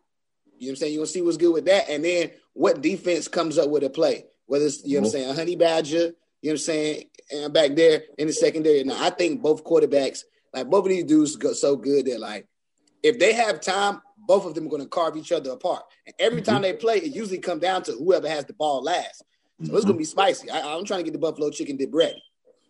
you 0.57 0.67
know 0.67 0.69
what 0.69 0.69
I'm 0.69 0.75
saying? 0.75 0.93
You're 0.93 0.99
gonna 1.01 1.07
see 1.07 1.21
what's 1.21 1.37
good 1.37 1.53
with 1.53 1.65
that. 1.65 1.89
And 1.89 2.05
then 2.05 2.31
what 2.53 2.81
defense 2.81 3.27
comes 3.27 3.57
up 3.57 3.69
with 3.69 3.83
a 3.83 3.89
play. 3.89 4.25
Whether 4.45 4.65
it's 4.65 4.83
you 4.85 4.95
know 4.95 5.01
what 5.01 5.07
I'm 5.07 5.11
saying, 5.11 5.29
a 5.29 5.33
honey 5.33 5.55
badger, 5.55 5.97
you 5.97 6.03
know 6.03 6.13
what 6.41 6.51
I'm 6.51 6.57
saying, 6.57 7.03
and 7.31 7.53
back 7.53 7.75
there 7.75 8.03
in 8.17 8.27
the 8.27 8.33
secondary. 8.33 8.83
Now 8.83 9.03
I 9.03 9.09
think 9.09 9.41
both 9.41 9.63
quarterbacks, 9.63 10.23
like 10.53 10.69
both 10.69 10.85
of 10.85 10.89
these 10.89 11.03
dudes 11.03 11.35
go 11.35 11.53
so 11.53 11.75
good 11.75 12.05
that 12.05 12.19
like 12.19 12.47
if 13.03 13.19
they 13.19 13.33
have 13.33 13.61
time, 13.61 14.01
both 14.17 14.45
of 14.45 14.53
them 14.53 14.67
are 14.67 14.69
gonna 14.69 14.85
carve 14.85 15.17
each 15.17 15.31
other 15.31 15.51
apart. 15.51 15.83
And 16.05 16.15
every 16.19 16.41
time 16.41 16.55
mm-hmm. 16.55 16.63
they 16.63 16.73
play, 16.73 16.97
it 16.97 17.15
usually 17.15 17.39
come 17.39 17.59
down 17.59 17.83
to 17.83 17.93
whoever 17.93 18.27
has 18.27 18.45
the 18.45 18.53
ball 18.53 18.83
last. 18.83 19.23
So 19.63 19.75
it's 19.75 19.85
gonna 19.85 19.97
be 19.97 20.05
spicy. 20.05 20.49
I, 20.49 20.75
I'm 20.75 20.85
trying 20.85 20.99
to 20.99 21.03
get 21.03 21.13
the 21.13 21.19
buffalo 21.19 21.49
chicken 21.49 21.75
dip 21.77 21.93
ready. 21.93 22.23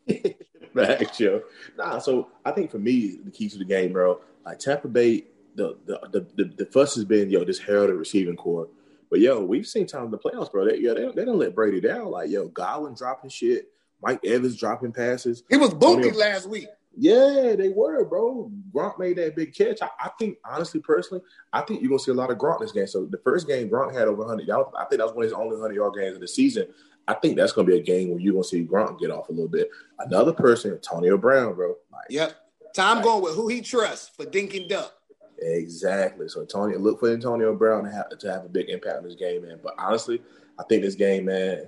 Facts, 0.74 1.20
yo. 1.20 1.42
Nah, 1.78 2.00
so 2.00 2.30
I 2.46 2.52
think 2.52 2.72
for 2.72 2.80
me, 2.80 3.20
the 3.24 3.32
key 3.32 3.50
to 3.50 3.58
the 3.58 3.66
game, 3.66 3.94
bro, 3.94 4.22
like 4.46 4.60
Tampa 4.60 4.88
Bay, 4.88 5.26
the 5.56 5.78
the 5.86 6.00
the, 6.12 6.28
the, 6.36 6.44
the 6.58 6.66
fuss 6.68 6.96
has 6.96 7.06
been, 7.06 7.30
yo, 7.30 7.44
this 7.44 7.60
heralded 7.60 7.96
receiving 7.96 8.36
corps. 8.36 8.68
But 9.10 9.20
yo, 9.20 9.44
we've 9.44 9.68
seen 9.68 9.88
times 9.88 10.06
in 10.06 10.12
the 10.12 10.18
playoffs, 10.18 10.52
bro. 10.52 10.66
They, 10.66 10.78
yeah, 10.78 10.94
they, 10.94 11.08
they 11.12 11.26
don't 11.26 11.40
let 11.40 11.56
Brady 11.56 11.82
down. 11.82 12.12
Like, 12.12 12.30
yo, 12.30 12.48
Godwin 12.48 12.94
dropping 12.94 13.32
shit, 13.32 13.68
Mike 14.02 14.20
Evans 14.24 14.56
dropping 14.56 14.94
passes. 14.94 15.44
He 15.50 15.58
was 15.58 15.74
booty 15.74 16.12
last 16.12 16.48
week. 16.48 16.68
Yeah, 16.96 17.56
they 17.58 17.70
were, 17.70 18.04
bro. 18.04 18.52
Gronk 18.74 19.00
made 19.00 19.18
that 19.18 19.36
big 19.36 19.54
catch. 19.54 19.82
I, 19.82 19.90
I 20.00 20.10
think, 20.20 20.38
honestly, 20.44 20.82
personally, 20.82 21.24
I 21.54 21.62
think 21.62 21.82
you're 21.82 21.90
gonna 21.90 22.00
see 22.00 22.12
a 22.12 22.16
lot 22.16 22.32
of 22.32 22.38
Gronk 22.38 22.60
this 22.60 22.72
game. 22.72 22.88
So 22.88 23.06
the 23.06 23.20
first 23.20 23.48
game, 23.48 23.70
Gronk 23.70 23.94
had 23.94 24.08
over 24.08 24.20
100. 24.20 24.48
That 24.48 24.58
was, 24.58 24.74
I 24.78 24.86
think 24.86 25.00
that 25.00 25.06
was 25.06 25.14
one 25.16 25.24
of 25.24 25.30
his 25.30 25.34
only 25.34 25.56
100 25.56 25.76
yard 25.76 25.94
games 25.96 26.16
of 26.16 26.22
the 26.22 26.28
season. 26.28 26.68
I 27.08 27.14
think 27.14 27.38
that's 27.38 27.54
gonna 27.54 27.68
be 27.68 27.78
a 27.78 27.82
game 27.82 28.10
where 28.10 28.20
you're 28.20 28.34
gonna 28.34 28.44
see 28.44 28.66
Gronk 28.66 29.00
get 29.00 29.12
off 29.12 29.30
a 29.30 29.32
little 29.32 29.48
bit. 29.48 29.70
Another 30.00 30.34
person, 30.34 30.72
Antonio 30.72 31.18
Brown, 31.18 31.56
bro. 31.56 31.76
Like, 31.92 32.06
Yep. 32.10 32.36
Tom 32.76 33.02
going 33.02 33.24
with 33.24 33.36
who 33.36 33.48
he 33.48 33.62
trusts 33.62 34.10
for 34.16 34.26
dink 34.26 34.54
and 34.54 34.70
dunk. 34.70 34.92
Exactly. 35.40 36.28
So 36.28 36.42
Antonio, 36.42 36.78
look 36.80 37.00
for 37.00 37.12
Antonio 37.12 37.56
Brown 37.56 37.86
to 37.86 37.92
have 37.92 38.10
to 38.10 38.32
have 38.32 38.46
a 38.46 38.50
big 38.50 38.70
impact 38.70 38.98
on 38.98 39.04
this 39.04 39.16
game, 39.16 39.44
man. 39.44 39.60
But 39.64 39.74
honestly, 39.78 40.22
I 40.60 40.64
think 40.64 40.84
this 40.84 40.96
game, 40.96 41.26
man, 41.26 41.68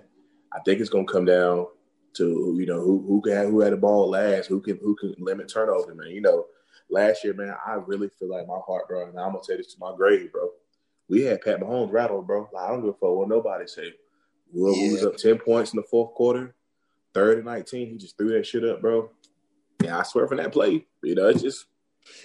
I 0.52 0.60
think 0.66 0.80
it's 0.80 0.90
gonna 0.90 1.06
come 1.06 1.26
down 1.26 1.68
to 2.13 2.56
you 2.60 2.65
know 2.65 2.82
who 2.82 3.21
who 3.24 3.32
have, 3.32 3.50
who 3.50 3.62
had 3.62 3.74
the 3.74 3.78
ball 3.78 4.10
last, 4.10 4.47
who 4.47 4.62
can 4.62 4.78
who 4.82 4.95
can 4.95 5.15
limit 5.19 5.47
turnover, 5.47 5.95
man. 5.95 6.10
You 6.10 6.21
know, 6.21 6.45
last 6.89 7.24
year, 7.24 7.34
man, 7.34 7.56
I 7.65 7.74
really 7.74 8.10
feel 8.19 8.30
like 8.30 8.47
my 8.47 8.60
heart, 8.65 8.88
bro, 8.88 9.08
and 9.08 9.19
I'm 9.19 9.32
gonna 9.32 9.43
say 9.43 9.58
this 9.58 9.74
to 9.74 9.80
my 9.80 9.95
grave, 9.95 10.32
bro. 10.32 10.50
We 11.08 11.24
had 11.24 11.41
Pat 11.41 11.60
Mahomes 11.60 11.91
rattled, 11.91 12.28
bro. 12.28 12.50
Like, 12.54 12.63
I 12.63 12.67
don't 12.69 12.82
give 12.82 12.89
a 12.89 12.93
fuck 12.93 13.15
what 13.15 13.30
nobody 13.30 13.67
say. 13.67 13.93
We 14.54 14.63
we 14.63 14.91
was 14.93 15.06
up 15.06 15.17
ten 15.17 15.38
points 15.38 15.74
in 15.74 15.78
the 15.78 15.88
fourth 15.89 16.13
quarter, 16.13 16.56
third 17.13 17.38
and 17.38 17.45
nineteen. 17.45 17.89
He 17.89 17.97
just 17.97 18.17
threw 18.17 18.30
that 18.34 18.45
shit 18.45 18.65
up, 18.65 18.82
bro. 18.82 19.10
Yeah, 19.84 20.00
I 20.00 20.04
swear 20.04 20.28
from 20.28 20.38
that 20.38 20.52
play, 20.52 20.86
you 21.04 21.15
know, 21.15 21.28
it's 21.28 21.41
just 21.41 21.65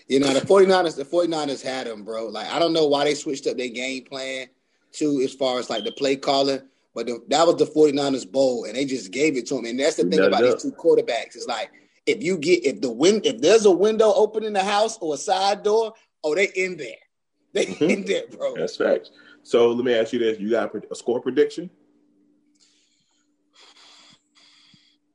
You 0.08 0.20
know, 0.20 0.32
the 0.32 0.40
49ers, 0.40 0.96
the 0.96 1.04
49ers 1.04 1.62
had 1.62 1.86
him, 1.86 2.04
bro. 2.04 2.26
Like, 2.26 2.48
I 2.48 2.58
don't 2.58 2.72
know 2.72 2.86
why 2.86 3.04
they 3.04 3.14
switched 3.14 3.46
up 3.46 3.56
their 3.56 3.68
game 3.68 4.04
plan 4.04 4.48
too, 4.92 5.20
as 5.24 5.34
far 5.34 5.58
as 5.58 5.70
like 5.70 5.84
the 5.84 5.92
play 5.92 6.16
calling, 6.16 6.62
but 6.96 7.06
the, 7.06 7.22
that 7.28 7.46
was 7.46 7.56
the 7.56 7.66
49ers 7.66 8.32
bowl, 8.32 8.64
and 8.64 8.74
they 8.74 8.86
just 8.86 9.10
gave 9.10 9.36
it 9.36 9.46
to 9.48 9.58
him. 9.58 9.66
And 9.66 9.78
that's 9.78 9.96
the 9.96 10.04
thing 10.04 10.18
about 10.18 10.42
up. 10.42 10.58
these 10.58 10.62
two 10.62 10.72
quarterbacks. 10.72 11.36
It's 11.36 11.46
like 11.46 11.70
if 12.06 12.22
you 12.22 12.38
get 12.38 12.64
if 12.64 12.80
the 12.80 12.90
win 12.90 13.20
if 13.22 13.42
there's 13.42 13.66
a 13.66 13.70
window 13.70 14.14
open 14.14 14.44
in 14.44 14.54
the 14.54 14.64
house 14.64 14.96
or 15.02 15.14
a 15.14 15.18
side 15.18 15.62
door, 15.62 15.92
oh, 16.24 16.34
they 16.34 16.48
in 16.56 16.78
there. 16.78 16.88
They 17.52 17.66
Mhm. 17.66 17.90
in 17.90 18.04
there, 18.04 18.26
bro. 18.28 18.54
That's 18.54 18.76
facts. 18.76 19.10
So 19.42 19.70
let 19.72 19.84
me 19.84 19.94
ask 19.94 20.12
you 20.12 20.18
this: 20.18 20.40
You 20.40 20.50
got 20.50 20.74
a 20.74 20.94
score 20.94 21.20
prediction? 21.20 21.68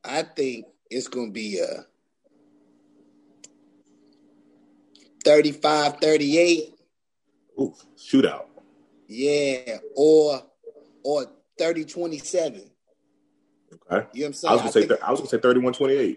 I 0.04 0.22
think 0.22 0.66
it's 0.88 1.08
gonna 1.08 1.30
be 1.32 1.58
a 1.58 1.84
35 5.24 5.98
38. 6.00 6.74
Ooh, 7.60 7.74
shootout. 7.96 8.46
Yeah, 9.08 9.78
or 9.96 10.42
or 11.04 11.26
30-27. 11.60 12.46
Okay. 12.54 12.66
You 13.80 13.90
know 13.90 14.00
what 14.00 14.26
I'm 14.26 14.32
saying? 14.32 14.50
I 14.50 14.52
was 14.52 14.74
gonna 14.74 14.84
I 14.84 14.88
say 14.88 15.02
I 15.02 15.10
was 15.10 15.20
gonna 15.20 15.30
say 15.30 15.38
31-28. 15.38 16.16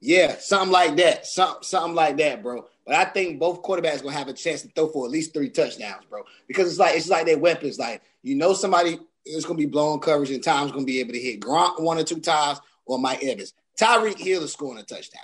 Yeah, 0.00 0.36
something 0.38 0.72
like 0.72 0.96
that. 0.96 1.26
Some, 1.26 1.56
something 1.60 1.94
like 1.94 2.16
that, 2.18 2.42
bro. 2.42 2.64
But 2.86 2.96
I 2.96 3.04
think 3.04 3.38
both 3.38 3.62
quarterbacks 3.62 4.02
gonna 4.02 4.16
have 4.16 4.28
a 4.28 4.32
chance 4.32 4.62
to 4.62 4.68
throw 4.68 4.88
for 4.88 5.04
at 5.04 5.10
least 5.10 5.34
three 5.34 5.50
touchdowns, 5.50 6.04
bro. 6.08 6.22
Because 6.48 6.68
it's 6.68 6.78
like 6.78 6.96
it's 6.96 7.08
like 7.08 7.26
their 7.26 7.38
weapons. 7.38 7.78
Like 7.78 8.02
you 8.22 8.34
know, 8.34 8.54
somebody 8.54 8.98
is 9.26 9.44
gonna 9.44 9.58
be 9.58 9.66
blowing 9.66 10.00
coverage 10.00 10.30
and 10.30 10.42
Tom's 10.42 10.72
gonna 10.72 10.84
be 10.84 11.00
able 11.00 11.12
to 11.12 11.20
hit 11.20 11.40
Gronk 11.40 11.80
one 11.80 11.98
or 11.98 12.04
two 12.04 12.20
times 12.20 12.60
or 12.86 12.98
Mike 12.98 13.22
Evans. 13.22 13.52
Tyreek 13.80 14.18
Hill 14.18 14.42
is 14.42 14.52
scoring 14.52 14.78
a 14.80 14.82
touchdown. 14.82 15.22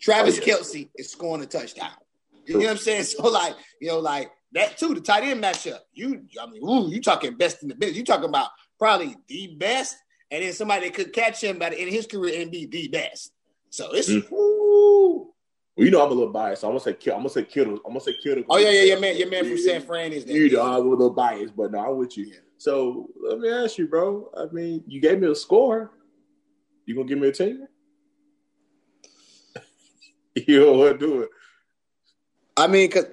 Travis 0.00 0.38
Oh, 0.38 0.42
yeah. 0.46 0.54
Kelce 0.54 0.88
is 0.94 1.10
scoring 1.10 1.42
a 1.42 1.46
touchdown. 1.46 1.90
You 2.46 2.54
know 2.54 2.60
what 2.60 2.70
I'm 2.70 2.76
saying? 2.76 3.04
So 3.04 3.28
like, 3.28 3.56
you 3.80 3.88
know, 3.88 3.98
like 3.98 4.30
that 4.52 4.78
too. 4.78 4.94
The 4.94 5.00
tight 5.00 5.24
end 5.24 5.42
matchup. 5.42 5.80
You, 5.92 6.24
I 6.40 6.46
mean, 6.46 6.62
ooh, 6.62 6.88
you 6.88 7.02
talking 7.02 7.34
best 7.36 7.62
in 7.62 7.68
the 7.68 7.74
business. 7.74 7.98
You 7.98 8.04
talking 8.04 8.28
about 8.28 8.50
probably 8.78 9.16
the 9.28 9.48
best, 9.58 9.96
and 10.30 10.42
then 10.42 10.52
somebody 10.52 10.90
could 10.90 11.12
catch 11.12 11.42
him 11.42 11.58
by 11.58 11.70
the 11.70 11.78
end 11.78 11.88
of 11.88 11.94
his 11.94 12.06
career 12.06 12.40
and 12.40 12.50
be 12.50 12.66
the 12.66 12.88
best. 12.88 13.32
So 13.70 13.92
it's 13.92 14.08
Mm. 14.08 14.26
Well, 15.78 15.84
you 15.84 15.92
know 15.92 16.04
I'm 16.04 16.10
a 16.10 16.14
little 16.14 16.32
biased. 16.32 16.62
So 16.62 16.66
I'm 16.66 16.72
gonna 16.72 16.80
say 16.80 16.94
Ki- 16.94 17.12
I'm 17.12 17.18
gonna 17.18 17.28
say 17.28 17.44
Kittle. 17.44 17.74
I'm 17.86 17.92
gonna 17.92 18.00
say 18.00 18.16
Kittle. 18.20 18.42
Oh 18.50 18.56
yeah, 18.58 18.70
yeah, 18.70 18.82
your 18.82 19.00
man, 19.00 19.16
your 19.16 19.30
man 19.30 19.46
from 19.46 19.58
San 19.58 19.80
Fran 19.80 20.12
is 20.12 20.24
there. 20.24 20.36
You 20.36 20.50
know 20.50 20.62
I'm 20.62 20.84
a 20.84 20.90
little 20.90 21.10
biased, 21.10 21.54
but 21.54 21.70
no, 21.70 21.78
I'm 21.78 21.96
with 21.96 22.18
you. 22.18 22.26
Yeah. 22.26 22.38
So 22.56 23.08
let 23.22 23.38
me 23.38 23.48
ask 23.48 23.78
you, 23.78 23.86
bro. 23.86 24.28
I 24.36 24.46
mean, 24.52 24.82
you 24.88 25.00
gave 25.00 25.20
me 25.20 25.28
a 25.28 25.36
score. 25.36 25.92
You 26.84 26.96
gonna 26.96 27.06
give 27.06 27.18
me 27.18 27.28
a 27.28 27.32
team? 27.32 27.68
you 30.34 30.58
know 30.58 30.72
what? 30.72 30.98
Do 30.98 31.22
it. 31.22 31.30
I 32.56 32.66
mean, 32.66 32.90
cause 32.90 33.06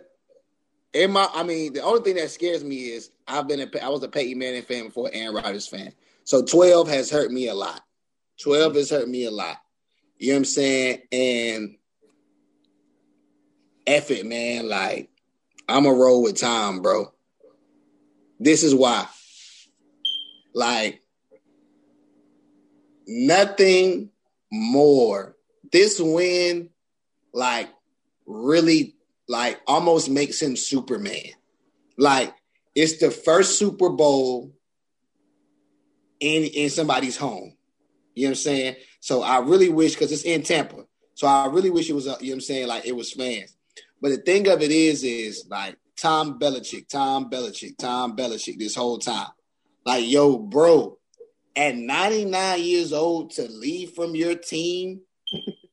in 0.91 1.11
my, 1.11 1.29
I 1.35 1.43
mean, 1.43 1.73
the 1.73 1.81
only 1.81 2.01
thing 2.01 2.15
that 2.15 2.31
scares 2.31 2.63
me 2.63 2.77
is 2.77 3.11
I've 3.27 3.47
been 3.47 3.61
a, 3.61 3.83
I 3.83 3.89
was 3.89 4.03
a 4.03 4.07
Peyton 4.07 4.37
Manning 4.37 4.61
fan 4.61 4.85
before 4.85 5.09
Aaron 5.11 5.35
Rodgers 5.35 5.67
fan. 5.67 5.93
So 6.23 6.43
twelve 6.43 6.87
has 6.87 7.09
hurt 7.09 7.31
me 7.31 7.47
a 7.47 7.53
lot. 7.53 7.81
Twelve 8.41 8.75
has 8.75 8.89
hurt 8.89 9.07
me 9.07 9.25
a 9.25 9.31
lot. 9.31 9.57
You 10.17 10.29
know 10.29 10.35
what 10.35 10.39
I'm 10.39 10.45
saying? 10.45 11.01
And 11.11 11.77
F 13.87 14.11
it, 14.11 14.25
man. 14.25 14.67
Like 14.67 15.09
I'm 15.67 15.85
a 15.85 15.93
roll 15.93 16.23
with 16.23 16.39
time, 16.39 16.81
bro. 16.81 17.11
This 18.39 18.63
is 18.63 18.75
why. 18.75 19.07
Like 20.53 21.01
nothing 23.07 24.09
more. 24.51 25.35
This 25.71 25.99
win, 25.99 26.69
like, 27.33 27.69
really, 28.25 28.95
like, 29.27 29.59
almost 29.67 30.09
makes 30.09 30.41
him 30.41 30.55
Superman. 30.55 31.31
Like, 31.97 32.33
it's 32.75 32.97
the 32.97 33.09
first 33.09 33.57
Super 33.57 33.89
Bowl 33.89 34.51
in 36.19 36.43
in 36.43 36.69
somebody's 36.69 37.17
home. 37.17 37.55
You 38.13 38.25
know 38.25 38.29
what 38.29 38.31
I'm 38.31 38.35
saying? 38.35 38.75
So 38.99 39.23
I 39.23 39.39
really 39.39 39.69
wish 39.69 39.93
because 39.93 40.11
it's 40.11 40.23
in 40.23 40.43
Tampa. 40.43 40.85
So 41.15 41.27
I 41.27 41.47
really 41.47 41.69
wish 41.69 41.89
it 41.89 41.93
was, 41.93 42.07
uh, 42.07 42.17
you 42.19 42.27
know 42.27 42.31
what 42.31 42.35
I'm 42.35 42.41
saying, 42.41 42.67
like 42.67 42.85
it 42.85 42.95
was 42.95 43.13
fans. 43.13 43.55
But 44.01 44.09
the 44.09 44.17
thing 44.17 44.47
of 44.47 44.61
it 44.61 44.71
is, 44.71 45.03
is 45.03 45.47
like 45.49 45.77
Tom 45.97 46.39
Belichick, 46.39 46.87
Tom 46.89 47.29
Belichick, 47.29 47.77
Tom 47.77 48.15
Belichick 48.15 48.59
this 48.59 48.75
whole 48.75 48.99
time. 48.99 49.29
Like, 49.85 50.07
yo, 50.07 50.37
bro, 50.37 50.97
at 51.55 51.75
99 51.75 52.61
years 52.61 52.91
old 52.91 53.31
to 53.31 53.49
leave 53.49 53.91
from 53.91 54.15
your 54.15 54.35
team 54.35 55.01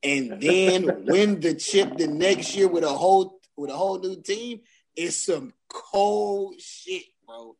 and 0.01 0.41
then 0.41 1.05
win 1.05 1.39
the 1.39 1.55
chip 1.55 1.97
the 1.97 2.07
next 2.07 2.55
year 2.55 2.67
with 2.67 2.83
a 2.83 2.89
whole 2.89 3.39
with 3.55 3.69
a 3.69 3.75
whole 3.75 3.99
new 3.99 4.21
team 4.21 4.61
is 4.95 5.23
some 5.23 5.53
cold 5.67 6.59
shit, 6.59 7.03
bro. 7.25 7.55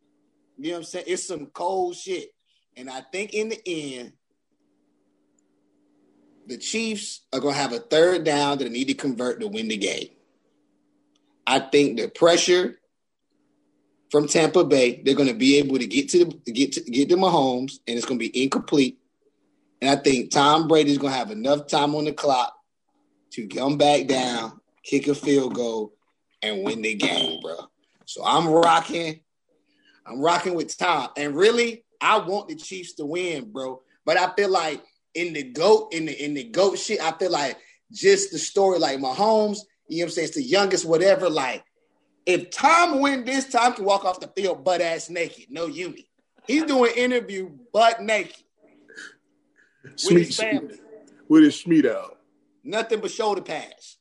You 0.58 0.70
know 0.70 0.72
what 0.74 0.78
I'm 0.80 0.84
saying? 0.84 1.06
It's 1.08 1.28
some 1.28 1.48
cold 1.48 1.96
shit. 1.96 2.30
And 2.76 2.90
I 2.90 3.02
think 3.02 3.34
in 3.34 3.50
the 3.50 3.62
end, 3.66 4.14
the 6.48 6.58
Chiefs 6.58 7.22
are 7.32 7.40
gonna 7.40 7.56
have 7.56 7.74
a 7.74 7.80
third 7.80 8.24
down 8.24 8.58
that 8.58 8.66
they 8.66 8.70
need 8.70 8.90
to 8.90 8.94
convert 8.94 9.40
to 9.40 9.48
win 9.48 9.68
the 9.68 9.78
game. 9.78 10.10
I 11.46 11.60
think 11.60 12.00
the 12.00 12.08
pressure 12.08 12.80
from 14.14 14.28
Tampa 14.28 14.64
Bay, 14.64 15.02
they're 15.04 15.16
going 15.16 15.28
to 15.28 15.34
be 15.34 15.58
able 15.58 15.80
to 15.80 15.88
get 15.88 16.10
to 16.10 16.26
the 16.46 16.52
get 16.52 16.74
to 16.74 16.82
get 16.82 17.10
to 17.10 17.16
Mahomes, 17.16 17.80
and 17.88 17.98
it's 17.98 18.06
going 18.06 18.20
to 18.20 18.30
be 18.30 18.44
incomplete. 18.44 19.00
And 19.82 19.90
I 19.90 19.96
think 19.96 20.30
Tom 20.30 20.68
Brady's 20.68 21.00
going 21.00 21.12
to 21.12 21.18
have 21.18 21.32
enough 21.32 21.66
time 21.66 21.96
on 21.96 22.06
the 22.06 22.14
clock 22.14 22.56
to 23.32 23.48
come 23.48 23.80
back 23.80 24.06
down, 24.06 24.62
kick 24.84 25.08
a 25.08 25.16
field 25.16 25.56
goal, 25.56 25.94
and 26.44 26.64
win 26.64 26.82
the 26.82 26.94
game, 26.94 27.40
bro. 27.42 27.56
So 28.06 28.24
I'm 28.26 28.48
rocking. 28.48 29.22
I'm 30.06 30.20
rocking 30.20 30.54
with 30.54 30.78
Tom, 30.78 31.10
and 31.16 31.36
really, 31.36 31.86
I 32.02 32.18
want 32.18 32.50
the 32.50 32.56
Chiefs 32.56 32.94
to 32.96 33.06
win, 33.06 33.52
bro. 33.52 33.82
But 34.06 34.18
I 34.18 34.34
feel 34.36 34.50
like 34.50 34.84
in 35.14 35.34
the 35.34 35.44
goat, 35.44 35.94
in 35.94 36.06
the 36.06 36.24
in 36.24 36.34
the 36.34 36.44
goat 36.44 36.78
shit, 36.78 37.02
I 37.02 37.12
feel 37.14 37.32
like 37.32 37.58
just 37.92 38.32
the 38.32 38.38
story, 38.38 38.80
like 38.80 39.00
Mahomes. 39.00 39.60
You 39.88 40.00
know 40.00 40.04
what 40.04 40.08
I'm 40.08 40.10
saying? 40.10 40.28
It's 40.28 40.36
the 40.36 40.44
youngest, 40.44 40.86
whatever. 40.86 41.30
Like, 41.30 41.64
if 42.26 42.50
Tom 42.50 43.00
win 43.00 43.24
this, 43.24 43.50
Tom 43.50 43.74
can 43.74 43.86
walk 43.86 44.04
off 44.04 44.20
the 44.20 44.28
field 44.28 44.64
butt 44.64 44.82
ass 44.82 45.10
naked, 45.10 45.46
no 45.50 45.68
uni. 45.68 46.08
He's 46.46 46.64
doing 46.64 46.92
interview 46.98 47.50
butt 47.72 48.02
naked 48.02 48.44
with 49.84 50.28
his 50.28 50.38
family. 50.38 50.76
with 51.28 51.44
his 51.44 51.56
Schmeat 51.56 51.90
out. 51.90 52.20
Nothing 52.64 53.00
but 53.00 53.12
shoulder 53.12 53.42
pads. 53.42 53.98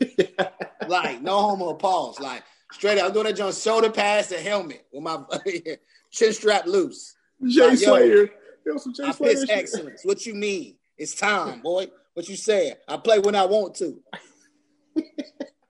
like, 0.88 1.22
no 1.22 1.40
homo 1.40 1.74
pause. 1.74 2.18
Like, 2.20 2.42
straight 2.72 2.98
up, 2.98 3.06
I'm 3.08 3.12
doing 3.12 3.26
that 3.26 3.36
joint 3.36 3.54
shoulder 3.54 3.90
pads 3.90 4.32
and 4.32 4.42
helmet 4.46 4.84
with 4.92 5.02
my 5.02 5.18
chin 6.10 6.32
strap 6.32 6.66
loose. 6.66 7.14
Jay 7.46 7.68
Like, 7.68 7.78
Slayer. 7.78 8.28
Yo, 8.66 8.76
some 8.78 8.94
Jay 8.94 9.04
I 9.04 9.10
Slayer 9.12 9.44
excellence. 9.50 10.00
What 10.04 10.24
you 10.26 10.34
mean? 10.34 10.76
It's 10.96 11.14
time, 11.14 11.60
boy. 11.60 11.88
What 12.14 12.28
you 12.28 12.36
saying? 12.36 12.74
I 12.88 12.96
play 12.96 13.18
when 13.18 13.34
I 13.34 13.44
want 13.44 13.74
to. 13.76 14.00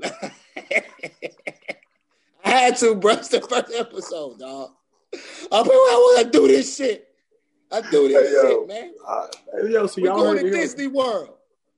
I 2.45 2.51
had 2.51 2.77
to, 2.79 2.95
bro. 2.95 3.15
It's 3.15 3.29
the 3.29 3.41
first 3.41 3.73
episode, 3.75 4.39
dog. 4.39 4.71
I 5.15 5.19
play 5.63 5.63
when 5.63 5.71
I 5.71 6.15
want 6.15 6.33
to 6.33 6.39
do 6.39 6.47
this 6.49 6.77
shit. 6.77 7.09
I 7.73 7.81
do 7.91 8.09
this 8.09 8.29
Hey, 8.29 8.35
yo. 8.35 8.43
shit, 8.61 8.69
man. 8.69 8.93
Uh, 9.07 9.27
yo, 9.67 9.87
so 9.87 10.01
We're 10.03 10.09
y'all 10.09 10.17
going 10.19 10.45
to. 10.45 10.51
Disney 10.51 10.87
World. 10.87 11.31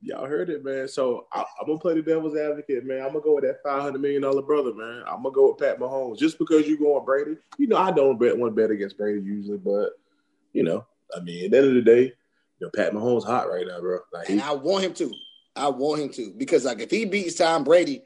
Y'all 0.06 0.24
heard 0.24 0.50
it, 0.50 0.64
man. 0.64 0.86
So 0.86 1.26
I, 1.32 1.40
I'm 1.60 1.66
gonna 1.66 1.80
play 1.80 1.94
the 1.94 2.02
devil's 2.02 2.36
advocate, 2.36 2.86
man. 2.86 3.00
I'm 3.00 3.08
gonna 3.08 3.22
go 3.22 3.34
with 3.34 3.42
that 3.42 3.60
500 3.64 4.00
million 4.00 4.22
dollar 4.22 4.40
brother, 4.40 4.72
man. 4.72 5.02
I'm 5.04 5.24
gonna 5.24 5.34
go 5.34 5.48
with 5.48 5.58
Pat 5.58 5.80
Mahomes 5.80 6.16
just 6.16 6.38
because 6.38 6.68
you're 6.68 6.78
going 6.78 7.04
Brady. 7.04 7.36
You 7.58 7.66
know, 7.66 7.76
I 7.76 7.90
don't 7.90 8.16
bet 8.16 8.38
one 8.38 8.54
bet 8.54 8.70
against 8.70 8.96
Brady 8.96 9.20
usually, 9.20 9.58
but 9.58 9.94
you 10.52 10.62
know, 10.62 10.86
I 11.12 11.18
mean, 11.18 11.46
at 11.46 11.50
the 11.50 11.56
end 11.58 11.66
of 11.66 11.74
the 11.74 11.82
day, 11.82 12.02
you 12.02 12.66
know, 12.66 12.70
Pat 12.72 12.92
Mahomes 12.92 13.24
hot 13.24 13.50
right 13.50 13.66
now, 13.66 13.80
bro. 13.80 13.98
Like 14.12 14.28
he, 14.28 14.34
And 14.34 14.42
I 14.42 14.52
want 14.52 14.84
him 14.84 14.94
to. 14.94 15.12
I 15.56 15.68
want 15.70 16.00
him 16.00 16.10
to. 16.10 16.32
Because 16.36 16.64
like 16.64 16.78
if 16.78 16.90
he 16.92 17.04
beats 17.04 17.34
Tom 17.34 17.64
Brady, 17.64 18.02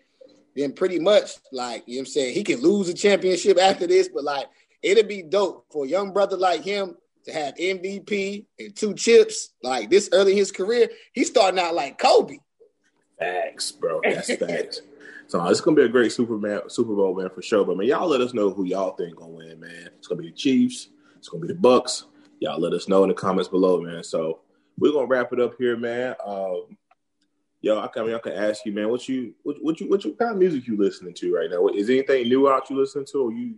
then 0.56 0.72
pretty 0.72 1.00
much 1.00 1.32
like 1.52 1.82
you 1.86 1.96
know 1.96 1.98
what 1.98 2.08
I'm 2.08 2.12
saying, 2.12 2.34
he 2.34 2.44
can 2.44 2.62
lose 2.62 2.88
a 2.88 2.94
championship 2.94 3.58
after 3.58 3.86
this, 3.86 4.08
but 4.08 4.24
like 4.24 4.46
it'd 4.82 5.06
be 5.06 5.20
dope 5.20 5.66
for 5.70 5.84
a 5.84 5.88
young 5.88 6.14
brother 6.14 6.38
like 6.38 6.64
him 6.64 6.96
to 7.24 7.32
have 7.32 7.54
MVP 7.54 8.46
and 8.58 8.74
two 8.74 8.94
chips 8.94 9.50
like 9.62 9.90
this 9.90 10.08
early 10.12 10.32
in 10.32 10.38
his 10.38 10.52
career. 10.52 10.88
He's 11.12 11.28
starting 11.28 11.60
out 11.60 11.74
like 11.74 11.98
Kobe. 11.98 12.38
facts, 13.18 13.72
bro. 13.72 14.00
That's 14.02 14.34
facts. 14.34 14.82
So 15.30 15.46
it's 15.46 15.60
gonna 15.60 15.76
be 15.76 15.84
a 15.84 15.88
great 15.88 16.10
Superman 16.10 16.62
Super 16.68 16.94
Bowl, 16.94 17.14
man, 17.14 17.30
for 17.30 17.40
sure. 17.40 17.64
But 17.64 17.76
man, 17.76 17.86
y'all 17.86 18.08
let 18.08 18.20
us 18.20 18.34
know 18.34 18.50
who 18.50 18.64
y'all 18.64 18.96
think 18.96 19.16
gonna 19.16 19.30
win, 19.30 19.60
man. 19.60 19.90
It's 19.96 20.08
gonna 20.08 20.20
be 20.20 20.30
the 20.30 20.34
Chiefs. 20.34 20.88
It's 21.16 21.28
gonna 21.28 21.46
be 21.46 21.52
the 21.52 21.58
Bucs. 21.58 22.04
Y'all 22.40 22.60
let 22.60 22.72
us 22.72 22.88
know 22.88 23.04
in 23.04 23.10
the 23.10 23.14
comments 23.14 23.48
below, 23.48 23.80
man. 23.80 24.02
So 24.02 24.40
we're 24.76 24.92
gonna 24.92 25.06
wrap 25.06 25.32
it 25.32 25.38
up 25.38 25.54
here, 25.56 25.76
man. 25.76 26.16
Um, 26.26 26.76
yo, 27.60 27.78
I 27.78 27.86
can, 27.88 28.12
I 28.12 28.18
can 28.18 28.32
ask 28.32 28.64
you, 28.64 28.72
man, 28.72 28.88
what 28.88 29.08
you 29.08 29.34
what, 29.44 29.56
what 29.60 29.80
you 29.80 29.88
what 29.88 30.04
you 30.04 30.14
kind 30.14 30.32
of 30.32 30.38
music 30.38 30.66
you 30.66 30.76
listening 30.76 31.14
to 31.14 31.32
right 31.32 31.48
now? 31.48 31.68
Is 31.68 31.90
anything 31.90 32.28
new 32.28 32.50
out 32.50 32.68
you 32.68 32.80
listening 32.80 33.06
to, 33.12 33.18
or 33.18 33.32
you? 33.32 33.54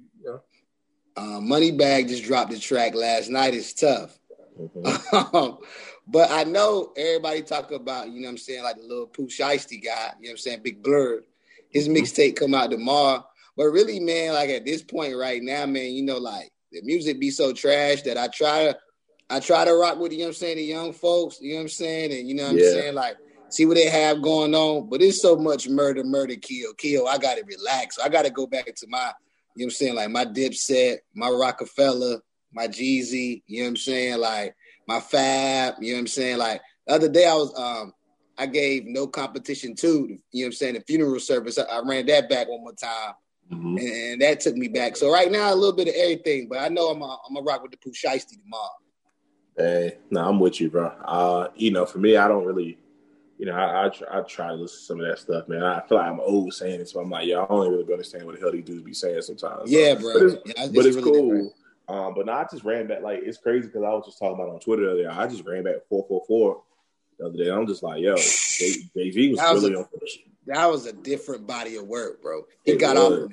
Uh, 1.17 1.41
Moneybagg 1.41 2.09
just 2.09 2.25
dropped 2.25 2.51
the 2.51 2.59
track 2.59 2.95
last 2.95 3.29
night. 3.29 3.55
It's 3.55 3.73
tough. 3.73 4.19
Mhm. 4.59 5.59
but 6.07 6.31
I 6.31 6.45
know 6.45 6.93
everybody 6.97 7.43
talk 7.43 7.71
about, 7.71 8.09
you 8.11 8.21
know 8.21 8.27
what 8.29 8.33
I'm 8.33 8.39
saying, 8.39 8.63
like 8.63 8.77
the 8.77 8.87
little 8.87 9.07
Pooh 9.07 9.27
Shiesty 9.29 9.83
guy, 9.83 10.13
you 10.21 10.29
know 10.29 10.29
what 10.29 10.31
I'm 10.33 10.37
saying, 10.39 10.61
Big 10.63 10.83
Blur. 10.83 11.23
His 11.71 11.89
Mhm. 11.89 11.99
mixtape 11.99 12.37
come 12.37 12.55
out 12.55 12.71
tomorrow. 12.71 13.25
But 13.57 13.65
really, 13.67 14.01
man, 14.01 14.33
like 14.35 14.51
at 14.51 14.65
this 14.65 14.83
point 14.83 15.17
right 15.17 15.43
now, 15.43 15.67
man, 15.67 15.93
you 15.93 16.03
know, 16.03 16.19
like 16.19 16.51
the 16.71 16.81
music 16.83 17.21
be 17.21 17.31
so 17.31 17.53
trash 17.53 18.03
that 18.03 18.17
I 18.17 18.29
try 18.29 18.65
to 18.65 18.79
I 19.31 19.41
try 19.41 19.65
to 19.65 19.73
rock 19.75 19.99
with, 19.99 20.13
you 20.13 20.19
know 20.19 20.25
what 20.25 20.29
I'm 20.31 20.35
saying, 20.35 20.57
the 20.59 20.65
young 20.65 20.93
folks, 20.93 21.41
you 21.41 21.53
know 21.53 21.57
what 21.57 21.63
I'm 21.63 21.69
saying, 21.69 22.13
and 22.13 22.29
you 22.29 22.35
know 22.35 22.45
what 22.45 22.57
Yeah. 22.57 22.67
I'm 22.67 22.73
saying, 22.75 22.95
like 22.95 23.17
see 23.49 23.67
what 23.67 23.75
they 23.77 23.89
have 23.89 24.23
going 24.23 24.55
on. 24.55 24.89
But 24.89 25.03
it's 25.03 25.21
so 25.21 25.37
much 25.37 25.69
murder, 25.69 26.05
murder, 26.05 26.37
kill, 26.37 26.73
kill. 26.75 27.07
I 27.07 27.19
gotta 27.19 27.43
relax. 27.45 27.99
I 27.99 28.09
gotta 28.09 28.31
go 28.31 28.47
back 28.47 28.75
to 28.75 28.87
my, 28.89 29.13
you 29.55 29.65
know 29.65 29.67
what 29.67 29.67
I'm 29.67 29.71
saying, 29.71 29.95
like 29.95 30.11
my 30.11 30.25
Dipset, 30.25 30.99
my 31.15 31.29
Rockefeller, 31.29 32.21
my 32.53 32.69
Jeezy, 32.69 33.43
you 33.47 33.61
know 33.61 33.65
what 33.65 33.71
I'm 33.71 33.77
saying, 33.77 34.19
like 34.19 34.55
my 34.87 35.01
Fab, 35.01 35.75
you 35.81 35.93
know 35.93 35.97
what 35.97 36.01
I'm 36.01 36.07
saying, 36.07 36.39
like 36.39 36.61
the 36.87 36.95
other 36.95 37.09
day 37.09 37.27
I 37.27 37.35
was 37.35 37.59
um 37.59 37.93
I 38.39 38.47
gave 38.47 38.87
no 38.87 39.07
competition 39.07 39.75
to, 39.77 39.89
you 39.89 40.09
know 40.09 40.19
what 40.33 40.47
I'm 40.47 40.53
saying, 40.53 40.75
the 40.75 40.81
funeral 40.81 41.21
service. 41.21 41.59
I, 41.59 41.63
I 41.63 41.83
ran 41.85 42.07
that 42.07 42.29
back 42.29 42.49
one 42.49 42.63
more 42.63 42.73
time. 42.73 43.15
mm-hmm. 43.53 43.77
and, 43.77 43.87
and, 43.87 44.23
that 44.23 44.41
took 44.41 44.57
me 44.57 44.69
back. 44.69 44.97
So 44.97 45.13
right 45.13 45.31
now, 45.31 45.53
a 45.53 45.55
little 45.55 45.77
bit 45.77 45.89
of 45.89 45.95
everything, 45.95 46.49
but 46.49 46.59
I 46.59 46.69
know 46.69 46.89
I'm 46.89 47.03
a, 47.03 47.19
I'm 47.29 47.37
a 47.37 47.43
rock 47.43 47.63
with 47.63 47.73
the 47.73 47.77
Pooh 47.77 47.93
Shiesty 47.93 48.43
tomorrow. 48.43 48.71
Hey, 49.57 49.99
no, 50.11 50.27
I'm 50.27 50.41
with 50.41 50.61
you, 50.61 50.71
bro. 50.71 50.87
Uh, 51.05 51.49
you 51.55 51.71
know, 51.71 51.85
for 51.85 51.99
me, 51.99 52.17
I 52.17 52.27
don't 52.27 52.47
really, 52.47 52.79
you 53.43 53.49
know, 53.49 53.57
I 53.57 53.87
I 53.87 53.89
try, 53.89 54.07
I 54.09 54.21
try 54.21 54.49
to 54.51 54.55
listen 54.55 54.79
to 54.79 54.85
some 54.85 55.01
of 55.01 55.09
that 55.09 55.19
stuff, 55.19 55.49
man. 55.49 55.65
I 55.65 55.81
feel 55.89 55.99
like 55.99 56.07
I'm 56.07 56.21
old 56.21 56.55
saying 56.55 56.81
it, 56.81 56.89
so 56.89 57.01
I'm 57.01 57.11
like, 57.11 57.27
yeah, 57.27 57.43
I 57.43 57.47
don't 57.47 57.73
really 57.73 57.93
understand 57.93 58.25
what 58.25 58.37
the 58.37 58.41
hell 58.41 58.53
these 58.53 58.65
dudes 58.65 58.83
be 58.83 58.95
saying 58.95 59.21
sometimes. 59.23 59.69
Yeah, 59.69 59.97
bro. 59.97 60.13
But 60.13 60.23
it's, 60.23 60.37
yeah, 60.47 60.67
but 60.73 60.87
it's 60.87 60.97
really 60.97 61.11
cool. 61.11 61.55
Um, 61.89 62.15
but 62.15 62.27
now 62.27 62.39
I 62.39 62.47
just 62.49 62.63
ran 62.63 62.87
back. 62.87 63.03
Like 63.03 63.23
it's 63.25 63.39
crazy 63.39 63.67
because 63.67 63.83
I 63.83 63.89
was 63.89 64.05
just 64.07 64.21
talking 64.21 64.35
about 64.35 64.55
on 64.55 64.61
Twitter 64.61 64.89
earlier. 64.89 65.11
I 65.11 65.27
just 65.27 65.45
ran 65.45 65.65
back 65.65 65.75
four 65.89 66.05
four 66.07 66.23
four 66.29 66.63
the 67.19 67.27
other 67.27 67.37
day. 67.37 67.51
I'm 67.51 67.67
just 67.67 67.83
like, 67.83 68.01
yo, 68.01 68.15
JV 68.15 68.93
was, 69.33 69.41
was 69.41 69.63
really 69.65 69.75
a, 69.75 69.79
on. 69.79 69.87
That 70.47 70.71
was 70.71 70.87
a 70.87 70.93
different 70.93 71.45
body 71.45 71.75
of 71.75 71.89
work, 71.89 72.23
bro. 72.23 72.43
He 72.63 72.73
it 72.73 72.77
got 72.79 72.95
was. 72.95 73.25
off. 73.25 73.33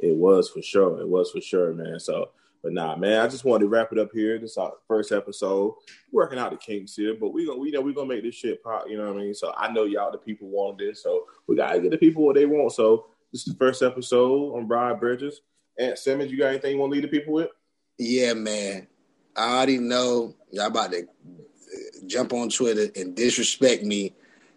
It 0.00 0.16
was 0.16 0.50
for 0.50 0.60
sure. 0.60 1.00
It 1.00 1.08
was 1.08 1.30
for 1.30 1.40
sure, 1.40 1.72
man. 1.72 1.98
So, 1.98 2.28
but 2.62 2.72
nah, 2.72 2.96
man. 2.96 3.20
I 3.20 3.28
just 3.28 3.44
wanted 3.44 3.64
to 3.64 3.68
wrap 3.68 3.92
it 3.92 3.98
up 3.98 4.10
here. 4.12 4.38
This 4.38 4.56
our 4.56 4.74
first 4.86 5.12
episode. 5.12 5.74
Working 6.12 6.38
out 6.38 6.50
the 6.50 6.56
kinks 6.56 6.96
here, 6.96 7.14
but 7.18 7.32
we 7.32 7.46
gonna 7.46 7.58
we 7.58 7.70
know 7.70 7.80
we 7.80 7.94
gonna 7.94 8.08
make 8.08 8.22
this 8.22 8.34
shit 8.34 8.62
pop. 8.62 8.86
You 8.88 8.98
know 8.98 9.12
what 9.12 9.20
I 9.20 9.24
mean? 9.24 9.34
So 9.34 9.52
I 9.56 9.70
know 9.72 9.84
y'all 9.84 10.12
the 10.12 10.18
people 10.18 10.48
want 10.48 10.78
this, 10.78 11.02
so 11.02 11.26
we 11.46 11.56
gotta 11.56 11.80
get 11.80 11.90
the 11.90 11.98
people 11.98 12.24
what 12.24 12.34
they 12.34 12.46
want. 12.46 12.72
So 12.72 13.06
this 13.32 13.46
is 13.46 13.52
the 13.52 13.58
first 13.58 13.82
episode 13.82 14.56
on 14.56 14.66
Broad 14.66 14.98
Bridges. 15.00 15.42
Ant 15.78 15.98
Simmons, 15.98 16.30
you 16.30 16.38
got 16.38 16.48
anything 16.48 16.72
you 16.72 16.78
want 16.78 16.92
to 16.92 16.94
lead 16.96 17.04
the 17.04 17.08
people 17.08 17.34
with? 17.34 17.50
Yeah, 17.98 18.34
man. 18.34 18.88
I 19.36 19.56
already 19.56 19.78
know 19.78 20.34
y'all 20.50 20.66
about 20.66 20.90
to 20.92 21.02
uh, 21.02 22.06
jump 22.06 22.32
on 22.32 22.48
Twitter 22.48 22.90
and 22.96 23.14
disrespect 23.14 23.84
me 23.84 24.14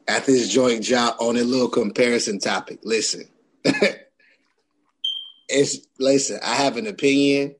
at 0.07 0.25
this 0.25 0.51
joint 0.51 0.83
job 0.83 1.15
on 1.19 1.37
a 1.37 1.43
little 1.43 1.69
comparison 1.69 2.39
topic. 2.39 2.79
Listen, 2.83 3.25
it's 5.47 5.77
listen. 5.99 6.39
I 6.43 6.55
have 6.55 6.77
an 6.77 6.87
opinion. 6.87 7.55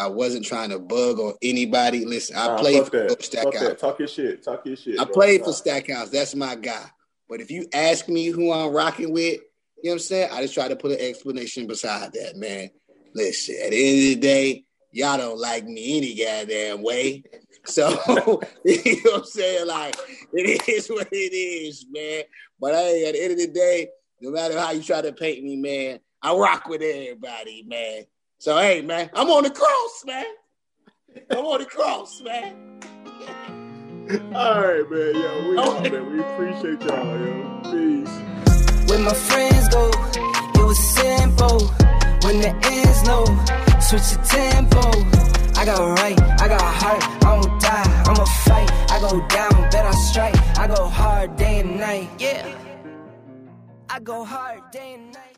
I 0.00 0.06
wasn't 0.06 0.46
trying 0.46 0.70
to 0.70 0.78
bug 0.78 1.18
on 1.18 1.34
anybody. 1.42 2.06
Listen, 2.06 2.36
I 2.36 2.46
nah, 2.46 2.58
played 2.58 2.84
for 2.86 2.90
that. 2.90 3.22
Stackhouse. 3.22 3.78
Talk 3.78 3.98
your 3.98 4.08
shit. 4.08 4.42
Talk 4.42 4.64
your 4.64 4.74
shit. 4.74 4.98
I 4.98 5.04
bro. 5.04 5.12
played 5.12 5.44
for 5.44 5.52
Stackhouse. 5.52 6.08
That's 6.08 6.34
my 6.34 6.54
guy. 6.54 6.86
But 7.28 7.42
if 7.42 7.50
you 7.50 7.66
ask 7.74 8.08
me 8.08 8.28
who 8.28 8.50
I'm 8.50 8.72
rocking 8.72 9.12
with, 9.12 9.40
you 9.82 9.90
know 9.90 9.90
what 9.90 9.92
I'm 9.92 9.98
saying? 9.98 10.30
I 10.32 10.40
just 10.40 10.54
try 10.54 10.68
to 10.68 10.76
put 10.76 10.92
an 10.92 11.00
explanation 11.00 11.66
beside 11.66 12.14
that, 12.14 12.36
man. 12.36 12.70
Listen, 13.14 13.56
at 13.62 13.72
the 13.72 13.88
end 13.88 13.98
of 13.98 14.04
the 14.04 14.26
day, 14.26 14.64
y'all 14.90 15.18
don't 15.18 15.38
like 15.38 15.66
me 15.66 15.98
any 15.98 16.14
goddamn 16.14 16.82
way. 16.82 17.22
So 17.66 17.90
you 18.64 19.02
know 19.04 19.10
what 19.12 19.18
I'm 19.18 19.24
saying? 19.24 19.66
Like 19.66 19.96
it 20.32 20.66
is 20.66 20.88
what 20.88 21.08
it 21.12 21.34
is, 21.34 21.84
man. 21.90 22.22
But 22.58 22.72
hey, 22.72 23.06
at 23.06 23.12
the 23.12 23.22
end 23.22 23.32
of 23.32 23.38
the 23.38 23.48
day, 23.48 23.88
no 24.22 24.30
matter 24.30 24.58
how 24.58 24.70
you 24.70 24.82
try 24.82 25.02
to 25.02 25.12
paint 25.12 25.44
me, 25.44 25.56
man, 25.56 26.00
I 26.22 26.34
rock 26.34 26.68
with 26.68 26.80
everybody, 26.80 27.64
man. 27.66 28.04
So 28.40 28.56
hey, 28.56 28.80
man, 28.80 29.10
I'm 29.12 29.28
on 29.28 29.42
the 29.42 29.50
cross, 29.50 30.02
man. 30.06 30.24
I'm 31.30 31.44
on 31.44 31.60
the 31.60 31.66
cross, 31.66 32.22
man. 32.22 32.80
All 34.34 34.62
right, 34.62 34.90
man. 34.90 35.14
Yo, 35.14 35.50
we 35.50 35.58
out, 35.58 35.82
man. 35.82 36.10
We 36.10 36.20
appreciate 36.20 36.80
y'all, 36.80 37.18
yo. 37.20 37.60
Peace. 37.64 38.88
When 38.88 39.02
my 39.04 39.12
friends 39.12 39.68
go, 39.68 39.90
it 40.54 40.64
was 40.64 40.78
simple. 40.78 41.68
When 42.24 42.40
the 42.40 42.56
ends 42.64 43.06
low, 43.06 43.26
switch 43.78 44.08
the 44.08 44.20
tempo. 44.24 44.88
I 45.60 45.66
got 45.66 45.98
right, 45.98 46.18
I 46.40 46.48
got 46.48 46.62
a 46.62 46.64
heart, 46.64 47.02
I 47.22 47.34
won't 47.34 47.60
die, 47.60 48.04
I'ma 48.06 48.24
fight. 48.24 48.72
I 48.90 49.00
go 49.02 49.20
down, 49.28 49.70
bet 49.70 49.84
I 49.84 49.90
strike. 49.90 50.58
I 50.58 50.66
go 50.66 50.86
hard 50.86 51.36
day 51.36 51.60
and 51.60 51.78
night, 51.78 52.08
yeah. 52.18 52.48
I 53.90 54.00
go 54.00 54.24
hard 54.24 54.62
day 54.72 54.94
and 54.94 55.12
night. 55.12 55.29